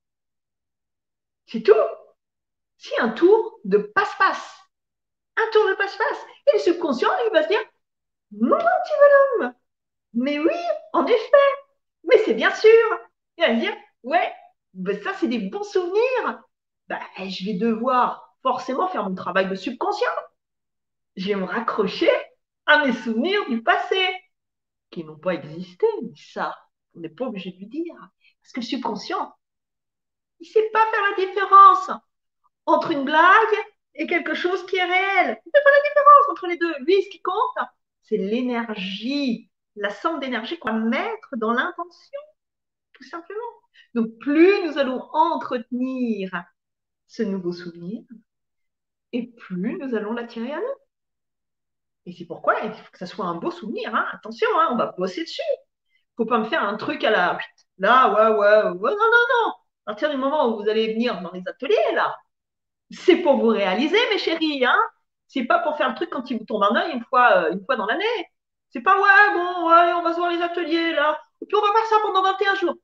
[1.45, 1.73] C'est tout.
[2.77, 4.59] C'est un tour de passe-passe.
[5.37, 6.25] Un tour de passe-passe.
[6.47, 7.63] Et le subconscient, il va se dire
[8.31, 9.53] Mon petit bonhomme,
[10.13, 10.59] mais oui,
[10.93, 11.53] en effet,
[12.03, 12.99] mais c'est bien sûr.
[13.37, 14.33] Il va se dire Ouais,
[14.77, 16.41] ben, ça, c'est des bons souvenirs.
[16.87, 20.07] Ben, je vais devoir forcément faire mon travail de subconscient.
[21.15, 22.11] Je vais me raccrocher
[22.65, 23.97] à mes souvenirs du passé.
[24.91, 25.87] qui n'ont pas existé.
[26.03, 26.55] Mais ça,
[26.95, 27.95] on n'est pas obligé de lui dire.
[28.41, 29.35] Parce que le subconscient,
[30.39, 31.91] il ne sait pas faire la différence
[32.65, 33.57] entre une blague
[33.95, 35.41] et quelque chose qui est réel.
[35.45, 36.73] Il ne fait pas la différence entre les deux.
[36.85, 37.67] Lui, ce qui compte,
[38.03, 42.19] c'est l'énergie, la somme d'énergie qu'on va mettre dans l'intention,
[42.93, 43.41] tout simplement.
[43.93, 46.31] Donc, plus nous allons entretenir
[47.07, 48.03] ce nouveau souvenir,
[49.13, 50.75] et plus nous allons l'attirer à nous.
[52.05, 53.93] Et c'est pourquoi il faut que ça soit un beau souvenir.
[53.93, 54.05] Hein.
[54.13, 55.41] Attention, hein, on va bosser dessus.
[56.17, 57.37] Il ne faut pas me faire un truc à la.
[57.79, 59.51] Là, ouais, ouais, ouais, non, non, non.
[59.85, 62.15] À partir du moment où vous allez venir dans les ateliers, là,
[62.91, 64.65] c'est pour vous réaliser, mes chéris.
[64.65, 64.77] Hein.
[65.27, 67.53] C'est pas pour faire le truc quand il vous tombe un œil une fois, euh,
[67.53, 68.05] une fois dans l'année.
[68.69, 71.19] C'est pas, ouais, bon, ouais, on va se voir les ateliers, là.
[71.41, 72.75] Et puis on va faire ça pendant 21 jours.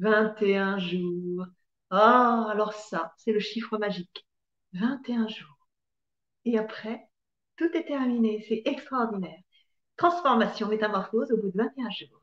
[0.00, 1.46] 21 jours.
[1.90, 4.26] Ah, alors ça, c'est le chiffre magique.
[4.72, 5.68] 21 jours.
[6.44, 7.08] Et après,
[7.56, 8.44] tout est terminé.
[8.48, 9.38] C'est extraordinaire.
[9.96, 12.22] Transformation, métamorphose au bout de 21 jours.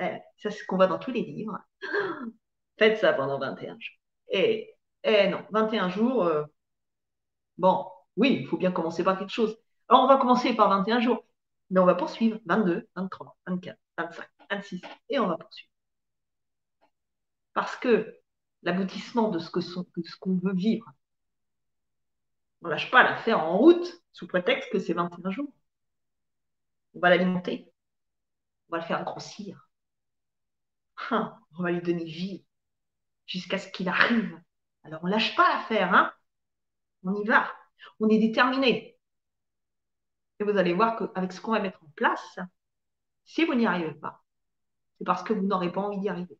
[0.00, 0.04] Eh,
[0.36, 1.58] ça, c'est ce qu'on voit dans tous les livres.
[2.78, 3.96] Faites ça pendant 21 jours.
[4.30, 4.74] Et,
[5.04, 6.44] eh non, 21 jours, euh,
[7.56, 7.86] bon,
[8.16, 9.58] oui, il faut bien commencer par quelque chose.
[9.88, 11.24] Alors, on va commencer par 21 jours,
[11.70, 15.67] mais on va poursuivre 22, 23, 24, 25, 26, et on va poursuivre.
[17.58, 18.16] Parce que
[18.62, 20.92] l'aboutissement de ce qu'on veut vivre,
[22.62, 25.52] on ne lâche pas la faire en route sous prétexte que c'est 21 jours.
[26.94, 27.68] On va l'alimenter.
[28.68, 29.68] On va le faire grossir.
[31.10, 32.44] Hein, on va lui donner vie
[33.26, 34.40] jusqu'à ce qu'il arrive.
[34.84, 36.12] Alors on ne lâche pas l'affaire, hein
[37.02, 37.52] on y va.
[37.98, 38.96] On est déterminé.
[40.38, 42.38] Et vous allez voir qu'avec ce qu'on va mettre en place,
[43.24, 44.22] si vous n'y arrivez pas,
[44.96, 46.38] c'est parce que vous n'aurez pas envie d'y arriver.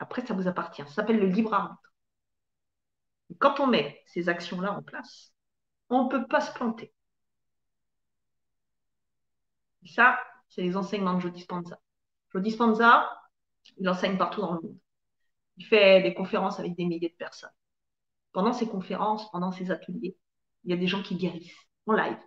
[0.00, 0.82] Après, ça vous appartient.
[0.82, 1.92] Ça s'appelle le libre arbitre.
[3.38, 5.32] quand on met ces actions-là en place,
[5.90, 6.92] on ne peut pas se planter.
[9.86, 10.18] Ça,
[10.48, 11.78] c'est les enseignements de Jody Spanza.
[12.32, 13.10] Jody Spanza,
[13.78, 14.78] il enseigne partout dans le monde.
[15.58, 17.50] Il fait des conférences avec des milliers de personnes.
[18.32, 20.16] Pendant ces conférences, pendant ces ateliers,
[20.64, 21.52] il y a des gens qui guérissent
[21.86, 22.18] en live.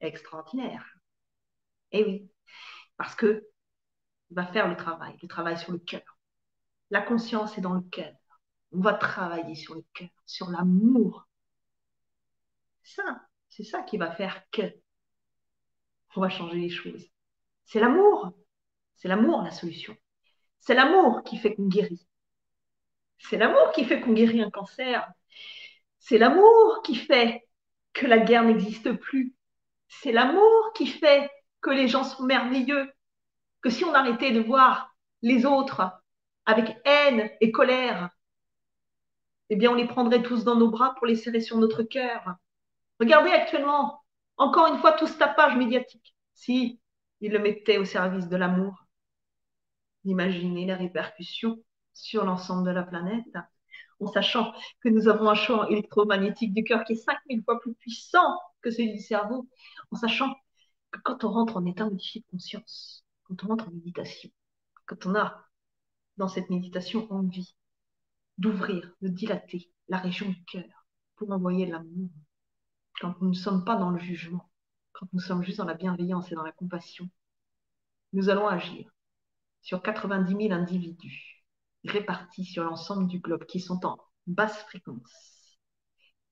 [0.00, 0.84] Extraordinaire.
[1.92, 2.30] Eh oui,
[2.96, 3.46] parce que
[4.30, 6.18] il va faire le travail, le travail sur le cœur.
[6.90, 8.12] La conscience est dans le cœur.
[8.72, 11.26] On va travailler sur le cœur, sur l'amour,
[12.82, 14.62] ça, c'est ça qui va faire que
[16.16, 17.06] on va changer les choses.
[17.64, 18.32] C'est l'amour.
[18.96, 19.96] C'est l'amour la solution.
[20.58, 22.06] C'est l'amour qui fait qu'on guérit.
[23.18, 25.08] C'est l'amour qui fait qu'on guérit un cancer.
[26.00, 27.46] C'est l'amour qui fait
[27.92, 29.34] que la guerre n'existe plus.
[29.88, 31.30] C'est l'amour qui fait
[31.60, 32.90] que les gens sont merveilleux.
[33.62, 35.82] Que si on arrêtait de voir les autres
[36.46, 38.10] avec haine et colère,
[39.50, 42.36] eh bien on les prendrait tous dans nos bras pour les serrer sur notre cœur.
[42.98, 44.02] Regardez actuellement,
[44.36, 46.14] encore une fois, tout ce tapage médiatique.
[46.34, 46.80] Si
[47.20, 48.86] il le mettait au service de l'amour,
[50.04, 51.62] imaginez les répercussions
[51.92, 53.36] sur l'ensemble de la planète,
[54.00, 57.74] en sachant que nous avons un champ électromagnétique du cœur qui est 5000 fois plus
[57.74, 59.48] puissant que celui du cerveau,
[59.90, 60.32] en sachant
[60.90, 62.99] que quand on rentre en état de conscience,
[63.30, 64.30] quand on rentre en méditation,
[64.86, 65.46] quand on a
[66.16, 67.54] dans cette méditation envie
[68.38, 72.10] d'ouvrir, de dilater la région du cœur pour envoyer l'amour,
[73.00, 74.50] quand nous ne sommes pas dans le jugement,
[74.92, 77.08] quand nous sommes juste dans la bienveillance et dans la compassion,
[78.12, 78.90] nous allons agir
[79.62, 81.44] sur 90 000 individus
[81.84, 83.96] répartis sur l'ensemble du globe qui sont en
[84.26, 85.56] basse fréquence.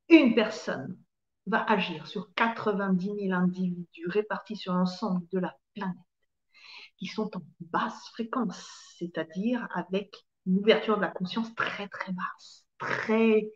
[0.08, 0.98] Une personne
[1.46, 6.07] va agir sur 90 000 individus répartis sur l'ensemble de la planète
[6.98, 10.14] qui sont en basse fréquence, c'est-à-dire avec
[10.46, 13.50] une ouverture de la conscience très très basse, très,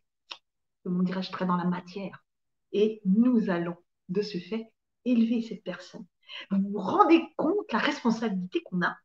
[0.85, 2.25] comment dirais-je, très dans la matière,
[2.73, 3.77] et nous allons
[4.09, 4.73] de ce fait
[5.05, 6.07] élever cette personne.
[6.51, 8.97] Vous vous rendez compte la responsabilité qu'on a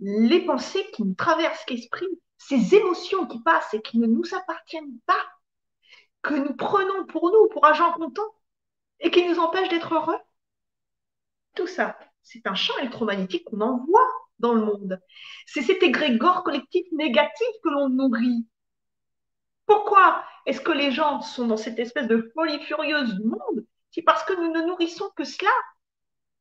[0.00, 2.06] Les pensées qui nous traversent l'esprit,
[2.38, 5.24] ces émotions qui passent et qui ne nous appartiennent pas,
[6.22, 8.34] que nous prenons pour nous, pour agent comptant,
[9.00, 10.18] et qui nous empêchent d'être heureux.
[11.54, 14.08] Tout ça, c'est un champ électromagnétique qu'on envoie
[14.38, 15.00] dans le monde.
[15.46, 18.46] C'est cet égrégore collectif négatif que l'on nourrit.
[19.66, 24.02] Pourquoi est-ce que les gens sont dans cette espèce de folie furieuse du monde C'est
[24.02, 25.50] parce que nous ne nourrissons que cela.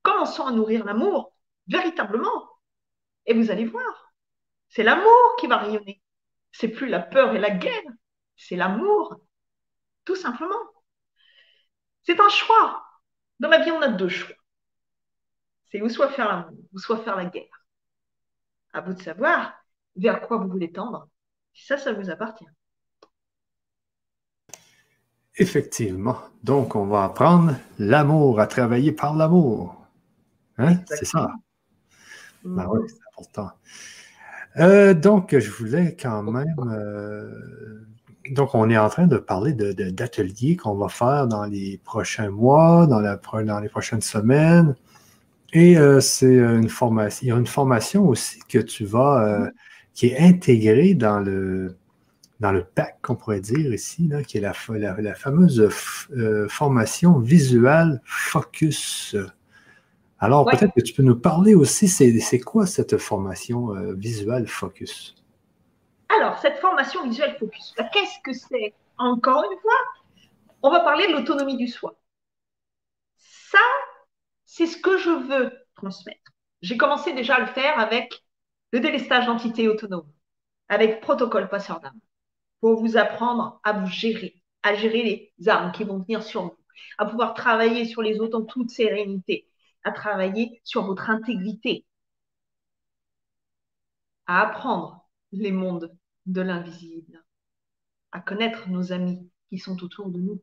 [0.02, 1.34] Commençons à nourrir l'amour,
[1.68, 2.50] véritablement.
[3.26, 4.14] Et vous allez voir,
[4.70, 6.02] c'est l'amour qui va rayonner.
[6.52, 7.84] C'est plus la peur et la guerre,
[8.36, 9.22] c'est l'amour,
[10.06, 10.56] tout simplement.
[12.04, 12.84] C'est un choix.
[13.40, 14.36] Dans la vie, on a deux choix.
[15.72, 17.66] C'est ou soit faire l'amour, ou soit faire la guerre.
[18.74, 19.54] À vous de savoir
[19.96, 21.08] vers quoi vous voulez tendre.
[21.54, 22.48] Ça, ça vous appartient.
[25.38, 26.18] Effectivement.
[26.44, 29.82] Donc, on va apprendre l'amour, à travailler par l'amour.
[30.58, 30.78] Hein?
[30.88, 31.32] C'est ça.
[32.44, 33.52] Ben oui, c'est important.
[34.58, 36.56] Euh, donc, je voulais quand même.
[36.60, 37.86] Euh,
[38.32, 42.88] donc, on est en train de parler d'ateliers qu'on va faire dans les prochains mois,
[42.88, 44.76] dans, la, dans les prochaines semaines.
[45.54, 47.26] Et euh, c'est une formation.
[47.26, 49.50] Il y a une formation aussi que tu vas,
[49.94, 51.76] qui est intégrée dans le,
[52.40, 55.70] dans le pack, qu'on pourrait dire ici, là, qui est la, la fameuse
[56.50, 59.16] formation visuelle focus.
[60.24, 65.16] Alors, peut-être que tu peux nous parler aussi, c'est quoi cette formation euh, visuelle focus?
[66.16, 68.76] Alors, cette formation visuelle focus, qu'est-ce que c'est?
[69.00, 69.74] Encore une fois,
[70.62, 71.96] on va parler de l'autonomie du soi.
[73.18, 73.58] Ça,
[74.52, 76.34] c'est ce que je veux transmettre.
[76.62, 78.22] J'ai commencé déjà à le faire avec
[78.74, 80.12] le délestage d'entité autonome,
[80.68, 81.98] avec protocole passeur d'âme,
[82.60, 86.58] pour vous apprendre à vous gérer, à gérer les armes qui vont venir sur vous,
[86.98, 89.48] à pouvoir travailler sur les autres en toute sérénité,
[89.86, 91.86] à travailler sur votre intégrité,
[94.28, 95.96] à apprendre les mondes
[96.26, 97.24] de l'invisible,
[98.12, 100.42] à connaître nos amis qui sont autour de nous,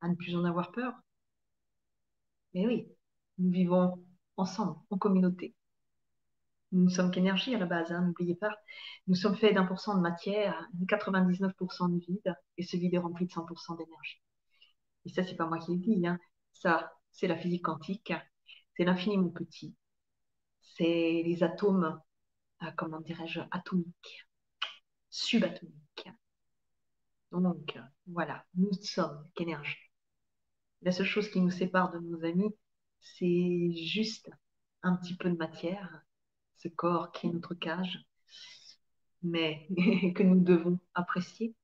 [0.00, 0.92] à ne plus en avoir peur.
[2.52, 2.88] Mais oui,
[3.38, 4.04] nous vivons
[4.36, 5.54] ensemble, en communauté.
[6.72, 8.54] Nous ne sommes qu'énergie à la base, hein, n'oubliez pas.
[9.06, 12.94] Nous sommes faits d'un pour cent de matière, de 99% de vide, et ce vide
[12.94, 14.20] est rempli de 100% d'énergie.
[15.06, 16.18] Et ça, c'est pas moi qui le dis, hein.
[16.52, 18.12] ça, c'est la physique quantique,
[18.76, 19.74] c'est l'infiniment petit.
[20.60, 22.00] C'est les atomes,
[22.62, 24.28] euh, comment dirais-je, atomiques,
[25.10, 26.10] subatomiques.
[27.32, 29.76] Donc, voilà, nous sommes qu'énergie.
[30.82, 32.54] La seule chose qui nous sépare de nos amis,
[33.00, 34.30] c'est juste
[34.82, 36.02] un petit peu de matière,
[36.58, 38.04] ce corps qui est notre cage,
[39.22, 39.66] mais
[40.14, 41.54] que nous devons apprécier.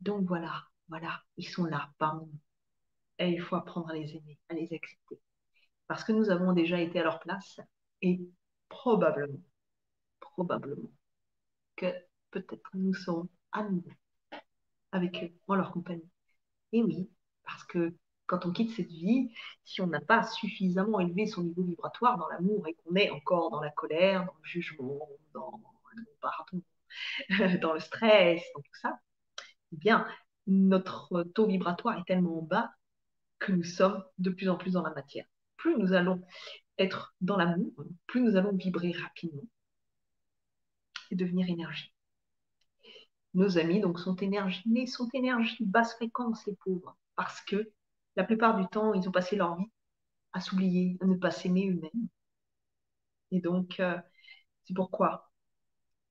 [0.00, 2.40] Donc voilà, voilà, ils sont là parmi nous.
[3.18, 5.20] Et il faut apprendre à les aimer, à les accepter
[5.92, 7.60] parce que nous avons déjà été à leur place
[8.00, 8.18] et
[8.70, 9.42] probablement,
[10.20, 10.90] probablement
[11.76, 11.92] que
[12.30, 13.68] peut-être nous serons à
[14.92, 16.08] avec eux, en leur compagnie.
[16.72, 17.10] Et oui,
[17.44, 17.94] parce que
[18.32, 19.30] quand on quitte cette vie,
[19.62, 23.50] si on n'a pas suffisamment élevé son niveau vibratoire dans l'amour et qu'on est encore
[23.50, 25.06] dans la colère, dans le jugement,
[27.60, 28.98] dans le stress, dans tout ça,
[29.72, 30.06] eh bien,
[30.46, 32.70] notre taux vibratoire est tellement bas
[33.38, 35.26] que nous sommes de plus en plus dans la matière
[35.62, 36.20] plus nous allons
[36.76, 37.72] être dans l'amour,
[38.08, 39.46] plus nous allons vibrer rapidement
[41.12, 41.94] et devenir énergie.
[43.34, 47.70] Nos amis donc sont énergie, mais sont énergie basse fréquence, les pauvres, parce que
[48.16, 49.70] la plupart du temps, ils ont passé leur vie
[50.32, 52.08] à s'oublier, à ne pas s'aimer eux-mêmes.
[53.30, 53.98] Et donc, euh,
[54.64, 55.30] c'est pourquoi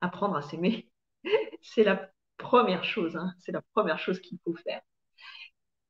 [0.02, 0.90] apprendre à s'aimer,
[1.61, 4.82] c'est la première chose, hein, c'est la première chose qu'il faut faire.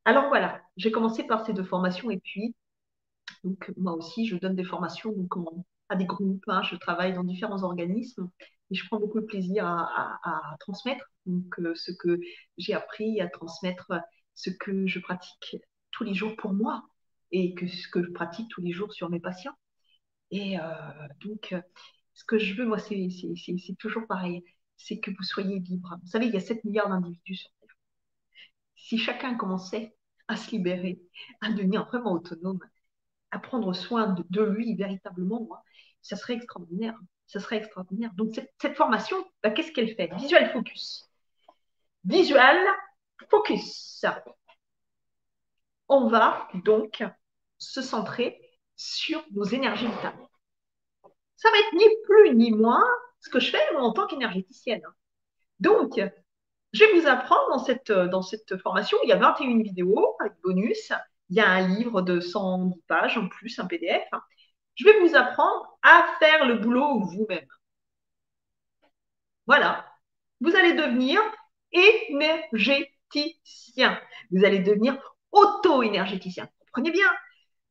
[0.06, 2.56] Alors voilà, j'ai commencé par ces deux formations et puis
[3.44, 5.14] donc, moi aussi, je donne des formations
[5.90, 6.62] à des groupes, hein.
[6.64, 8.30] je travaille dans différents organismes
[8.70, 12.20] et je prends beaucoup de plaisir à, transmettre euh, ce que
[12.58, 13.92] j'ai appris, à transmettre
[14.36, 15.58] ce que je pratique
[15.92, 16.84] tous les jours pour moi
[17.32, 19.56] et que ce que je pratique tous les jours sur mes patients.
[20.32, 20.64] Et euh,
[21.20, 21.56] donc,
[22.14, 24.44] ce que je veux, moi, c'est toujours pareil,
[24.78, 25.98] c'est que vous soyez libre.
[26.02, 27.76] Vous savez, il y a 7 milliards d'individus sur Terre.
[28.76, 29.96] Si chacun commençait
[30.28, 31.02] à se libérer,
[31.42, 32.60] à devenir vraiment autonome,
[33.32, 35.50] à prendre soin de, lui véritablement,
[36.02, 36.98] ça serait extraordinaire.
[37.28, 38.12] Ça serait extraordinaire.
[38.16, 40.10] Donc, cette, formation, bah, qu'est-ce qu'elle fait?
[40.18, 41.10] Visual focus.
[42.04, 42.58] Visual
[43.30, 44.04] focus.
[45.94, 47.04] On va donc
[47.58, 48.40] se centrer
[48.78, 50.16] sur nos énergies vitales.
[51.36, 52.82] Ça va être ni plus ni moins
[53.20, 54.84] ce que je fais en tant qu'énergéticienne.
[55.60, 56.00] Donc,
[56.72, 60.40] je vais vous apprendre dans cette, dans cette formation, il y a 21 vidéos avec
[60.42, 60.94] bonus,
[61.30, 64.08] il y a un livre de 110 pages en plus, un PDF.
[64.76, 67.48] Je vais vous apprendre à faire le boulot vous-même.
[69.46, 69.92] Voilà.
[70.40, 71.20] Vous allez devenir
[71.74, 74.00] énergéticien.
[74.32, 74.98] Vous allez devenir
[75.32, 76.48] auto-énergéticien.
[76.60, 77.08] Comprenez bien,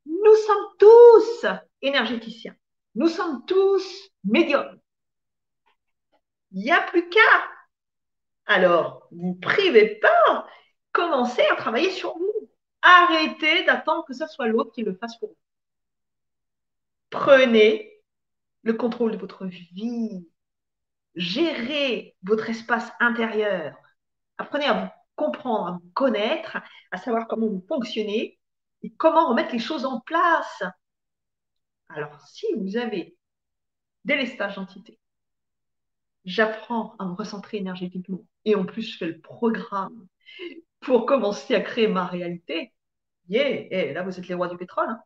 [0.05, 1.45] nous sommes tous
[1.81, 2.55] énergéticiens.
[2.95, 4.79] Nous sommes tous médiums.
[6.51, 7.19] Il n'y a plus qu'à.
[8.45, 10.47] Alors, vous privez pas,
[10.91, 12.49] commencez à travailler sur vous.
[12.81, 15.37] Arrêtez d'attendre que ce soit l'autre qui le fasse pour vous.
[17.09, 18.01] Prenez
[18.63, 20.27] le contrôle de votre vie.
[21.15, 23.75] Gérez votre espace intérieur.
[24.37, 26.57] Apprenez à vous comprendre, à vous connaître,
[26.91, 28.39] à savoir comment vous fonctionnez
[28.81, 30.63] et comment remettre les choses en place.
[31.89, 33.15] Alors, si vous avez
[34.05, 34.97] des lestages d'entité,
[36.25, 40.07] j'apprends à me recentrer énergétiquement et en plus je fais le programme
[40.79, 42.73] pour commencer à créer ma réalité,
[43.29, 44.89] yeah, et là vous êtes les rois du pétrole.
[44.89, 45.01] Hein.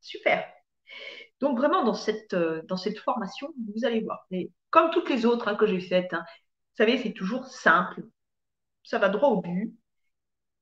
[0.00, 0.46] Super.
[1.40, 4.28] Donc vraiment, dans cette, euh, dans cette formation, vous allez voir,
[4.70, 8.02] comme toutes les autres hein, que j'ai faites, hein, vous savez, c'est toujours simple,
[8.84, 9.74] ça va droit au but.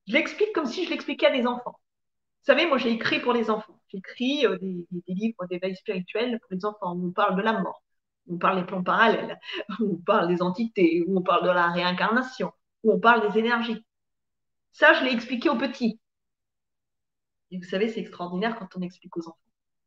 [0.07, 1.79] Je l'explique comme si je l'expliquais à des enfants.
[2.41, 3.79] Vous savez, moi j'ai écrit pour les enfants.
[3.89, 6.97] J'écris euh, des, des, livres d'éveil spirituel pour les enfants.
[6.97, 7.83] On parle de la mort,
[8.29, 9.39] on parle des plans parallèles,
[9.79, 12.51] on parle des entités, on parle de la réincarnation,
[12.83, 13.85] on parle des énergies.
[14.71, 15.99] Ça, je l'ai expliqué aux petits.
[17.51, 19.37] Et vous savez, c'est extraordinaire quand on explique aux enfants.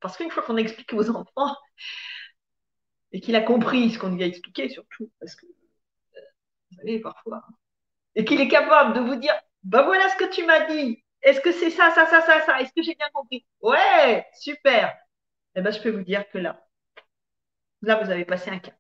[0.01, 1.57] Parce qu'une fois qu'on a expliqué aux enfants,
[3.13, 6.21] et qu'il a compris ce qu'on lui a expliqué, surtout, parce que, euh,
[6.71, 7.45] vous savez, parfois,
[8.17, 11.41] et qu'il est capable de vous dire, ben voilà ce que tu m'as dit, est-ce
[11.41, 13.47] que c'est ça, ça, ça, ça, ça, est-ce que j'ai bien compris?
[13.61, 14.95] Ouais, super.
[15.57, 16.67] Eh bien, je peux vous dire que là,
[17.83, 18.73] là, vous avez passé un cas.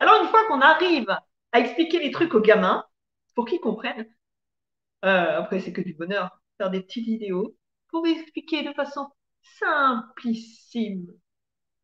[0.00, 1.10] Alors, une fois qu'on arrive
[1.52, 2.86] à expliquer les trucs aux gamins,
[3.34, 4.06] pour qu'ils comprennent,
[5.04, 7.56] euh, après, c'est que du bonheur, faire des petites vidéos
[7.88, 9.08] pour expliquer de façon
[9.42, 11.06] simplissime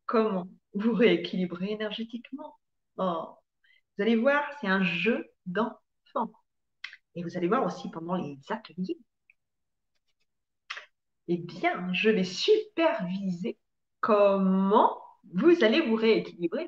[0.07, 2.57] comment vous rééquilibrer énergétiquement.
[2.97, 5.80] Vous allez voir, c'est un jeu d'enfant.
[7.15, 8.97] Et vous allez voir aussi pendant les ateliers.
[11.27, 13.57] Eh bien, je vais superviser
[13.99, 15.01] comment
[15.33, 16.67] vous allez vous rééquilibrer.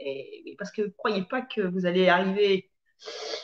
[0.00, 2.70] Et, parce que ne croyez pas que vous allez arriver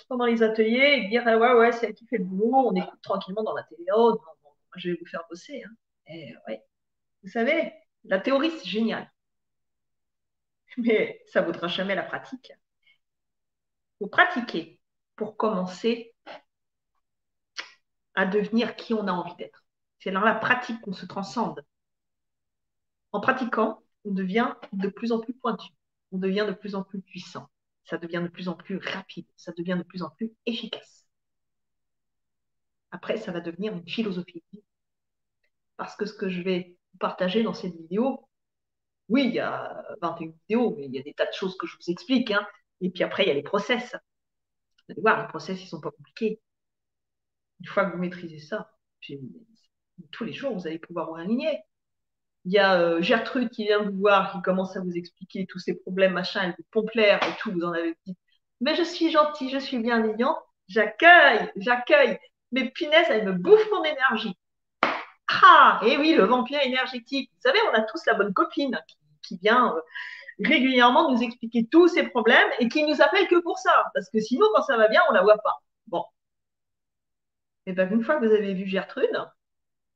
[0.08, 2.74] pendant les ateliers et dire ah ouais ouais c'est elle qui fait le boulot, on
[2.74, 3.84] écoute tranquillement dans la télé.
[3.94, 4.12] Oh
[4.44, 5.62] non, je vais vous faire bosser.
[5.64, 6.14] Hein.
[6.48, 6.62] Ouais.
[7.22, 7.72] Vous savez,
[8.04, 9.10] la théorie c'est génial,
[10.78, 12.52] mais ça ne vaudra jamais la pratique.
[14.00, 14.80] Il faut pratiquer
[15.16, 16.14] pour commencer
[18.14, 19.64] à devenir qui on a envie d'être.
[19.98, 21.64] C'est dans la pratique qu'on se transcende.
[23.12, 25.70] En pratiquant, on devient de plus en plus pointu,
[26.12, 27.48] on devient de plus en plus puissant
[27.84, 31.06] ça devient de plus en plus rapide, ça devient de plus en plus efficace.
[32.90, 34.42] Après, ça va devenir une philosophie
[35.76, 38.28] Parce que ce que je vais partager dans cette vidéo,
[39.08, 41.66] oui, il y a 21 vidéos, mais il y a des tas de choses que
[41.66, 42.30] je vous explique.
[42.30, 42.46] Hein.
[42.80, 43.94] Et puis après, il y a les process.
[44.86, 46.40] Vous allez voir, les process, ils ne sont pas compliqués.
[47.60, 48.70] Une fois que vous maîtrisez ça,
[50.10, 51.60] tous les jours, vous allez pouvoir vous aligner.
[52.44, 55.58] Il y a euh, Gertrude qui vient vous voir, qui commence à vous expliquer tous
[55.58, 58.16] ces problèmes, machin, elle vous pompe l'air et tout, vous en avez dit.
[58.60, 60.36] Mais je suis gentille, je suis bienveillant,
[60.68, 62.18] j'accueille, j'accueille.
[62.52, 64.36] Mais punaise, elle me bouffe mon énergie.
[65.28, 67.30] Ah, et oui, le vampire énergétique.
[67.34, 68.78] Vous savez, on a tous la bonne copine
[69.22, 69.80] qui, vient euh,
[70.42, 73.84] régulièrement nous expliquer tous ces problèmes et qui nous appelle que pour ça.
[73.94, 75.62] Parce que sinon, quand ça va bien, on la voit pas.
[75.86, 76.04] Bon.
[77.66, 79.16] Et bien, une fois que vous avez vu Gertrude,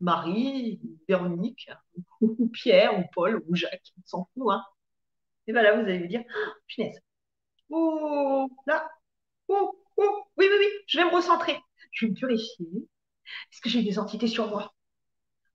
[0.01, 1.71] Marie, Véronique,
[2.21, 4.29] ou Pierre, ou Paul, ou Jacques, on s'en.
[4.51, 4.65] Hein.
[5.47, 7.01] Et bien là, vous allez vous dire, oh, punaise,
[7.71, 8.89] oh, là,
[9.49, 11.59] oh, oh, oui, oui, oui, je vais me recentrer.
[11.93, 12.67] Je vais me purifier.
[13.53, 14.75] Est-ce que j'ai des entités sur moi?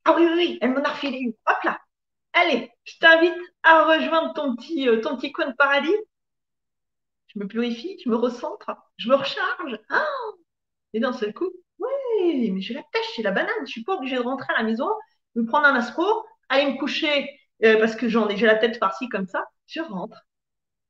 [0.06, 1.34] Ah oui, oui, oui, elle m'en a refilé une.
[1.48, 1.80] Hop là.
[2.34, 3.34] Allez, je t'invite
[3.64, 5.96] à rejoindre ton petit, euh, ton coin de paradis.
[7.28, 9.80] Je me purifie, je me recentre, je me recharge.
[9.92, 10.38] Oh
[10.94, 13.96] et d'un seul coup, oui, mais j'ai la pêche, j'ai la banane, je suis pas
[13.96, 14.88] obligée de rentrer à la maison,
[15.36, 16.06] me prendre un aspro,
[16.50, 17.30] aller me coucher
[17.64, 19.46] euh, parce que j'en ai, j'ai la tête farcie comme ça.
[19.68, 20.26] Je rentre.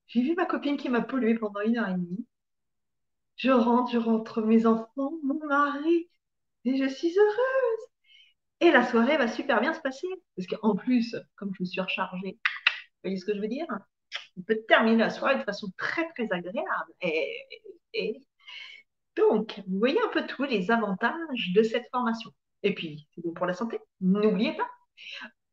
[0.08, 2.26] J'ai vu ma copine qui m'a pollué pendant une heure et demie.
[3.36, 6.10] Je rentre, je rentre mes enfants, mon mari,
[6.66, 7.93] et je suis heureuse.
[8.64, 10.08] Et la soirée va super bien se passer.
[10.38, 13.66] Parce qu'en plus, comme je me suis rechargée, vous voyez ce que je veux dire?
[14.38, 16.94] On peut terminer la soirée de façon très, très agréable.
[17.02, 18.22] et
[19.18, 22.32] donc, vous voyez un peu tous les avantages de cette formation.
[22.64, 23.80] Et puis, c'est bon pour la santé.
[24.00, 24.70] N'oubliez pas,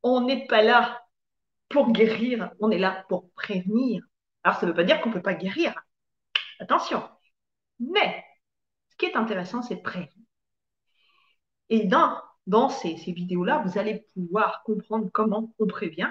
[0.05, 1.03] on n'est pas là
[1.69, 4.05] pour guérir, on est là pour prévenir.
[4.45, 5.75] Alors, ça ne veut pas dire qu'on ne peut pas guérir.
[6.61, 7.03] Attention.
[7.81, 8.25] Mais,
[8.91, 10.15] ce qui est intéressant, c'est prévenir.
[11.71, 12.17] Et dans,
[12.47, 16.11] dans ces, vidéos-là, vous allez pouvoir comprendre comment on prévient.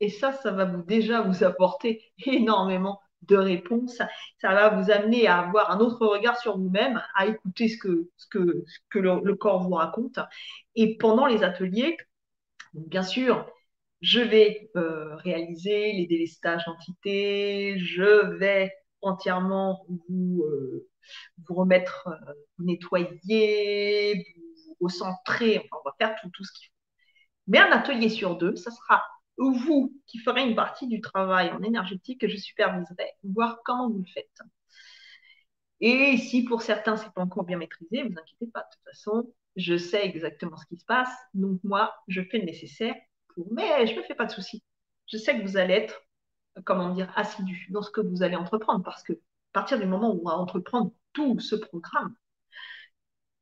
[0.00, 4.00] Et ça, ça va déjà vous apporter énormément de réponses.
[4.40, 8.08] Ça va vous amener à avoir un autre regard sur vous-même, à écouter ce que,
[8.94, 10.20] le, corps vous raconte.
[10.76, 11.96] Et pendant les ateliers,
[12.74, 13.46] bien sûr,
[14.00, 18.72] je vais euh, réaliser les délestages d'entités, je vais
[19.02, 20.88] entièrement vous, euh,
[21.46, 24.47] vous remettre, euh, vous nettoyer, vous
[24.80, 25.14] enfin,
[25.72, 26.74] on va faire tout, tout ce qu'il faut.
[27.46, 29.02] Mais un atelier sur deux, ça sera
[29.38, 34.00] vous qui ferez une partie du travail en énergétique que je superviserai, voir comment vous
[34.00, 34.40] le faites.
[35.80, 38.60] Et si pour certains c'est pas encore bien maîtrisé, ne vous inquiétez pas.
[38.60, 41.14] De toute façon, je sais exactement ce qui se passe.
[41.34, 42.94] Donc moi, je fais le nécessaire
[43.28, 43.46] pour.
[43.52, 44.64] Mais je ne me fais pas de soucis.
[45.06, 46.02] Je sais que vous allez être,
[46.64, 50.12] comment dire, assidu dans ce que vous allez entreprendre, parce que à partir du moment
[50.12, 52.14] où on va entreprendre tout ce programme,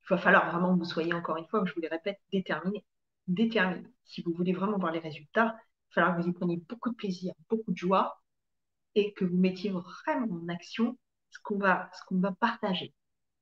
[0.07, 2.85] il va falloir vraiment que vous soyez encore une fois, je vous le répète, déterminé.
[3.27, 3.89] Déterminé.
[4.05, 5.57] Si vous voulez vraiment voir les résultats,
[5.91, 8.23] falloir que vous y preniez beaucoup de plaisir, beaucoup de joie
[8.95, 10.97] et que vous mettiez vraiment en action
[11.31, 12.95] ce qu'on va, va partager.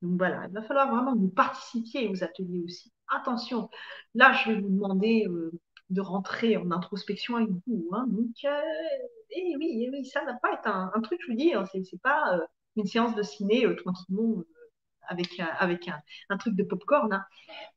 [0.03, 2.93] Donc voilà, il va falloir vraiment que vous participiez aux ateliers aussi.
[3.09, 3.69] Attention,
[4.15, 5.53] là, je vais vous demander euh,
[5.91, 7.89] de rentrer en introspection avec vous.
[7.93, 8.07] Hein.
[8.09, 8.61] donc, euh,
[9.31, 12.01] eh oui, eh oui, ça n'a pas été un, truc, je vous dis, hein, c'est
[12.03, 12.47] pas euh,
[12.77, 14.43] une séance de ciné tranquillement
[15.09, 17.12] avec, un, truc de popcorn.
[17.12, 17.24] Hein.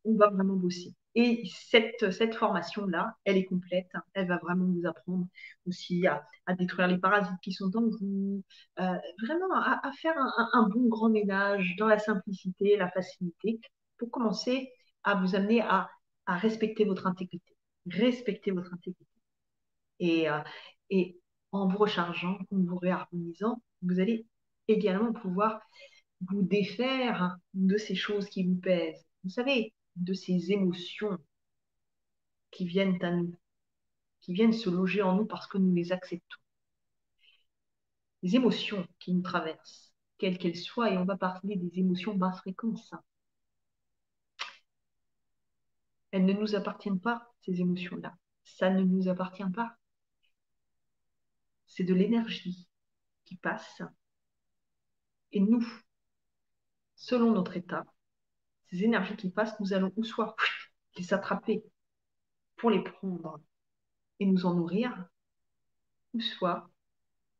[0.05, 0.93] On va vraiment bosser.
[1.15, 3.89] Et cette, formation-là, elle est complète.
[4.13, 5.25] Elle va vraiment vous apprendre
[5.65, 6.23] aussi à,
[6.57, 8.43] détruire les parasites qui sont en vous,
[8.79, 10.15] euh, vraiment à, faire
[10.53, 13.59] un, bon grand ménage dans la simplicité, la facilité,
[13.97, 14.71] pour commencer
[15.03, 15.89] à vous amener à,
[16.27, 17.55] respecter votre intégrité.
[17.87, 19.07] Respecter votre intégrité.
[20.29, 20.39] Euh,
[20.89, 21.19] et
[21.51, 24.27] en vous rechargeant, en vous réharmonisant, vous allez
[24.67, 25.61] également pouvoir
[26.21, 29.05] vous défaire de ces choses qui vous pèsent.
[29.23, 31.17] Vous savez, de ces émotions
[32.51, 33.35] qui viennent à nous,
[34.21, 36.37] qui viennent se loger en nous parce que nous les acceptons.
[38.23, 42.39] Les émotions qui nous traversent, quelles qu'elles soient, et on va parler des émotions basse
[42.39, 42.91] fréquence.
[46.11, 48.15] Elles ne nous appartiennent pas, ces émotions-là.
[48.43, 49.77] Ça ne nous appartient pas.
[51.67, 52.67] C'est de l'énergie
[53.25, 53.81] qui passe.
[55.31, 55.65] Et nous,
[56.97, 57.85] selon notre état,
[58.69, 60.35] ces énergies qui passent, nous allons ou soit
[60.97, 61.63] les attraper
[62.57, 63.39] pour les prendre
[64.19, 65.05] et nous en nourrir,
[66.13, 66.69] ou soit,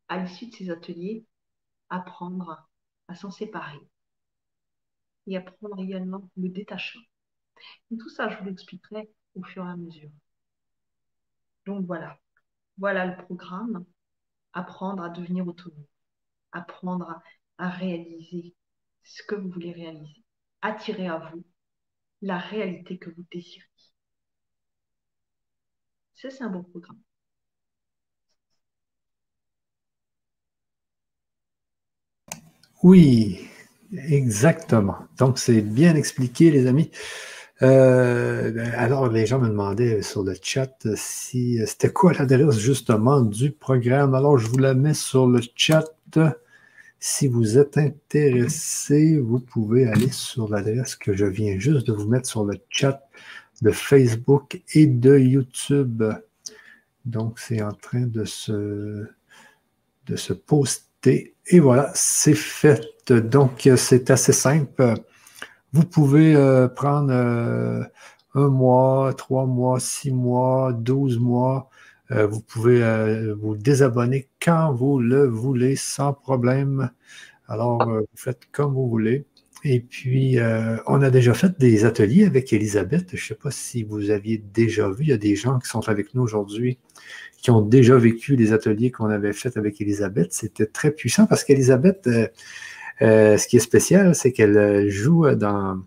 [0.08, 1.26] à l'issue de ces ateliers,
[1.90, 2.70] apprendre
[3.08, 3.80] à s'en séparer
[5.26, 7.04] et apprendre également le détachement.
[7.90, 10.12] Tout ça, je vous l'expliquerai au fur et à mesure.
[11.66, 12.20] Donc voilà,
[12.78, 13.86] voilà le programme.
[14.54, 15.86] Apprendre à devenir autonome,
[16.52, 17.22] apprendre
[17.60, 18.56] à réaliser
[19.08, 20.24] ce que vous voulez réaliser
[20.62, 21.44] attirer à vous
[22.22, 23.64] la réalité que vous désirez.
[26.16, 26.98] Ça, c'est un bon programme.
[32.84, 33.48] Oui,
[33.92, 34.98] exactement.
[35.18, 36.92] Donc, c'est bien expliqué, les amis.
[37.62, 43.52] Euh, alors, les gens me demandaient sur le chat si c'était quoi l'adresse justement du
[43.52, 44.16] programme.
[44.16, 45.86] Alors, je vous la mets sur le chat.
[47.00, 52.08] Si vous êtes intéressé, vous pouvez aller sur l'adresse que je viens juste de vous
[52.08, 53.08] mettre sur le chat
[53.62, 56.04] de Facebook et de YouTube.
[57.06, 59.06] Donc, c'est en train de se,
[60.08, 61.36] de se poster.
[61.46, 62.84] Et voilà, c'est fait.
[63.12, 64.96] Donc, c'est assez simple.
[65.74, 67.84] Vous pouvez euh, prendre euh,
[68.34, 71.70] un mois, trois mois, six mois, douze mois
[72.12, 76.92] euh, vous pouvez euh, vous désabonner quand vous le voulez sans problème.
[77.48, 79.26] Alors, euh, vous faites comme vous voulez.
[79.64, 80.38] Et puis,
[80.86, 83.10] on a déjà fait des ateliers avec Elisabeth.
[83.14, 85.06] Je ne sais pas si vous aviez déjà vu.
[85.06, 86.78] Il y a des gens qui sont avec nous aujourd'hui
[87.42, 90.32] qui ont déjà vécu les ateliers qu'on avait faits avec Elisabeth.
[90.32, 92.08] C'était très puissant parce qu'Elisabeth,
[93.02, 95.82] ce qui est spécial, c'est qu'elle joue dans,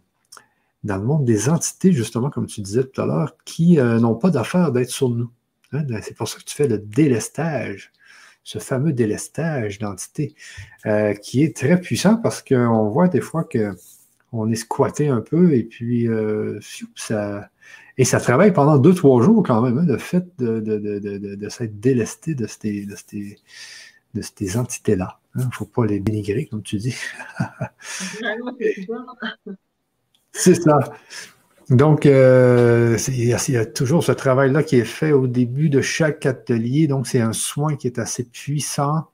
[0.82, 4.30] dans le monde des entités, justement, comme tu disais tout à l'heure, qui n'ont pas
[4.30, 5.30] d'affaire d'être sur nous.
[5.72, 7.92] C'est pour ça que tu fais le délestage,
[8.42, 10.34] ce fameux délestage d'entité,
[10.86, 15.54] euh, qui est très puissant parce qu'on voit des fois qu'on est squatté un peu
[15.54, 16.58] et puis euh,
[16.96, 17.50] ça.
[17.98, 21.80] Et ça travaille pendant deux, trois jours quand même, hein, le fait de, de, s'être
[21.80, 25.18] délesté de ces, de ces, entités-là.
[25.34, 25.46] Il hein.
[25.46, 26.96] ne faut pas les dénigrer, comme tu dis.
[30.32, 30.78] c'est ça.
[31.70, 36.26] Donc, euh, il, y a, toujours ce travail-là qui est fait au début de chaque
[36.26, 36.88] atelier.
[36.88, 39.04] Donc, c'est un soin qui est assez puissant.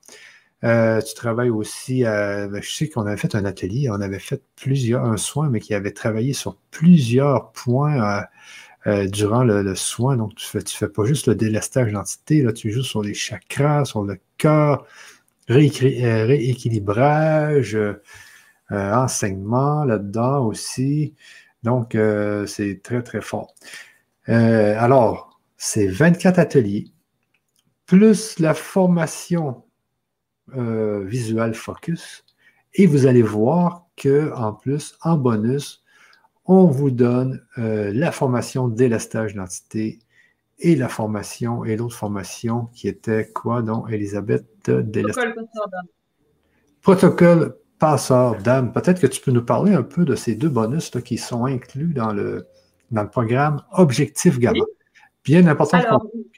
[0.65, 4.43] Euh, tu travailles aussi, ben, je sais qu'on avait fait un atelier, on avait fait
[4.57, 8.25] plusieurs, un soin, mais qui avait travaillé sur plusieurs points
[8.87, 10.17] euh, durant le, soin.
[10.17, 13.03] Donc, tu ne fais, tu fais pas juste le délestage d'entité, là, tu joues sur
[13.03, 14.87] les chakras, sur le cœur,
[15.49, 17.77] rééquilibrage,
[18.71, 21.13] enseignement là-dedans aussi.
[21.67, 23.53] Donc, euh, c'est très, très fort.
[24.29, 26.93] Euh, alors, c'est 24 ateliers,
[27.87, 29.65] plus la formation
[30.57, 32.25] euh, visual focus.
[32.75, 35.83] Et vous allez voir que en plus, en bonus,
[36.45, 39.99] on vous donne la formation délestage d'identité
[40.61, 44.47] et la formation et l'autre formation qui était quoi, donc, Elisabeth?
[44.69, 45.35] Délestage.
[46.83, 48.73] Protocole passeur d'âme.
[48.73, 51.93] Peut-être que tu peux nous parler un peu de ces deux bonus qui sont inclus
[51.93, 52.47] dans le,
[52.91, 54.65] dans le programme Objectif Gamma.
[55.25, 55.79] Bien important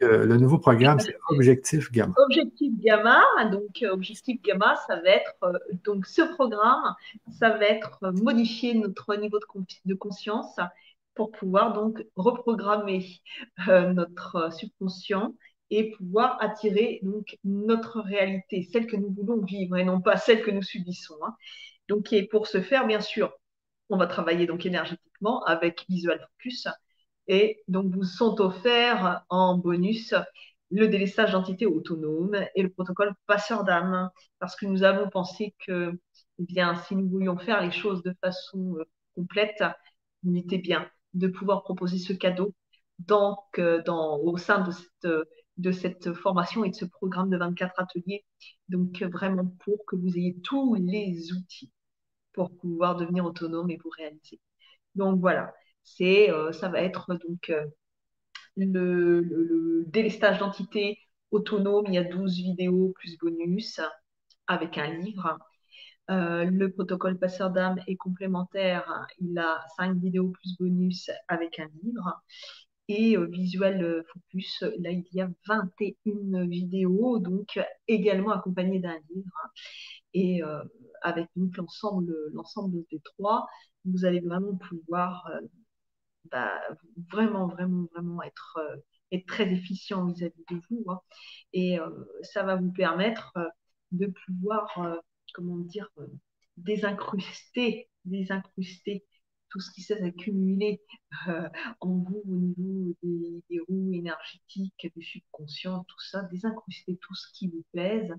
[0.01, 2.15] que le nouveau programme, c'est Objectif Gamma.
[2.17, 3.21] Objectif Gamma,
[3.53, 5.53] donc Objectif Gamma, ça va être, euh,
[5.85, 6.95] donc ce programme,
[7.39, 9.45] ça va être modifier notre niveau de,
[9.85, 10.57] de conscience
[11.15, 13.05] pour pouvoir donc reprogrammer
[13.69, 15.35] euh, notre subconscient
[15.71, 20.43] et pouvoir attirer donc notre réalité, celle que nous voulons vivre et non pas celle
[20.43, 21.17] que nous subissons.
[21.23, 21.35] Hein.
[21.89, 23.33] Donc, et pour ce faire, bien sûr,
[23.91, 26.69] on va travailler donc énergétiquement avec Visual Focus
[27.27, 30.15] et donc vous sont offerts en bonus
[30.71, 35.99] le délestage d'entité autonome et le protocole passeur d'âme parce que nous avons pensé que
[36.39, 38.85] eh bien si nous voulions faire les choses de façon euh,
[39.15, 39.65] complète,
[40.25, 42.55] il était bien de pouvoir proposer ce cadeau
[42.99, 45.13] donc, euh, dans, au sein de cette,
[45.59, 48.25] de cette formation et de ce programme de 24 ateliers.
[48.69, 51.73] Donc, vraiment pour que vous ayez tous les outils
[52.33, 54.41] pour pouvoir devenir autonome et vous réaliser.
[54.95, 55.53] Donc, voilà,
[56.01, 57.67] euh, ça va être donc euh,
[58.57, 60.99] le, le, délestage d'entité
[61.31, 61.87] autonome.
[61.89, 63.81] Il y a 12 vidéos plus bonus
[64.47, 65.39] avec un livre.
[66.09, 69.07] le protocole passeur d'âme est complémentaire.
[69.21, 72.23] Il a 5 vidéos plus bonus avec un livre
[72.89, 74.63] et euh, Visual euh, Focus.
[74.79, 79.53] Là, il y a 21 vidéos, donc également accompagnées d'un livre.
[80.15, 80.63] Et euh,
[81.03, 83.47] avec l'ensemble, l'ensemble des trois,
[83.85, 85.31] vous allez vraiment pouvoir
[86.31, 86.61] bah,
[87.11, 88.59] vraiment, vraiment, vraiment être,
[89.13, 90.85] être très efficient vis-à-vis de vous.
[90.89, 91.01] Hein.
[91.53, 91.79] Et
[92.23, 93.33] ça va vous permettre
[93.93, 95.01] de pouvoir,
[95.35, 95.89] comment dire,
[96.57, 99.05] désincruster, désincruster
[99.51, 100.81] tout ce qui s'est accumulé
[101.29, 101.49] euh,
[101.81, 107.49] en vous au niveau des, roues énergétiques, du subconscient, tout ça, désincruster tout ce qui
[107.49, 108.13] vous pèse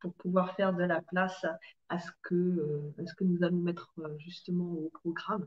[0.00, 1.46] pour pouvoir faire de la place
[1.88, 5.46] à ce que, euh, ce que nous allons mettre euh, justement au programme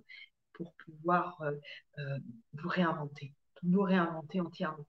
[0.53, 1.43] pour pouvoir
[2.53, 4.85] vous réinventer, vous réinventer entièrement.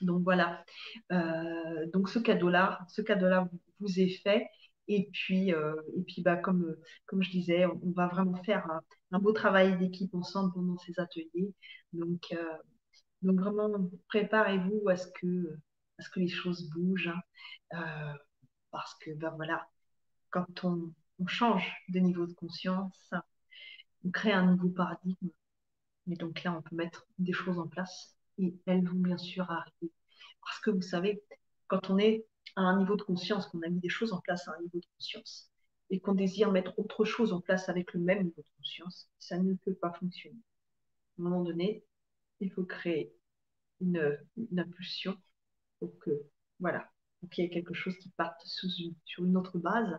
[0.00, 0.64] Donc voilà.
[1.92, 3.48] donc ce cadeau-là, ce cadeau-là
[3.78, 4.48] vous est fait.
[4.88, 6.76] Et puis, euh, et puis bah, comme,
[7.06, 8.68] comme je disais, on, va vraiment faire
[9.10, 11.54] un, beau travail d'équipe ensemble pendant ces ateliers.
[11.92, 12.56] Donc, euh,
[13.22, 13.70] donc vraiment,
[14.08, 15.58] préparez-vous à, ce que,
[15.98, 17.08] à ce que les choses bougent.
[17.08, 17.20] Hein.
[17.74, 18.14] Euh,
[18.70, 19.68] parce que bah, voilà,
[20.30, 23.12] quand on, on, change de niveau de conscience,
[24.04, 25.30] on crée un nouveau paradigme.
[26.10, 29.48] Et donc là, on peut mettre des choses en place et elles vont bien sûr
[29.50, 29.92] arriver.
[30.44, 31.22] Parce que vous savez,
[31.68, 32.26] quand on est
[32.56, 34.78] à un niveau de conscience, qu'on a mis des choses en place à un niveau
[34.78, 35.50] de conscience,
[35.90, 39.38] et qu'on désire mettre autre chose en place avec le même niveau de conscience, ça
[39.38, 40.40] ne peut pas fonctionner.
[41.18, 41.84] À un moment donné,
[42.40, 43.14] il faut créer
[43.80, 44.18] une,
[44.56, 45.16] impulsion
[45.78, 46.10] pour que,
[46.60, 46.88] voilà,
[47.30, 49.98] qu'il y ait quelque chose qui parte sur une autre base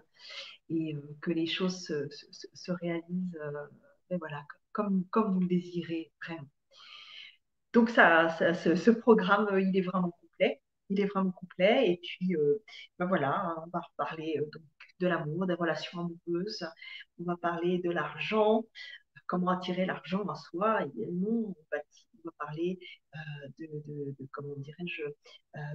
[0.69, 6.49] et euh, que les choses se, réalisent euh, voilà, comme, vous le désirez vraiment.
[7.73, 10.15] Donc ça, ce, programme, il est vraiment
[10.93, 11.91] il est vraiment complet.
[11.91, 12.63] Et puis, euh,
[12.99, 14.45] ben voilà, on va reparler euh,
[14.99, 16.65] de l'amour, des relations amoureuses.
[17.19, 18.63] On va parler de l'argent,
[19.27, 21.55] comment attirer l'argent à soi également.
[21.57, 21.77] On va,
[22.17, 22.79] on va parler
[23.15, 23.19] euh,
[23.59, 25.03] de, comment dirais-je,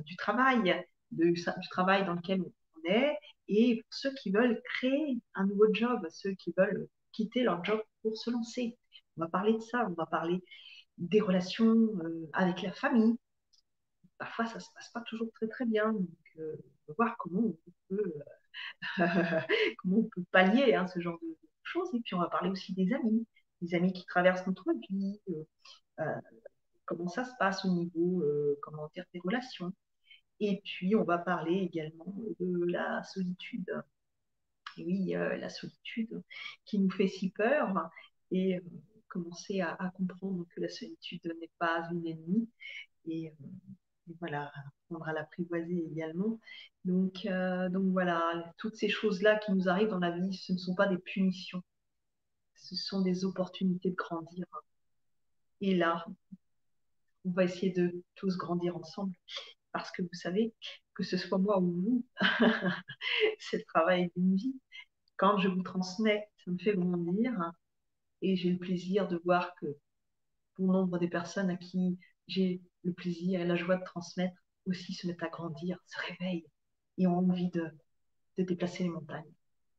[0.05, 3.17] du travail, du travail dans lequel on est.
[3.49, 7.83] Et pour ceux qui veulent créer un nouveau job, ceux qui veulent quitter leur job
[8.03, 8.79] pour se lancer.
[9.17, 10.43] On va parler de ça, on va parler
[10.99, 11.89] des relations
[12.33, 13.17] avec la famille,
[14.19, 15.93] parfois ça se passe pas toujours très très bien.
[15.93, 16.09] Donc,
[16.39, 16.57] euh,
[16.89, 17.59] on va voir comment on
[17.89, 18.15] peut,
[18.99, 18.99] euh,
[19.79, 21.91] comment on peut pallier hein, ce genre de, choses.
[21.95, 23.27] Et puis on va parler aussi des amis,
[23.61, 25.21] des amis qui traversent notre vie,
[26.01, 26.05] euh,
[26.87, 28.25] comment ça se passe au niveau,
[28.63, 29.73] comment dire, des relations.
[30.41, 33.71] Et puis on va parler également de la solitude.
[34.79, 36.23] oui, la solitude
[36.65, 37.91] qui nous fait si peur
[38.31, 38.63] et
[39.09, 42.49] commencer à, comprendre que la solitude n'est pas une ennemie
[43.07, 43.33] et
[44.21, 44.51] voilà,
[44.87, 46.41] apprendre à l'apprivoiser également.
[46.85, 50.59] Donc, euh, donc voilà, toutes ces choses-là qui nous arrivent dans la vie, ce ne
[50.59, 51.63] sont pas des punitions,
[52.57, 54.47] ce sont des opportunités de grandir.
[55.61, 56.07] Et là,
[57.25, 59.15] on va essayer de tous grandir ensemble.
[59.73, 60.55] Parce que vous savez,
[60.95, 62.07] que ce soit moi ou vous,
[63.39, 64.61] c'est le travail d'une vie.
[65.17, 67.33] Quand je vous transmets, ça me fait grandir.
[68.23, 69.67] Et j'ai le plaisir de voir que
[70.55, 71.99] pour nombre des personnes à qui
[72.29, 74.37] j'ai le plaisir et la joie de transmettre
[74.67, 76.47] aussi se mettent à grandir, se réveillent
[76.99, 77.71] et ont envie de,
[78.37, 79.33] déplacer les montagnes.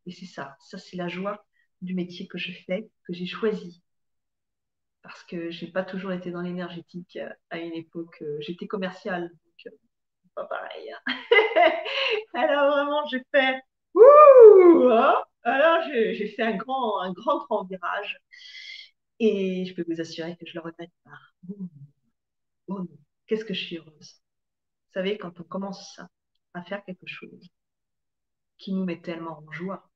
[0.05, 1.45] Et c'est ça, ça c'est la joie
[1.81, 3.81] du métier que je fais, que j'ai choisi.
[5.01, 8.67] Parce que je n'ai pas toujours été dans l'énergétique euh, à une époque, euh, j'étais
[8.67, 9.77] commerciale, donc euh,
[10.35, 10.91] pas pareil.
[10.91, 11.13] Hein.
[12.33, 13.61] Alors vraiment, j'ai fait,
[13.93, 15.23] ouh, hein.
[15.43, 18.19] alors j'ai fait un grand, un grand, grand virage.
[19.19, 21.55] Et je peux vous assurer que je le regrette pas.
[22.69, 22.87] Oh,
[23.27, 24.13] qu'est-ce que je suis heureuse.
[24.87, 25.99] Vous savez, quand on commence
[26.53, 27.49] à faire quelque chose
[28.57, 29.89] qui nous met tellement en joie,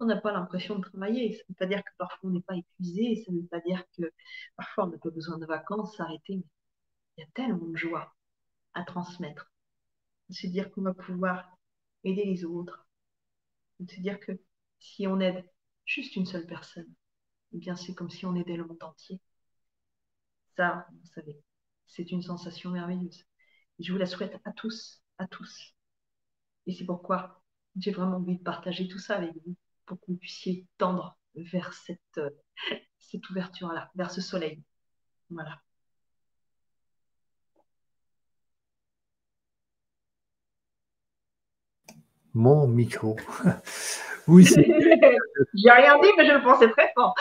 [0.00, 1.34] on n'a pas l'impression de travailler.
[1.34, 3.60] Ça ne veut pas dire que parfois on n'est pas épuisé, ça ne veut pas
[3.60, 4.02] dire que
[4.56, 6.42] parfois on n'a pas besoin de vacances, s'arrêter.
[7.16, 8.14] Il y a tellement de joie
[8.74, 9.52] à transmettre.
[10.30, 11.56] De se dire qu'on va pouvoir
[12.04, 12.86] aider les autres.
[13.80, 14.32] De se dire que
[14.78, 15.44] si on aide
[15.84, 16.92] juste une seule personne,
[17.52, 19.20] eh bien c'est comme si on aidait le monde entier.
[20.56, 21.42] Ça, vous savez,
[21.90, 23.24] c'est une sensation merveilleuse.
[23.78, 25.74] je vous la souhaite à tous, à tous.
[26.66, 27.42] Et c'est pourquoi
[27.76, 29.56] j'ai vraiment envie de partager tout ça avec vous,
[29.86, 32.30] pour que vous puissiez tendre vers cette, euh,
[32.98, 34.62] cette ouverture-là, vers ce soleil.
[35.30, 35.60] Voilà.
[42.32, 43.16] Mon micro.
[44.28, 44.62] oui, c'est.
[45.54, 47.14] J'ai rien dit, mais je le pensais très fort.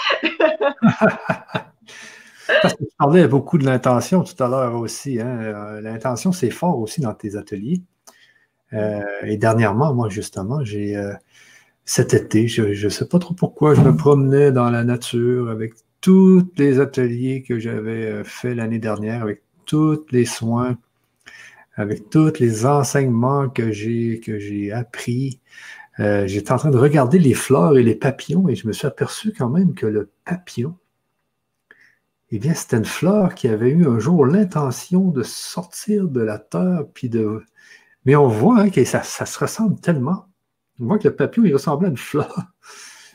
[2.61, 5.19] Parce que tu parlais beaucoup de l'intention tout à l'heure aussi.
[5.19, 5.39] Hein.
[5.39, 7.81] Euh, l'intention, c'est fort aussi dans tes ateliers.
[8.73, 11.13] Euh, et dernièrement, moi, justement, j'ai euh,
[11.85, 15.73] cet été, je ne sais pas trop pourquoi, je me promenais dans la nature avec
[16.01, 20.77] tous les ateliers que j'avais fait l'année dernière, avec tous les soins,
[21.75, 25.39] avec tous les enseignements que j'ai que j'ai appris.
[25.97, 29.33] J'étais en train de regarder les fleurs et les papillons et je me suis aperçu
[29.37, 30.75] quand même que le papillon,
[32.31, 36.37] eh bien, c'était une fleur qui avait eu un jour l'intention de sortir de la
[36.37, 37.43] terre, puis de.
[38.05, 40.27] Mais on voit hein, que ça, se ressemble tellement.
[40.79, 42.53] On voit que le papillon, il ressemblait à une fleur.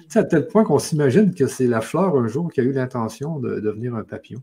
[0.09, 2.73] C'est à tel point qu'on s'imagine que c'est la fleur un jour qui a eu
[2.73, 4.43] l'intention de devenir un papillon.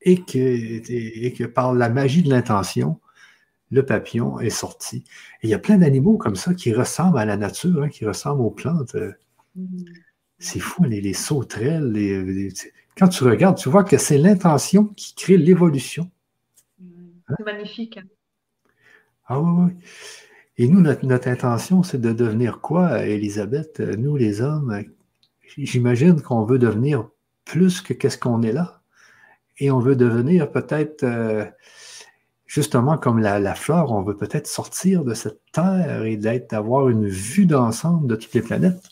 [0.00, 3.00] Et que, et que par la magie de l'intention,
[3.70, 5.04] le papillon est sorti.
[5.42, 8.06] Et il y a plein d'animaux comme ça qui ressemblent à la nature, hein, qui
[8.06, 8.96] ressemblent aux plantes.
[9.58, 9.84] Mm-hmm.
[10.38, 12.50] C'est fou, les, les sauterelles, les,
[13.00, 16.10] quand tu regardes, tu vois que c'est l'intention qui crée l'évolution.
[16.82, 17.34] Hein?
[17.38, 17.98] C'est magnifique.
[19.26, 19.72] Ah oui, oui.
[20.58, 23.80] Et nous, notre, intention, c'est de devenir quoi, Elisabeth?
[23.80, 24.84] Nous, les hommes,
[25.56, 27.08] j'imagine qu'on veut devenir
[27.46, 28.82] plus que qu'est-ce qu'on est là.
[29.56, 31.46] Et on veut devenir peut-être, euh,
[32.44, 36.90] justement comme la, la, fleur, on veut peut-être sortir de cette terre et d'être, d'avoir
[36.90, 38.89] une vue d'ensemble de toutes les planètes.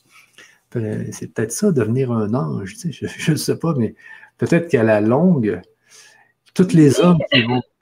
[0.73, 2.77] C'est peut-être ça, devenir un ange.
[2.91, 3.95] je ne sais pas, mais
[4.37, 5.61] peut-être qu'à la longue,
[6.55, 7.19] tous les hommes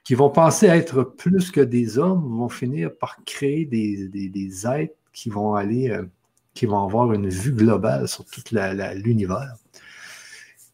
[0.05, 4.95] qui vont, penser être plus que des hommes vont finir par créer des, des, êtres
[5.13, 6.05] qui vont aller, euh,
[6.55, 9.55] qui vont avoir une vue globale sur tout l'univers.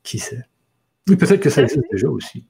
[0.02, 0.44] Qui sait?
[1.08, 2.46] Oui, peut-être que ça existe déjà aussi.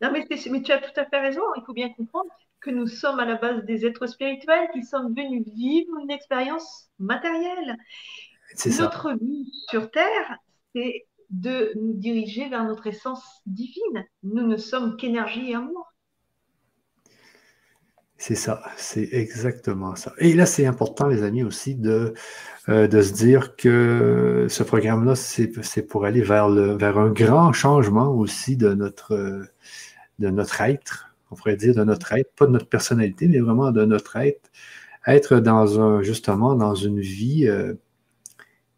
[0.00, 1.42] Non, mais, mais, tu as tout à fait raison.
[1.56, 2.30] Il faut bien comprendre
[2.60, 6.90] que nous sommes à la base des êtres spirituels qui sommes venus vivre une expérience
[6.98, 7.76] matérielle.
[8.78, 10.38] Notre vie sur Terre,
[10.74, 14.04] c'est de nous diriger vers notre essence divine.
[14.22, 15.92] Nous ne sommes qu'énergie et amour.
[18.18, 20.12] C'est ça, c'est exactement ça.
[20.18, 22.14] Et là, c'est important, les amis, aussi de,
[22.70, 27.52] euh, de se dire que ce programme-là, c'est pour aller vers, le, vers un grand
[27.52, 29.46] changement aussi de notre,
[30.18, 33.70] de notre être, on pourrait dire de notre être, pas de notre personnalité, mais vraiment
[33.70, 34.50] de notre être.
[35.06, 37.74] Être dans un, justement, dans une vie euh,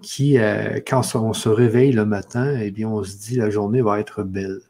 [0.02, 3.82] qui, euh, quand on se réveille le matin, eh bien, on se dit la journée
[3.82, 4.60] va être belle.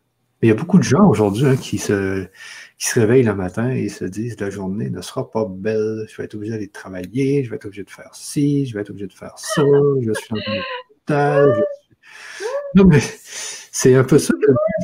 [0.40, 2.24] Mais il y a beaucoup de gens aujourd'hui hein, qui, se,
[2.78, 6.16] qui se réveillent le matin et se disent la journée ne sera pas belle, je
[6.16, 8.90] vais être obligé d'aller travailler, je vais être obligé de faire ci, je vais être
[8.90, 9.62] obligé de faire ça,
[10.00, 10.60] je suis dans un
[10.90, 11.64] hôpital.
[12.76, 14.32] Non, mais c'est un peu ça,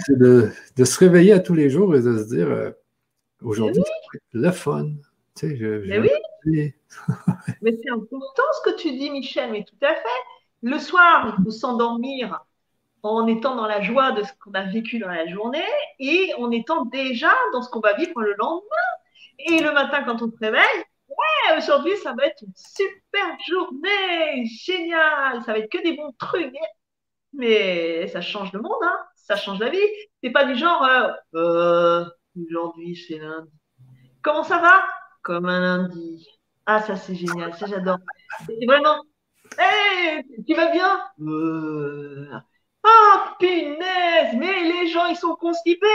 [0.07, 2.71] c'est de, de, se réveiller à tous les jours et de se dire euh,
[3.43, 4.91] aujourd'hui, c'est le fun.
[5.37, 6.73] Tu sais, je, mais oui.
[7.63, 10.34] mais c'est important ce que tu dis, Michel, mais tout à fait.
[10.65, 12.41] Le soir, il faut s'endormir
[13.03, 15.63] en étant dans la joie de ce qu'on a vécu dans la journée
[15.99, 18.91] et en étant déjà dans ce qu'on va vivre le lendemain.
[19.39, 24.47] Et le matin, quand on se réveille, ouais, aujourd'hui, ça va être une super journée,
[24.47, 26.57] génial, ça va être que des bons trucs.
[27.35, 29.79] Mais ça change le monde, hein ça change la vie.
[30.23, 32.05] C'est pas du genre, euh, euh,
[32.41, 33.51] aujourd'hui, c'est lundi.
[34.23, 34.83] Comment ça va?
[35.23, 36.27] Comme un lundi.
[36.65, 37.99] Ah, ça, c'est génial, ça, j'adore.
[38.47, 38.97] C'est vraiment,
[39.59, 41.03] Hé, tu vas bien?
[41.21, 42.29] Euh...
[42.87, 45.87] Oh, punaise, mais les gens, ils sont constipés.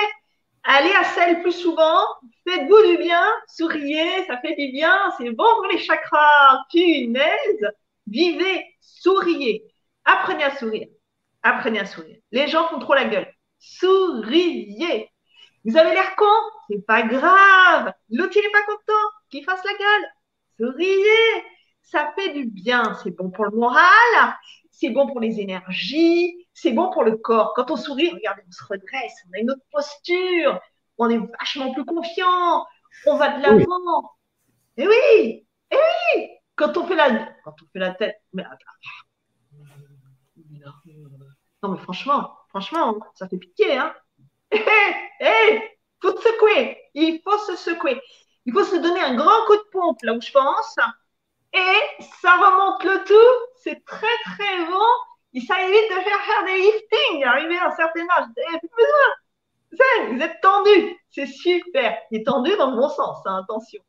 [0.64, 2.04] Allez à celle plus souvent,
[2.48, 6.64] faites-vous du bien, souriez, ça fait du bien, c'est bon pour les chakras.
[6.72, 7.72] Punaise,
[8.08, 9.64] vivez, souriez,
[10.06, 10.88] apprenez à sourire,
[11.44, 12.18] apprenez à sourire.
[12.32, 13.32] Les gens font trop la gueule.
[13.60, 15.10] Souriez.
[15.66, 16.26] Vous avez l'air con,
[16.70, 17.94] c'est pas grave.
[18.10, 20.08] L'autre, n'est pas content, qu'il fasse la gueule.
[20.60, 21.44] Souriez
[21.90, 22.94] ça fait du bien.
[23.04, 24.36] C'est bon pour le moral,
[24.72, 27.54] c'est bon pour les énergies, c'est bon pour le corps.
[27.56, 30.60] Quand on sourit, regardez, on se redresse, on a une autre posture,
[30.98, 32.66] on est vachement plus confiant,
[33.08, 34.12] on va de l'avant.
[34.78, 37.10] Et oui, et oui, quand on fait la,
[37.44, 38.44] quand on fait la tête, mais
[41.64, 43.94] non mais franchement, franchement, ça fait pitié, hein.
[44.52, 44.60] Hé,
[45.20, 46.78] hé, faut se secouer.
[46.94, 48.02] Il faut se secouer.
[48.46, 50.76] Il faut se donner un grand coup de pompe là où je pense.
[51.54, 53.54] Et ça remonte le tout.
[53.64, 54.88] C'est très, très bon.
[55.34, 58.26] Et ça évite de faire faire des liftings, arriver à un certain âge.
[58.36, 60.16] Vous avez plus besoin.
[60.16, 60.98] Vous êtes tendu.
[61.12, 61.98] C'est super.
[62.12, 63.82] Est tendu dans le bon sens, hein, attention.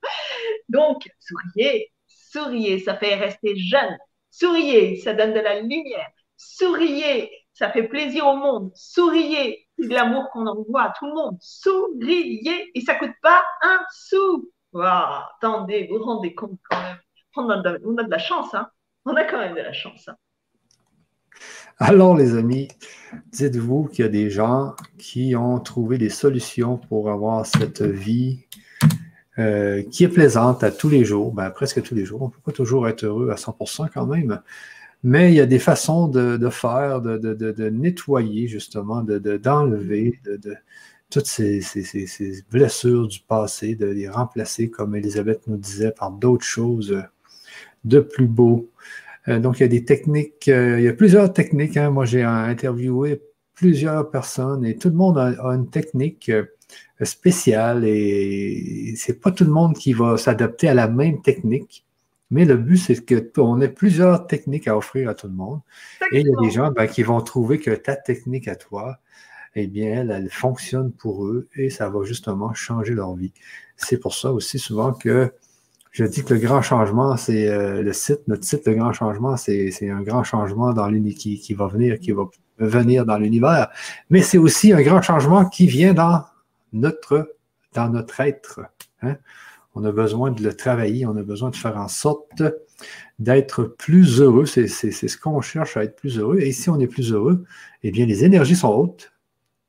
[0.68, 3.98] Donc, souriez, souriez, ça fait rester jeune.
[4.30, 6.08] Souriez, ça donne de la lumière.
[6.36, 8.70] Souriez, ça fait plaisir au monde.
[8.74, 11.36] Souriez, c'est de l'amour qu'on envoie à tout le monde.
[11.40, 14.50] Souriez, et ça coûte pas un sou.
[14.72, 16.98] Wow, attendez, vous vous rendez compte quand même.
[17.36, 18.68] On a de, la chance, hein.
[19.04, 20.08] On a quand même de la chance.
[20.08, 20.16] Hein.
[21.78, 22.68] Alors, les amis,
[23.32, 28.44] dites-vous qu'il y a des gens qui ont trouvé des solutions pour avoir cette vie
[29.38, 32.20] euh, qui est plaisante à tous les jours, ben, presque tous les jours.
[32.20, 34.42] On ne peut pas toujours être heureux à 100% quand même,
[35.02, 40.56] mais il y a des façons de, faire, de, nettoyer justement, d'enlever de,
[41.08, 41.62] toutes ces,
[42.50, 47.02] blessures du passé, de les remplacer, comme Elisabeth nous disait, par d'autres choses
[47.84, 48.70] de plus beau.
[49.28, 51.76] Euh, donc, il y a des techniques, euh, il y a plusieurs techniques.
[51.76, 51.90] Hein.
[51.90, 53.22] Moi, j'ai interviewé
[53.54, 56.44] plusieurs personnes et tout le monde a, une technique euh,
[57.02, 61.84] spéciale et c'est pas tout le monde qui va s'adapter à la même technique.
[62.30, 65.60] Mais le but, c'est qu'on ait plusieurs techniques à offrir à tout le monde.
[66.12, 68.98] Et il y a des gens ben, qui vont trouver que ta technique à toi,
[69.56, 73.32] eh bien, elle, elle, fonctionne pour eux et ça va justement changer leur vie.
[73.76, 75.32] C'est pour ça aussi souvent que
[75.90, 79.36] je dis que le grand changement, c'est euh, le site, notre site, le grand changement,
[79.36, 82.24] c'est un grand changement dans qui, qui va venir, qui va
[82.58, 83.68] venir dans l'univers.
[84.08, 86.24] Mais c'est aussi un grand changement qui vient dans
[86.72, 87.34] notre,
[87.74, 88.60] dans notre être.
[89.02, 89.16] Hein.
[89.74, 92.42] On a besoin de le travailler, on a besoin de faire en sorte
[93.18, 94.46] d'être plus heureux.
[94.46, 96.40] C'est ce qu'on cherche à être plus heureux.
[96.40, 97.44] Et si on est plus heureux,
[97.82, 99.12] eh bien, les énergies sont hautes.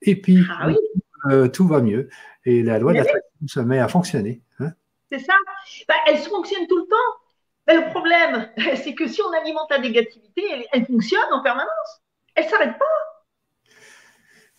[0.01, 0.69] Et puis, ah
[1.29, 2.09] euh, tout va mieux.
[2.45, 4.41] Et la loi de l'attraction se met à fonctionner.
[4.59, 4.73] Hein.
[5.11, 5.35] C'est ça.
[5.87, 7.19] Ben, elles fonctionnent tout le temps.
[7.67, 8.49] Ben, le problème,
[8.81, 12.01] c'est que si on alimente la négativité, elle, fonctionne en permanence.
[12.35, 12.85] Elle ne s'arrête pas.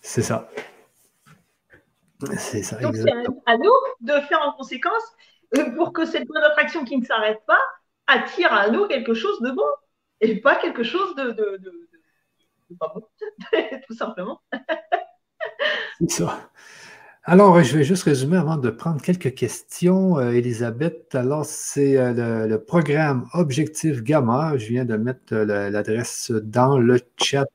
[0.01, 0.49] C'est ça.
[2.37, 2.79] C'est ça.
[2.79, 3.11] Donc, c'est
[3.47, 5.03] à nous de faire en conséquence
[5.57, 7.61] euh, pour que cette bonne attraction qui ne s'arrête pas
[8.07, 9.67] attire à nous quelque chose de bon
[10.21, 11.89] et pas quelque chose de, de, de,
[12.71, 13.03] de pas bon,
[13.89, 14.41] tout simplement.
[15.99, 16.51] c'est ça.
[17.25, 21.15] Alors, je vais juste résumer avant de prendre quelques questions, euh, Elisabeth.
[21.15, 24.59] Alors, c'est euh, le, programme Objectif Gamma.
[24.59, 27.47] Je viens de mettre euh, l'adresse dans le chat.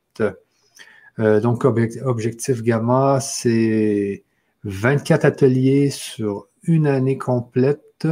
[1.17, 4.23] donc, Objectif Gamma, c'est
[4.63, 8.07] 24 ateliers sur une année complète.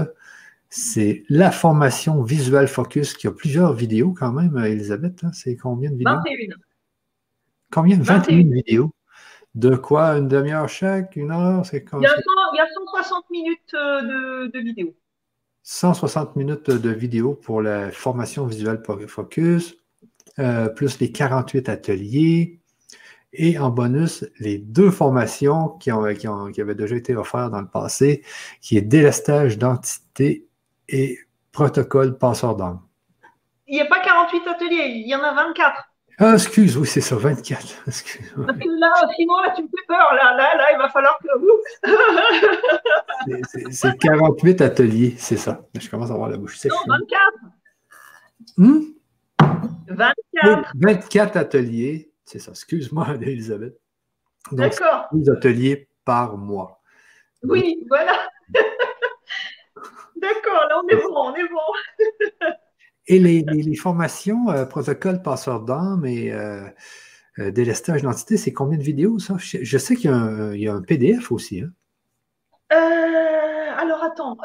[0.69, 5.23] C'est la formation Visual Focus qui a plusieurs vidéos quand même, Elisabeth.
[5.23, 5.31] Hein.
[5.31, 6.15] C'est combien de vidéos?
[6.15, 6.55] 21.
[7.71, 7.97] Combien?
[7.97, 8.91] 21 vidéos.
[9.55, 14.59] De quoi Une demi-heure chaque Une heure C'est il, y a 160 minutes euh, de,
[14.59, 14.93] vidéo.
[15.63, 19.77] 160 minutes de vidéo pour la formation visuelle Focus,
[20.39, 22.59] euh, plus les 48 ateliers.
[23.31, 26.05] Et en bonus, les deux formations qui, ont,
[26.51, 28.23] qui, avaient déjà été offertes dans le passé,
[28.61, 30.47] qui est délestage d'entité
[30.89, 31.17] et
[31.53, 32.81] protocole passeur d'âme.
[33.67, 35.94] Il n'y a pas 48 ateliers, il y en a 24.
[36.17, 37.83] Ah, excuse, oui, c'est ça, 24.
[37.87, 40.13] Excuse, Parce que là, sinon, là, tu me fais peur.
[40.13, 41.59] Là, là, là, il va falloir que vous.
[43.71, 45.67] c'est 48 ateliers, c'est ça.
[45.77, 46.71] Je commence à avoir la bouche sèche.
[46.71, 47.33] Non, 24.
[48.57, 48.81] Hmm?
[49.87, 50.71] 24.
[50.75, 52.51] 24 ateliers, c'est ça.
[52.51, 53.77] Excuse-moi, Elisabeth.
[54.51, 55.07] D'accord.
[55.11, 56.79] 12 ateliers par mois.
[57.43, 58.27] Oui, voilà.
[60.15, 62.55] D'accord, là, on est bon, on est bon.
[63.07, 66.67] Et les, formations euh, protocole passeur d'âme et euh,
[67.39, 69.35] euh, délestage d'identité, c'est combien de vidéos ça?
[69.37, 71.61] Je, sais qu'il y, a un PDF aussi.
[71.61, 71.71] Hein?
[73.77, 74.37] alors attends.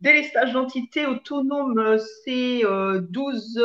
[0.00, 3.62] délestage d'identité autonome, c'est 12.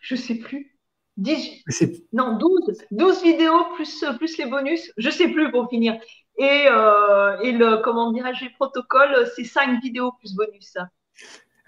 [0.00, 0.72] je ne sais plus.
[1.18, 1.64] 10,
[2.12, 4.92] non, 12, 12 vidéos plus, plus les bonus.
[4.98, 5.98] Je ne sais plus pour finir.
[6.38, 10.76] Et, euh, et le, comment dirais-je, protocole, c'est cinq vidéos plus bonus.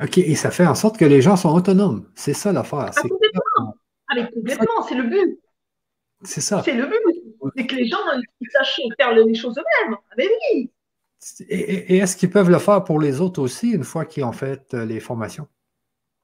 [0.01, 2.09] OK, et ça fait en sorte que les gens sont autonomes.
[2.15, 2.90] C'est ça l'affaire.
[2.97, 3.77] Ah, complètement.
[4.09, 5.40] Ah, complètement, c'est le but.
[6.23, 6.62] C'est ça.
[6.65, 6.99] C'est le but.
[7.57, 7.99] C'est que les gens
[8.53, 9.97] sachent faire les choses eux-mêmes.
[10.11, 10.70] Ah, mais oui.
[11.49, 14.73] Et, est-ce qu'ils peuvent le faire pour les autres aussi une fois qu'ils ont fait
[14.74, 15.49] euh, les formations?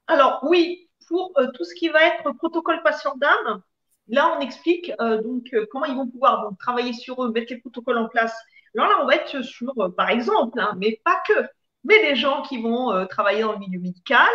[0.06, 3.62] Alors, oui, pour euh, tout ce qui va être protocole patient d'âme,
[4.08, 7.60] Là, on explique euh, donc euh, comment ils vont pouvoir travailler sur eux, mettre les
[7.60, 8.34] protocoles en place.
[8.76, 11.32] Alors là, on va être sur, euh, par exemple, hein, mais pas que,
[11.84, 14.28] mais des gens qui vont travailler dans le milieu médical,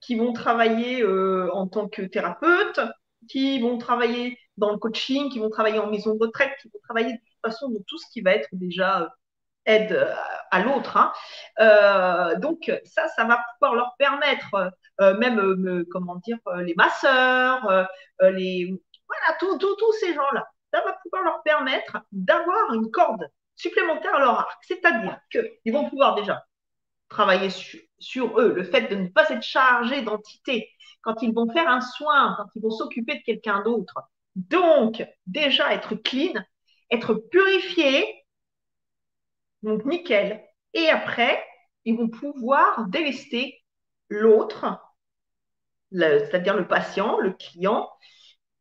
[0.00, 2.78] qui vont travailler en tant que thérapeute,
[3.26, 6.78] qui vont travailler dans le coaching, qui vont travailler en maison de retraite, qui vont
[6.84, 9.14] travailler de toute façon dans tout ce qui va être déjà
[9.64, 10.14] aide
[10.50, 10.98] à l'autre.
[10.98, 12.34] Hein.
[12.40, 14.70] Donc ça, ça va pouvoir leur permettre,
[15.00, 17.88] même, comment dire, les masseurs,
[18.20, 18.78] les,
[19.08, 24.40] voilà, tous ces gens-là, ça va pouvoir leur permettre d'avoir une corde supplémentaire à leur
[24.40, 24.62] arc.
[24.62, 26.44] C'est-à-dire qu'ils vont pouvoir déjà
[27.08, 27.50] travailler
[27.98, 30.70] sur, eux, le fait de ne pas être chargé d'entité
[31.02, 34.00] quand ils vont faire un soin, quand ils vont s'occuper de quelqu'un d'autre.
[34.34, 36.32] Donc, déjà être clean,
[36.90, 38.24] être purifié,
[39.62, 40.44] donc nickel.
[40.72, 41.44] Et après,
[41.84, 43.62] ils vont pouvoir délester
[44.08, 44.80] l'autre,
[45.92, 47.88] c'est-à-dire le patient, le client,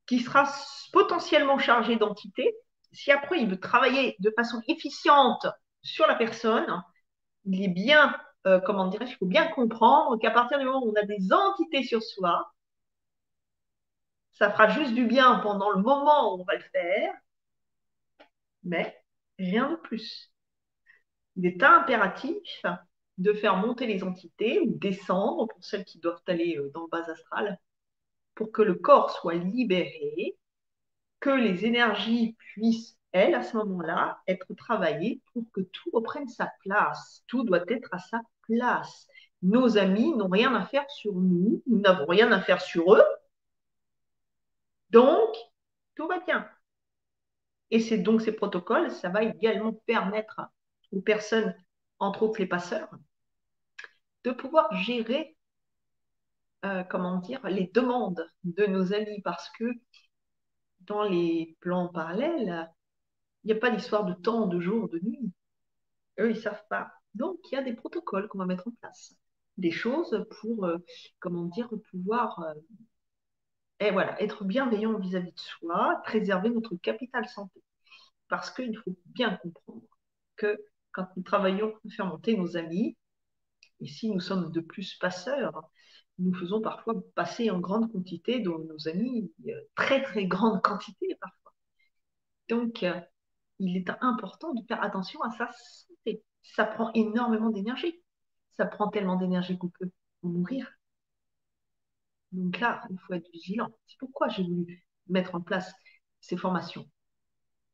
[0.06, 0.52] qui sera
[0.92, 2.56] potentiellement chargé d'entité.
[2.92, 5.48] Si après il veut travailler de façon efficiente
[5.82, 6.84] sur la personne,
[7.46, 8.16] il est bien
[8.46, 11.32] euh, comment dirais il faut bien comprendre qu'à partir du moment où on a des
[11.32, 12.46] entités sur soi,
[14.34, 17.14] ça fera juste du bien pendant le moment où on va le faire,
[18.64, 19.02] mais
[19.40, 20.32] rien de plus.
[21.36, 22.64] Il est impératif
[23.18, 26.88] de faire monter les entités ou descendre pour celles qui doivent aller euh, dans le
[26.88, 27.60] bas astral
[28.36, 30.38] pour que le corps soit libéré,
[31.20, 36.52] que les énergies puissent elle, à ce moment-là, être travaillée pour que tout reprenne sa
[36.62, 37.24] place.
[37.28, 39.08] Tout doit être à sa place.
[39.44, 43.04] Nos amis n'ont rien à faire sur nous, nous n'avons rien à faire sur eux.
[44.90, 45.36] Donc,
[45.96, 46.48] tout va bien.
[47.72, 50.42] Et c'est donc ces protocoles, ça va également permettre
[50.92, 51.56] aux personnes,
[52.00, 52.90] entre autres les passeurs,
[54.24, 55.36] de pouvoir gérer,
[56.66, 59.66] euh, comment dire, les demandes de nos amis parce que
[60.82, 62.70] dans les plans parallèles,
[63.44, 65.32] il n'y a pas d'histoire de temps, de jour, de nuit.
[66.20, 66.92] Eux, ils ne savent pas.
[67.16, 69.16] Donc, il y a des protocoles qu'on va mettre en place.
[69.58, 70.78] Des choses pour, euh,
[71.20, 77.62] comment dire, pouvoir euh, voilà, être bienveillant vis-à-vis de soi, préserver notre capital santé.
[78.30, 79.84] Parce qu'il faut bien comprendre
[80.36, 80.58] que
[80.92, 82.98] quand nous travaillons pour faire monter nos amis,
[83.80, 85.70] et si nous sommes de plus passeurs,
[86.20, 91.16] nous faisons parfois passer en grande quantité de nos amis, euh, très très grande quantité
[91.20, 91.54] parfois.
[92.50, 92.86] Donc,
[93.60, 96.24] il est important de faire attention à sa santé.
[96.42, 98.02] Ça prend énormément d'énergie.
[98.58, 99.90] Ça prend tellement d'énergie qu'on peut
[100.22, 100.70] mourir.
[102.32, 103.70] Donc là, il faut être vigilant.
[103.88, 105.72] C'est pourquoi j'ai voulu mettre en place
[106.20, 106.90] ces formations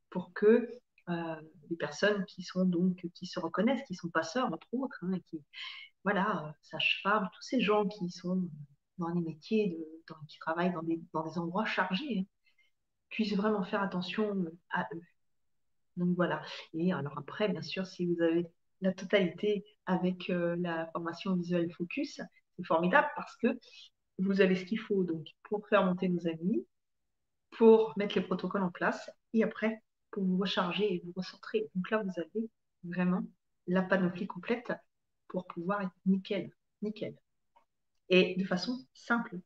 [0.09, 0.69] pour que
[1.09, 1.35] euh,
[1.69, 5.43] les personnes qui sont donc qui se reconnaissent, qui sont passeurs entre autres, hein, qui
[6.03, 8.49] voilà, euh, sages-femmes, tous ces gens qui sont
[8.97, 9.77] dans les métiers,
[10.27, 12.23] qui travaillent dans des, endroits chargés, hein,
[13.09, 15.01] puissent vraiment faire attention à eux.
[15.97, 16.41] Donc voilà.
[16.73, 18.47] Et alors après, bien sûr, si vous avez
[18.81, 22.21] la totalité avec euh, la formation visuelle focus,
[22.57, 23.59] c'est formidable parce que
[24.19, 26.65] vous avez ce qu'il faut donc pour faire monter nos amis,
[27.51, 29.81] pour mettre les protocoles en place et après
[30.11, 31.69] pour vous recharger et vous recentrer.
[31.75, 32.49] Donc là, vous avez
[32.83, 33.23] vraiment
[33.67, 34.71] la panoplie complète
[35.29, 36.51] pour pouvoir être nickel,
[36.81, 37.15] nickel.
[38.09, 39.39] Et de façon simple.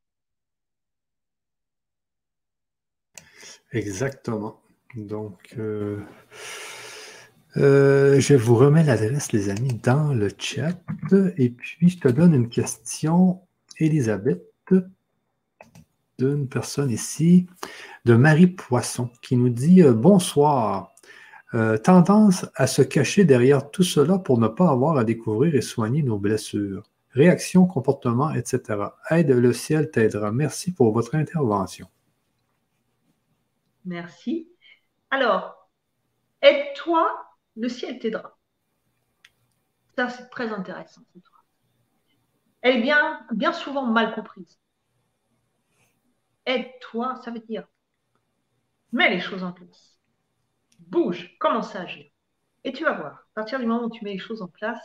[3.72, 4.61] Exactement.
[4.95, 5.99] Donc, euh,
[7.57, 10.80] euh, je vous remets l'adresse, les amis, dans le chat.
[11.38, 13.41] Et puis, je te donne une question,
[13.80, 14.43] Elisabeth,
[16.19, 17.47] d'une personne ici,
[18.05, 20.92] de Marie Poisson, qui nous dit euh, Bonsoir.
[21.84, 26.03] Tendance à se cacher derrière tout cela pour ne pas avoir à découvrir et soigner
[26.03, 26.84] nos blessures.
[27.11, 28.80] Réaction, comportement, etc.
[29.09, 30.31] Aide, le ciel t'aidera.
[30.31, 31.88] Merci pour votre intervention.
[33.85, 34.49] Merci.
[35.11, 35.69] Alors,
[36.41, 37.07] aide-toi,
[37.55, 38.38] le ciel t'aidera.
[39.95, 41.01] Ça, c'est très intéressant.
[42.61, 44.59] Elle est bien, bien souvent mal comprise.
[46.45, 47.67] Aide-toi, ça veut dire
[48.93, 49.92] mets les choses en place.
[50.93, 52.05] Bouge, commence à agir.
[52.63, 54.79] Et tu vas voir, à partir du moment où tu mets les choses en place,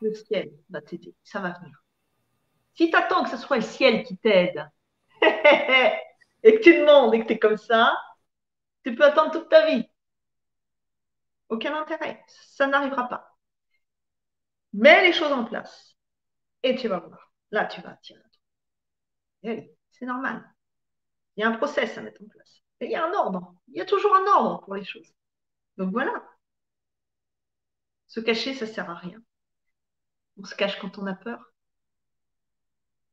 [0.00, 1.84] le ciel va t'aider, ça va venir.
[2.74, 4.68] Si tu attends que ce soit le ciel qui t'aide
[5.22, 7.96] et que tu demandes et que tu es comme ça,
[8.82, 9.88] tu peux attendre toute ta vie.
[11.48, 12.24] Aucun intérêt.
[12.26, 13.38] Ça n'arrivera pas.
[14.72, 15.96] Mets les choses en place.
[16.64, 17.32] Et tu vas voir.
[17.52, 18.20] Là, tu vas attirer.
[19.92, 20.42] C'est normal.
[21.36, 22.61] Il y a un process à mettre en place.
[22.82, 23.54] Il y a un ordre.
[23.68, 25.12] Il y a toujours un ordre pour les choses.
[25.76, 26.12] Donc voilà.
[28.08, 29.22] Se cacher, ça sert à rien.
[30.36, 31.52] On se cache quand on a peur.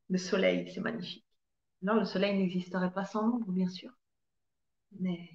[0.10, 1.26] Le soleil, c'est magnifique.
[1.82, 3.92] Non, le soleil n'existerait pas sans l'ombre, bien sûr.
[5.00, 5.30] Mais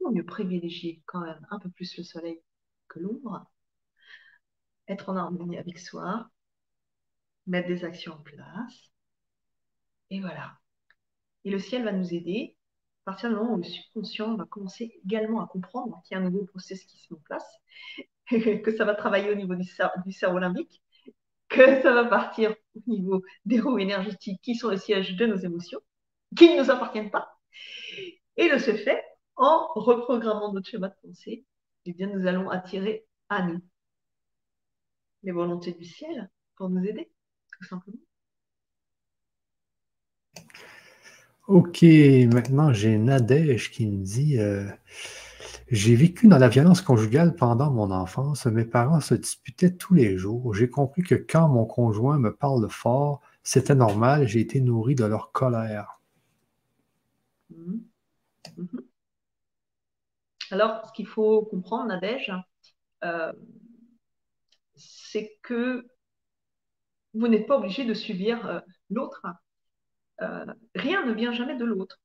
[0.00, 2.42] il vaut mieux privilégier quand même un peu plus le soleil
[2.88, 3.50] que l'ombre,
[4.88, 6.30] être en harmonie avec soi,
[7.46, 8.92] mettre des actions en place.
[10.10, 10.58] Et voilà.
[11.44, 12.55] Et le ciel va nous aider
[13.06, 16.20] à partir du moment où le subconscient va commencer également à comprendre qu'il y a
[16.20, 17.46] un nouveau processus qui se met en place,
[18.64, 20.82] que ça va travailler au niveau du, cerveau limbique,
[21.48, 25.36] que ça va partir au niveau des roues énergétiques qui sont le siège de nos
[25.36, 25.78] émotions,
[26.36, 27.30] qui ne nous appartiennent pas.
[28.36, 29.04] Et de ce fait,
[29.36, 31.46] en reprogrammant notre schéma de pensée,
[31.84, 33.60] eh bien, nous allons attirer à nous
[35.22, 37.08] les volontés du ciel pour nous aider,
[37.52, 38.05] tout simplement.
[41.48, 41.82] Ok,
[42.32, 44.68] maintenant j'ai Nadège qui me dit euh,
[45.68, 48.46] J'ai vécu dans la violence conjugale pendant mon enfance.
[48.46, 50.54] Mes parents se disputaient tous les jours.
[50.54, 54.26] J'ai compris que quand mon conjoint me parle fort, c'était normal.
[54.26, 56.00] J'ai été nourri de leur colère.
[57.50, 57.84] Mhm.
[58.56, 58.80] Mhm.
[60.50, 62.32] Alors, ce qu'il faut comprendre, Nadège,
[63.04, 63.32] euh,
[64.74, 65.86] c'est que
[67.14, 68.60] vous n'êtes pas obligé de subir euh,
[68.90, 69.22] l'autre.
[70.22, 72.00] Euh, rien ne vient jamais de l'autre.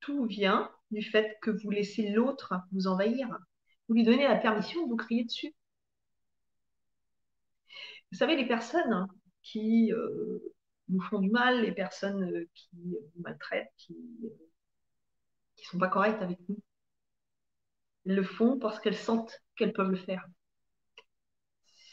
[0.00, 3.28] Tout vient du fait que vous laissez l'autre vous envahir.
[3.88, 5.54] Vous lui donnez la permission vous crier dessus.
[8.12, 9.06] Vous savez, les personnes
[9.42, 10.38] qui euh,
[10.88, 16.38] nous font du mal, les personnes qui nous maltraitent, qui ne sont pas correctes avec
[16.48, 16.58] nous,
[18.06, 20.24] elles le font parce qu'elles sentent qu'elles peuvent le faire.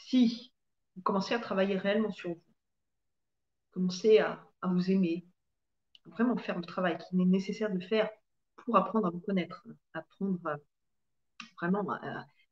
[0.06, 0.52] Si
[0.94, 2.42] vous commencez à travailler réellement sur vous,
[3.72, 5.26] commencez à vous aimer,
[6.06, 8.10] vraiment faire le travail qu'il est nécessaire de faire
[8.56, 10.38] pour apprendre à vous connaître, apprendre
[11.56, 11.86] vraiment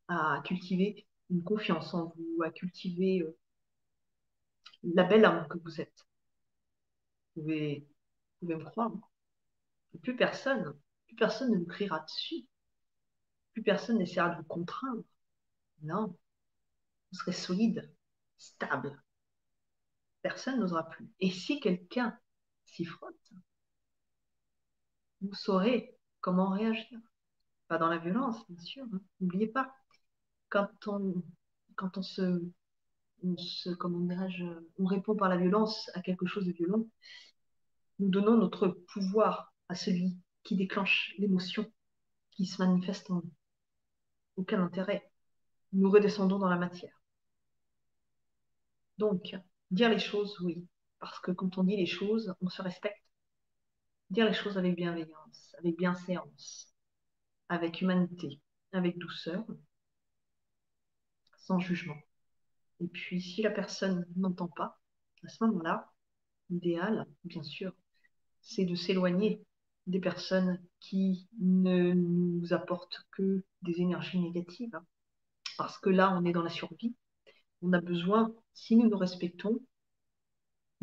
[0.09, 3.39] à, cultiver une confiance en vous, à cultiver euh,
[4.83, 6.07] la belle âme que vous êtes.
[7.37, 7.87] Vous pouvez,
[8.43, 8.93] me croire.
[10.03, 10.75] Plus personne,
[11.07, 12.47] plus personne ne vous criera dessus.
[13.53, 15.05] Plus personne n'essaiera de vous contraindre.
[15.83, 16.09] Non.
[17.11, 17.91] Vous serez solide,
[18.37, 19.03] stable.
[20.23, 21.09] Personne n'osera plus.
[21.21, 22.19] Et si quelqu'un
[22.73, 23.33] s'y frotte,
[25.21, 26.99] vous saurez comment réagir.
[27.69, 28.85] Pas dans la violence, bien sûr.
[28.93, 29.01] Hein.
[29.21, 29.75] N'oubliez pas,
[30.49, 31.23] quand on,
[31.77, 32.43] quand on se,
[33.79, 34.45] comment dirais-je,
[34.79, 36.87] on répond par la violence à quelque chose de violent,
[37.99, 41.71] nous donnons notre pouvoir à celui qui déclenche l'émotion
[42.33, 43.33] qui se manifeste en nous.
[44.37, 45.11] Aucun intérêt.
[45.73, 47.01] Nous redescendons dans la matière.
[48.99, 49.37] Donc,
[49.71, 50.67] dire les choses, oui.
[51.03, 53.03] Parce que quand on dit les choses, on se respecte
[54.11, 56.73] dire les choses avec bienveillance, avec bienséance,
[57.49, 59.45] avec humanité, avec douceur,
[61.39, 61.97] sans jugement.
[62.79, 64.79] Et puis, si la personne n'entend pas,
[65.25, 65.91] à ce moment-là,
[66.51, 67.73] l'idéal, bien sûr,
[68.41, 69.43] c'est de s'éloigner
[69.89, 74.79] des personnes qui ne nous apportent que des énergies négatives.
[75.59, 76.95] Parce que là, on est dans la survie.
[77.61, 79.59] On a besoin, si nous nous respectons,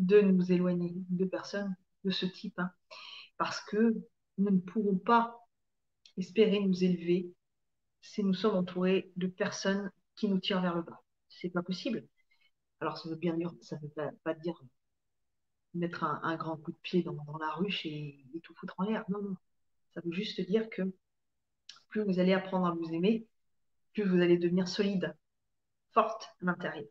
[0.00, 2.58] de nous éloigner de personnes de ce type.
[2.58, 2.72] Hein
[3.40, 3.94] parce que
[4.36, 5.48] nous ne pourrons pas
[6.18, 7.32] espérer nous élever
[8.02, 11.02] si nous sommes entourés de personnes qui nous tirent vers le bas.
[11.30, 12.06] C'est pas possible.
[12.80, 13.90] Alors ça veut bien dire, ça veut
[14.24, 14.60] pas, dire
[15.72, 19.04] mettre un, grand coup de pied dans, la ruche et, tout foutre en l'air.
[19.08, 19.36] Non, non.
[19.94, 20.82] Ça veut juste dire que
[21.88, 23.26] plus vous allez apprendre à vous aimer,
[23.94, 25.16] plus vous allez devenir solide,
[25.92, 26.84] forte à l'intérieur.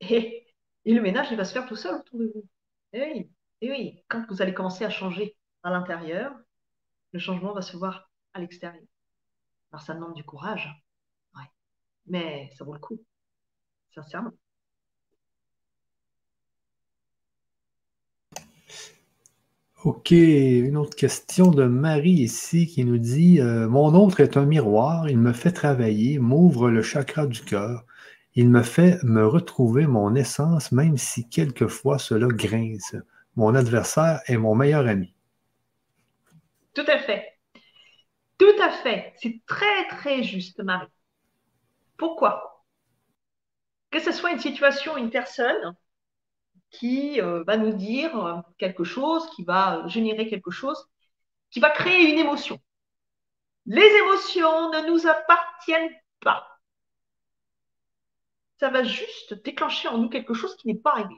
[0.00, 0.46] Et,
[0.84, 2.44] et, le ménage, il va se faire tout seul autour de vous.
[2.92, 3.30] Et eh oui,
[3.60, 6.34] et oui, quand vous allez commencer à changer à l'intérieur,
[7.12, 8.84] le changement va se voir à l'extérieur.
[9.72, 10.68] Alors ça demande du courage,
[12.06, 13.00] mais ça vaut le coup,
[13.94, 14.32] sincèrement.
[19.82, 24.44] Ok, une autre question de Marie ici qui nous dit euh, Mon autre est un
[24.44, 27.86] miroir, il me fait travailler, m'ouvre le chakra du cœur,
[28.34, 32.94] il me fait me retrouver mon essence, même si quelquefois cela grince
[33.36, 35.14] mon adversaire est mon meilleur ami.
[36.74, 37.38] Tout à fait.
[38.38, 39.14] Tout à fait.
[39.16, 40.88] C'est très, très juste, Marie.
[41.96, 42.64] Pourquoi?
[43.90, 45.74] Que ce soit une situation, une personne
[46.70, 50.88] qui euh, va nous dire quelque chose, qui va générer quelque chose,
[51.50, 52.60] qui va créer une émotion.
[53.66, 56.49] Les émotions ne nous appartiennent pas.
[58.60, 61.14] Ça va juste déclencher en nous quelque chose qui n'est pas arrivé.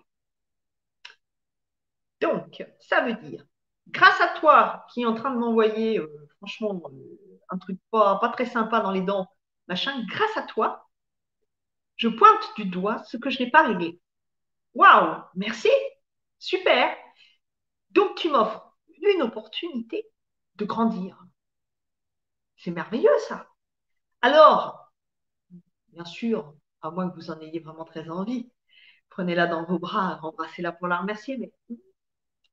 [2.20, 3.44] Donc, ça veut dire,
[3.88, 8.20] grâce à toi qui est en train de m'envoyer, euh, franchement, euh, un truc pas,
[8.20, 9.26] pas très sympa dans les dents,
[9.66, 10.88] machin, grâce à toi,
[11.96, 14.00] je pointe du doigt ce que je n'ai pas réglé.
[14.74, 15.70] Waouh, merci,
[16.38, 16.96] super.
[17.90, 18.72] Donc, tu m'offres
[19.14, 20.08] une opportunité
[20.54, 21.18] de grandir.
[22.56, 23.48] C'est merveilleux, ça.
[24.20, 24.92] Alors,
[25.88, 28.50] bien sûr, à moins que vous en ayez vraiment très envie,
[29.10, 31.52] prenez-la dans vos bras, embrassez-la pour la remercier, mais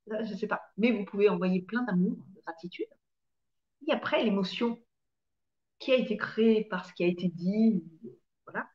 [0.07, 0.61] je ne sais pas.
[0.77, 2.87] Mais vous pouvez envoyer plein d'amour, de gratitude.
[3.87, 4.79] Et après, l'émotion
[5.79, 7.83] qui a été créée par ce qui a été dit,
[8.45, 8.69] voilà,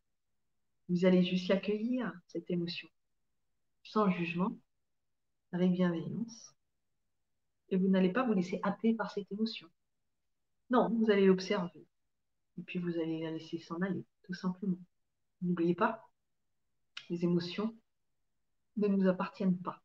[0.89, 2.89] vous allez juste l'accueillir, cette émotion,
[3.83, 4.57] sans jugement,
[5.53, 6.55] avec bienveillance.
[7.71, 9.69] Et vous n'allez pas vous laisser happer par cette émotion.
[10.71, 11.87] Non, vous allez l'observer.
[12.59, 14.79] Et puis vous allez la laisser s'en aller, tout simplement.
[15.45, 16.11] N'oubliez pas,
[17.09, 17.77] les émotions
[18.77, 19.81] ne nous appartiennent pas.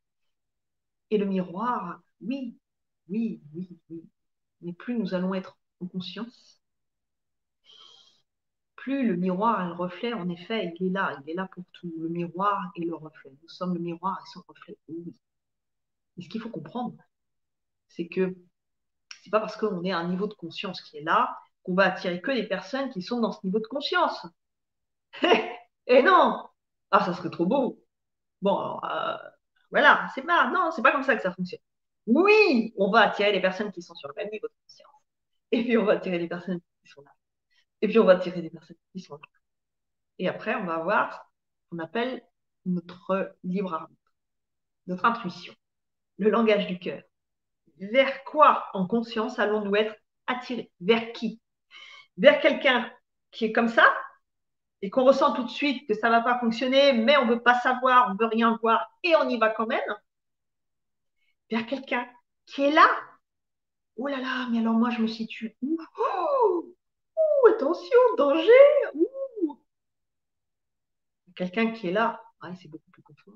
[1.11, 2.57] Et le miroir, oui,
[3.09, 4.09] oui, oui, oui.
[4.61, 6.61] Mais plus nous allons être en conscience,
[8.75, 11.63] plus le miroir et le reflet, en effet, il est là, il est là pour
[11.73, 11.93] tout.
[11.99, 13.31] Le miroir et le reflet.
[13.41, 15.13] Nous sommes le miroir et son reflet, oui.
[16.17, 16.95] Et ce qu'il faut comprendre,
[17.87, 18.35] c'est que
[19.23, 21.85] c'est pas parce qu'on est à un niveau de conscience qui est là qu'on va
[21.85, 24.25] attirer que des personnes qui sont dans ce niveau de conscience.
[25.89, 26.47] et non
[26.91, 27.83] Ah, ça serait trop beau.
[28.41, 29.29] Bon, alors, euh,
[29.71, 31.59] voilà, c'est pas, non, c'est pas comme ça que ça fonctionne.
[32.07, 34.93] Oui, on va attirer les personnes qui sont sur le même niveau de conscience.
[35.51, 37.11] Et puis on va attirer les personnes qui sont là.
[37.81, 39.21] Et puis on va attirer les personnes qui sont là.
[40.19, 41.31] Et après, on va avoir
[41.63, 42.23] ce qu'on appelle
[42.65, 44.13] notre libre arbitre,
[44.87, 45.53] notre intuition,
[46.17, 47.01] le langage du cœur.
[47.79, 49.95] Vers quoi en conscience allons-nous être
[50.27, 50.71] attirés?
[50.81, 51.41] Vers qui?
[52.17, 52.91] Vers quelqu'un
[53.31, 53.85] qui est comme ça?
[54.81, 57.33] Et qu'on ressent tout de suite que ça ne va pas fonctionner, mais on ne
[57.33, 59.81] veut pas savoir, on ne veut rien voir et on y va quand même,
[61.49, 62.07] vers quelqu'un
[62.45, 62.87] qui est là.
[63.97, 65.77] Oh là là, mais alors moi je me situe où?
[65.97, 66.75] Oh,
[67.49, 68.51] Attention, danger
[71.35, 72.21] Quelqu'un qui est là,
[72.61, 73.35] c'est beaucoup plus confort.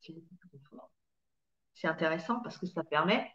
[0.00, 0.90] C'est beaucoup plus confort.
[1.74, 3.30] C'est intéressant parce que ça permet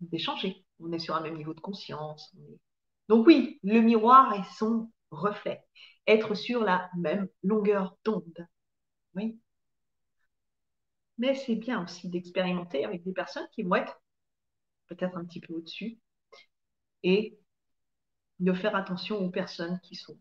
[0.00, 0.64] d'échanger.
[0.80, 2.34] On est sur un même niveau de conscience.
[3.08, 5.62] Donc oui, le miroir est son reflet
[6.06, 8.46] être sur la même longueur d'onde.
[9.14, 9.38] Oui.
[11.18, 14.00] Mais c'est bien aussi d'expérimenter avec des personnes qui vont être
[14.88, 15.98] peut-être un petit peu au-dessus
[17.02, 17.38] et
[18.38, 20.18] de faire attention aux personnes qui sont.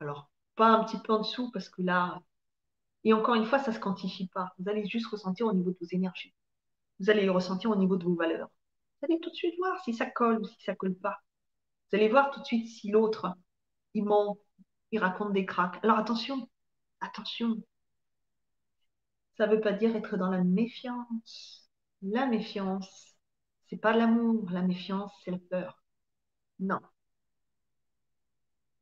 [0.00, 2.20] Alors, pas un petit peu en dessous parce que là,
[3.04, 4.52] et encore une fois, ça ne se quantifie pas.
[4.58, 6.34] Vous allez juste ressentir au niveau de vos énergies.
[7.00, 8.50] Vous allez le ressentir au niveau de vos valeurs.
[9.00, 11.18] Vous allez tout de suite voir si ça colle ou si ça colle pas.
[11.90, 13.32] Vous allez voir tout de suite si l'autre,
[13.94, 14.36] il ment
[14.92, 15.78] il raconte des cracks.
[15.82, 16.48] Alors attention,
[17.00, 17.62] attention.
[19.36, 21.70] Ça ne veut pas dire être dans la méfiance.
[22.02, 23.16] La méfiance,
[23.68, 24.50] c'est pas l'amour.
[24.50, 25.82] La méfiance, c'est la peur.
[26.58, 26.80] Non.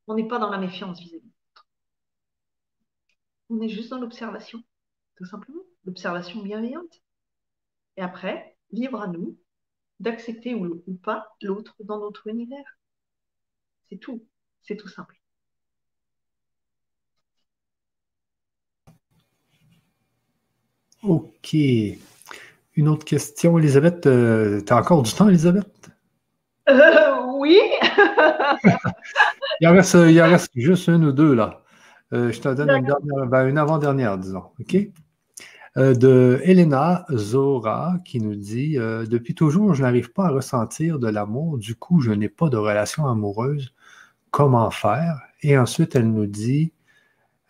[0.06, 1.66] On n'est pas dans la méfiance vis-à-vis de l'autre.
[3.50, 4.62] On est juste dans l'observation,
[5.16, 5.62] tout simplement.
[5.84, 7.02] L'observation bienveillante.
[7.96, 9.38] Et après, libre à nous
[10.00, 12.78] d'accepter ou pas l'autre dans notre univers.
[13.88, 14.26] C'est tout.
[14.62, 15.20] C'est tout simple.
[21.08, 21.54] OK.
[22.74, 24.06] Une autre question, Elisabeth.
[24.06, 25.90] Euh, tu as encore du temps, Elisabeth?
[26.68, 27.58] Euh, oui.
[29.60, 31.62] il, en reste, juste une ou deux, là.
[32.12, 34.44] Euh, je te donne une, ben, une avant-dernière, disons.
[34.60, 34.76] OK?
[35.76, 41.58] de Elena Zora qui nous dit Depuis toujours, je n'arrive pas à ressentir de l'amour,
[41.58, 43.74] du coup, je n'ai pas de relation amoureuse.
[44.30, 46.72] Comment faire Et ensuite, elle nous dit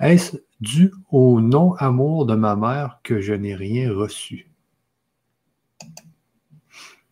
[0.01, 4.51] Est-ce dû au non-amour de ma mère que je n'ai rien reçu.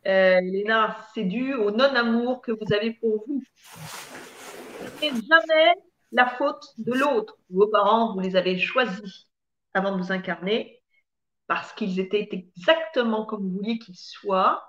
[0.06, 3.42] Euh, Léna, c'est dû au non-amour que vous avez pour vous.
[5.00, 5.74] Ce n'est jamais
[6.12, 7.36] la faute de l'autre.
[7.50, 9.28] Vos parents, vous les avez choisis
[9.72, 10.82] avant de vous incarner
[11.46, 14.64] parce qu'ils étaient exactement comme vous vouliez qu'ils soient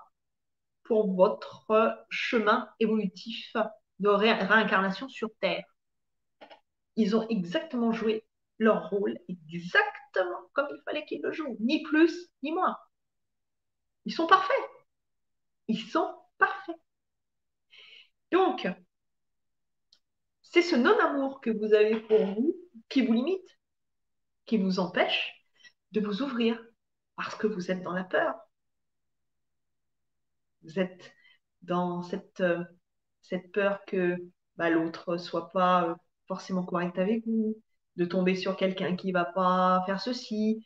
[0.84, 1.66] pour votre
[2.10, 3.56] chemin évolutif
[3.98, 5.64] de réincarnation sur Terre.
[6.96, 8.25] Ils ont exactement joué
[8.58, 12.76] leur rôle exactement comme il fallait qu'ils le jouent, ni plus ni moins.
[14.04, 14.56] Ils sont parfaits.
[15.68, 16.76] Ils sont parfaits.
[18.30, 18.68] Donc,
[20.42, 22.56] c'est ce non-amour que vous avez pour vous
[22.88, 23.58] qui vous limite,
[24.46, 25.32] qui vous empêche
[25.92, 26.62] de vous ouvrir
[27.16, 28.34] parce que vous êtes dans la peur.
[30.62, 31.12] Vous êtes
[31.62, 32.64] dans cette, euh,
[33.22, 34.16] cette peur que
[34.56, 35.94] bah, l'autre soit pas euh,
[36.28, 37.56] forcément correct avec vous,
[37.96, 40.64] de tomber sur quelqu'un qui va pas faire ceci,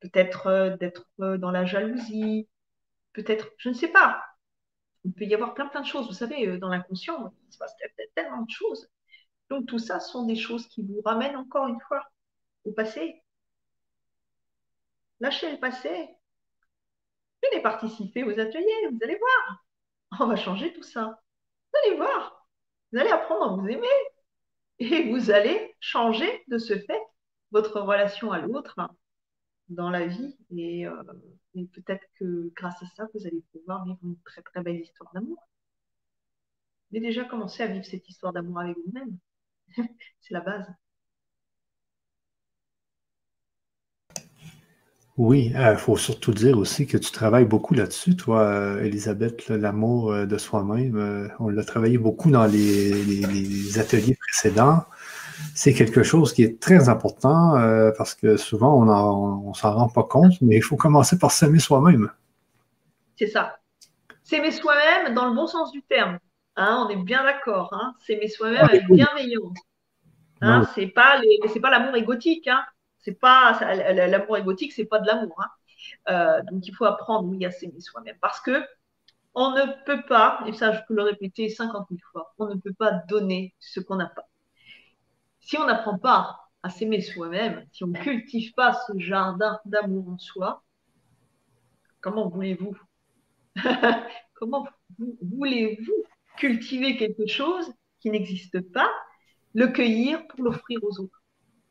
[0.00, 2.48] peut-être euh, d'être euh, dans la jalousie,
[3.12, 4.22] peut-être, je ne sais pas.
[5.04, 6.06] Il peut y avoir plein plein de choses.
[6.06, 7.74] Vous savez, euh, dans l'inconscient, il se passe
[8.14, 8.88] tellement de choses.
[9.50, 12.02] Donc tout ça sont des choses qui vous ramènent encore une fois
[12.64, 13.22] au passé.
[15.20, 16.08] Lâchez le passé.
[17.42, 19.64] Venez participer aux ateliers, vous allez voir.
[20.20, 21.20] On va changer tout ça.
[21.72, 22.48] Vous allez voir.
[22.92, 23.88] Vous allez apprendre à vous aimer
[24.78, 27.00] et vous allez changer de ce fait
[27.52, 28.76] votre relation à l'autre
[29.68, 31.02] dans la vie et, euh,
[31.54, 35.12] et peut-être que grâce à ça, vous allez pouvoir vivre une très très belle histoire
[35.14, 35.38] d'amour.
[36.90, 39.18] Mais déjà commencé à vivre cette histoire d'amour avec vous-même.
[40.20, 40.66] C'est la base.
[45.16, 49.48] Oui, il euh, faut surtout dire aussi que tu travailles beaucoup là-dessus, toi, euh, Elisabeth,
[49.48, 51.30] l'amour euh, de soi-même.
[51.38, 54.84] on l'a travaillé beaucoup dans les, ateliers précédents.
[55.54, 57.54] C'est quelque chose qui est très important
[57.96, 61.58] parce que souvent on ne s'en rend pas compte, mais il faut commencer par s'aimer
[61.58, 62.10] soi-même.
[63.16, 63.58] C'est ça.
[64.22, 66.18] S'aimer soi-même dans le bon sens du terme.
[66.56, 67.70] Hein, on est bien d'accord.
[67.72, 67.94] Hein.
[68.06, 69.58] S'aimer soi-même avec bienveillance.
[70.40, 71.20] Hein, c'est pas
[71.62, 72.46] pas l'amour égotique.
[72.46, 72.62] Hein.
[73.04, 73.58] C'est pas
[73.92, 75.40] l'amour égotique, c'est pas de l'amour.
[75.42, 75.50] Hein.
[76.08, 78.64] Euh, donc il faut apprendre oui à s'aimer soi-même parce que
[79.34, 82.54] on ne peut pas, et ça je peux le répéter 50 000 fois, on ne
[82.54, 84.28] peut pas donner ce qu'on n'a pas.
[85.40, 90.08] Si on n'apprend pas à s'aimer soi-même, si on ne cultive pas ce jardin d'amour
[90.08, 90.62] en soi,
[92.00, 92.76] comment voulez-vous?
[94.34, 94.66] Comment
[94.98, 96.04] voulez-vous
[96.36, 98.90] cultiver quelque chose qui n'existe pas,
[99.54, 101.22] le cueillir pour l'offrir aux autres?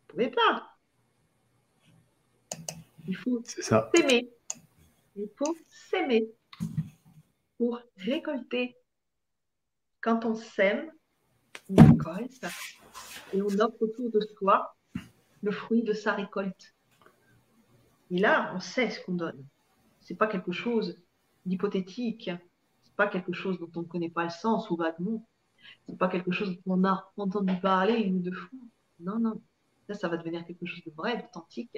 [0.09, 0.72] Vous ne pouvez pas.
[3.07, 4.29] Il faut s'aimer.
[5.15, 6.29] Il faut s'aimer
[7.57, 8.75] pour récolter.
[10.01, 10.91] Quand on s'aime,
[11.69, 12.45] on récolte
[13.33, 14.75] et on offre autour de soi
[15.41, 16.73] le fruit de sa récolte.
[18.11, 19.45] Et là, on sait ce qu'on donne.
[20.01, 20.99] Ce n'est pas quelque chose
[21.45, 22.25] d'hypothétique.
[22.25, 25.25] Ce n'est pas quelque chose dont on ne connaît pas le sens ou vaguement.
[25.85, 28.59] Ce n'est pas quelque chose dont on a entendu parler une ou deux fois.
[28.99, 29.41] Non, non.
[29.87, 31.77] Là, ça va devenir quelque chose de vrai, d'authentique.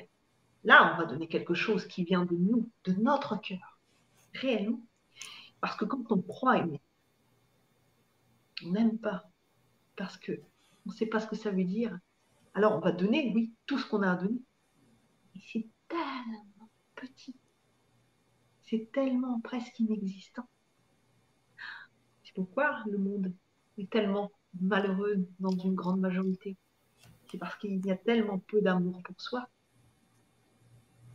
[0.66, 3.80] Là, on va donner quelque chose qui vient de nous, de notre cœur,
[4.34, 4.84] réellement.
[5.62, 6.82] Parce que quand on croit aimer,
[8.66, 9.30] on n'aime pas,
[9.96, 10.34] parce qu'on
[10.88, 11.96] ne sait pas ce que ça veut dire.
[12.56, 14.42] Alors on va donner, oui, tout ce qu'on a à donner.
[15.36, 17.36] Mais c'est tellement petit.
[18.64, 20.48] C'est tellement presque inexistant.
[22.24, 23.32] C'est pourquoi le monde
[23.78, 26.58] est tellement malheureux dans une grande majorité.
[27.30, 29.48] C'est parce qu'il y a tellement peu d'amour pour soi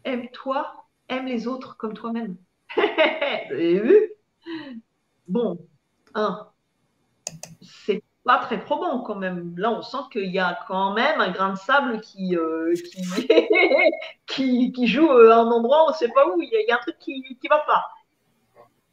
[0.05, 2.37] aime-toi, aime les autres comme toi-même.
[2.77, 2.83] Vous
[3.53, 4.13] avez vu
[5.29, 5.59] Bon,
[6.15, 6.49] un,
[7.63, 9.55] c'est pas très probant quand même.
[9.57, 12.75] Là, on sent qu'il y a quand même un grain de sable qui, euh,
[14.27, 16.79] qui, qui, joue à un endroit, on ne sait pas où, il y, a, un
[16.79, 17.87] truc qui ne va pas.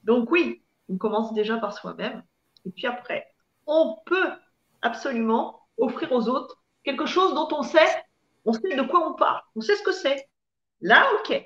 [0.04, 2.24] Donc oui, on commence déjà par soi-même.
[2.66, 3.28] Et puis après,
[3.66, 4.32] on peut
[4.82, 8.06] absolument offrir aux autres quelque chose dont on sait,
[8.46, 10.30] on sait de quoi on parle, on sait ce que c'est.
[10.82, 11.44] Là, ok.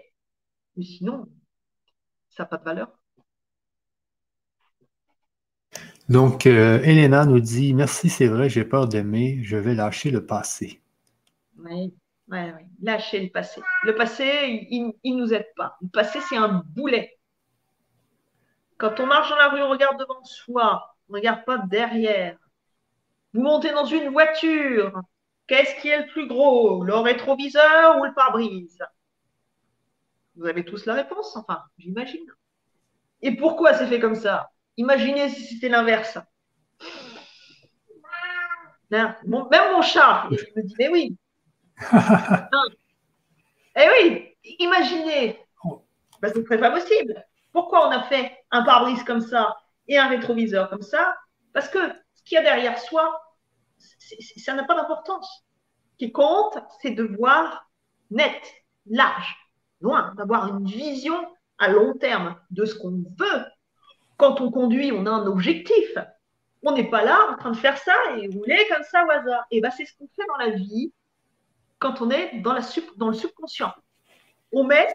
[0.76, 1.28] Mais sinon,
[2.30, 2.90] ça n'a pas de valeur.
[6.10, 10.26] Donc, euh, Elena nous dit Merci, c'est vrai, j'ai peur d'aimer, je vais lâcher le
[10.26, 10.82] passé.
[11.58, 11.94] Oui,
[12.28, 12.64] oui, oui.
[12.82, 13.62] Lâcher le passé.
[13.84, 15.78] Le passé, il ne nous aide pas.
[15.82, 17.18] Le passé, c'est un boulet.
[18.78, 22.36] Quand on marche dans la rue, on regarde devant soi, on ne regarde pas derrière.
[23.34, 25.00] Vous montez dans une voiture,
[25.48, 28.80] qu'est-ce qui est le plus gros, le rétroviseur ou le pare-brise?
[30.36, 32.26] Vous avez tous la réponse, enfin, j'imagine.
[33.22, 34.50] Et pourquoi c'est fait comme ça?
[34.78, 36.18] Imaginez si c'était l'inverse.
[38.90, 41.18] même mon chat, il me dit, mais oui.
[43.74, 45.40] Eh oui, imaginez.
[46.22, 47.26] Ben, ce ne serait pas possible.
[47.54, 49.56] Pourquoi on a fait un pare-brise comme ça
[49.88, 51.16] et un rétroviseur comme ça?
[51.54, 51.80] Parce que
[52.14, 53.18] ce qu'il y a derrière soi,
[54.36, 55.46] ça n'a pas d'importance.
[55.94, 57.72] Ce qui compte, c'est de voir
[58.10, 58.42] net,
[58.88, 59.41] large
[59.82, 61.16] loin, d'avoir une vision
[61.58, 63.46] à long terme de ce qu'on veut.
[64.18, 65.98] Quand on conduit, on a un objectif.
[66.64, 69.46] On n'est pas là en train de faire ça et rouler comme ça au hasard.
[69.52, 70.94] Et ben, c'est ce qu'on fait dans la vie
[71.80, 73.74] quand on est dans, le subconscient.
[74.52, 74.88] On met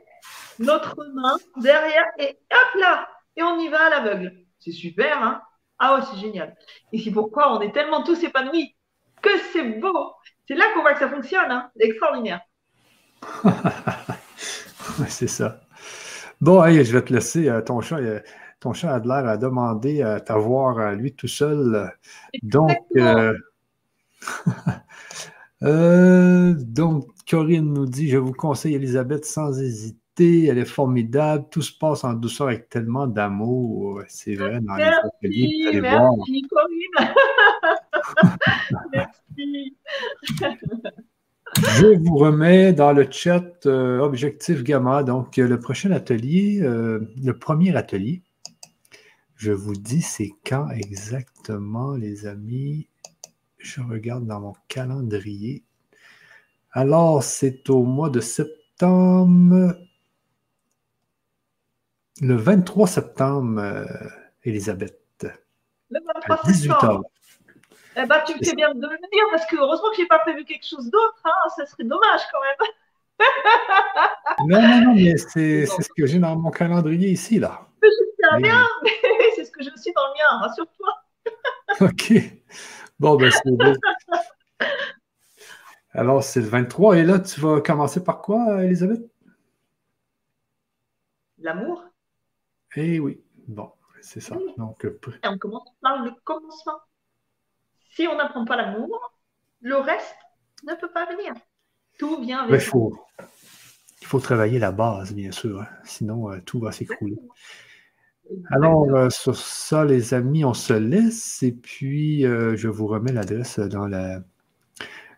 [0.59, 4.39] notre main derrière et hop là, et on y va à l'aveugle.
[4.61, 5.43] C'est super, hein?
[5.79, 6.57] Ah ouais, c'est génial.
[6.93, 8.77] Et c'est pourquoi on est tellement tous épanouis
[9.21, 10.15] que c'est beau.
[10.47, 11.51] C'est là qu'on voit que ça fonctionne.
[11.51, 11.71] Hein?
[11.77, 12.41] C'est extraordinaire.
[15.09, 15.61] c'est ça.
[16.41, 17.49] Bon, je vais te laisser.
[17.49, 18.21] Euh, ton chat, euh,
[18.61, 21.93] ton chat a l'air à demander à t'avoir euh, lui tout seul.
[22.43, 22.71] Donc,
[25.61, 30.47] donc, Corinne nous dit Je vous conseille Elisabeth sans hésiter.
[30.47, 31.47] Elle est formidable.
[31.51, 34.03] Tout se passe en douceur avec tellement d'amour.
[34.09, 37.15] C'est vrai, dans merci, les Merci, Corinne.
[38.93, 39.77] merci.
[41.55, 45.03] Je vous remets dans le chat euh, Objectif Gamma.
[45.03, 48.23] Donc, euh, le prochain atelier, euh, le premier atelier,
[49.37, 52.89] je vous dis c'est quand exactement, les amis?
[53.59, 55.65] Je regarde dans mon calendrier.
[56.73, 59.77] Alors, c'est au mois de septembre.
[62.21, 63.85] Le 23 septembre, euh,
[64.43, 65.27] Elisabeth.
[65.91, 67.11] Le 23 septembre.
[67.99, 70.07] Eh ben, tu fais bien de me le dire parce que heureusement que je n'ai
[70.07, 71.19] pas prévu quelque chose d'autre.
[71.25, 72.69] Hein, ça serait dommage quand même.
[74.47, 77.67] non, non, non, mais c'est ce que j'ai dans mon calendrier ici, là.
[78.39, 78.91] Bien, mais
[79.35, 81.03] c'est ce que je suis dans le mien, rassure-toi.
[81.81, 82.13] OK.
[82.99, 83.75] Bon, ben c'est bon.
[85.93, 86.99] Alors, c'est le 23.
[86.99, 89.01] Et là, tu vas commencer par quoi, Elisabeth?
[91.39, 91.85] L'amour.
[92.75, 93.23] Eh oui.
[93.49, 94.37] Bon, c'est ça.
[94.59, 96.81] Donc, euh, on commence par le commencement.
[97.97, 99.15] Si on n'apprend pas l'amour,
[99.63, 100.17] le reste
[100.69, 101.33] ne peut pas venir.
[101.99, 102.61] Tout vient avec.
[102.61, 102.95] il, faut,
[104.03, 105.63] il faut travailler la base, bien sûr.
[105.63, 105.69] Hein.
[105.83, 107.17] Sinon, euh, tout va s'écrouler.
[108.51, 113.13] Alors, euh, sur ça, les amis, on se laisse et puis euh, je vous remets
[113.13, 114.21] l'adresse dans la,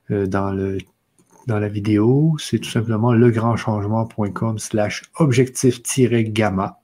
[0.08, 0.78] dans, le,
[1.48, 2.36] dans la vidéo.
[2.38, 6.78] C'est tout simplement legrandchangement.com slash objectif-gamma.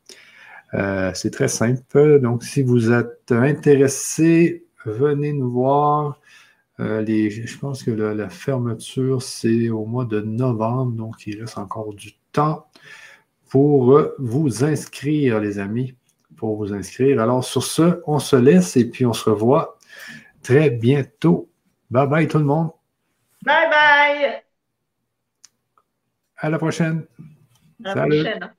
[0.73, 2.19] c'est très simple.
[2.19, 6.21] Donc, si vous êtes intéressé, venez nous voir.
[6.79, 11.95] Les, je pense que la fermeture, c'est au mois de novembre, donc il reste encore
[11.95, 12.67] du temps
[13.49, 15.95] pour vous inscrire, les amis
[16.37, 17.21] pour vous inscrire.
[17.21, 19.79] Alors, sur ce, on se laisse et puis on se revoit
[20.43, 21.49] très bientôt.
[21.91, 22.71] Bye bye tout le monde.
[23.43, 24.43] Bye bye.
[26.37, 27.07] À la prochaine.
[27.85, 28.55] À la prochaine.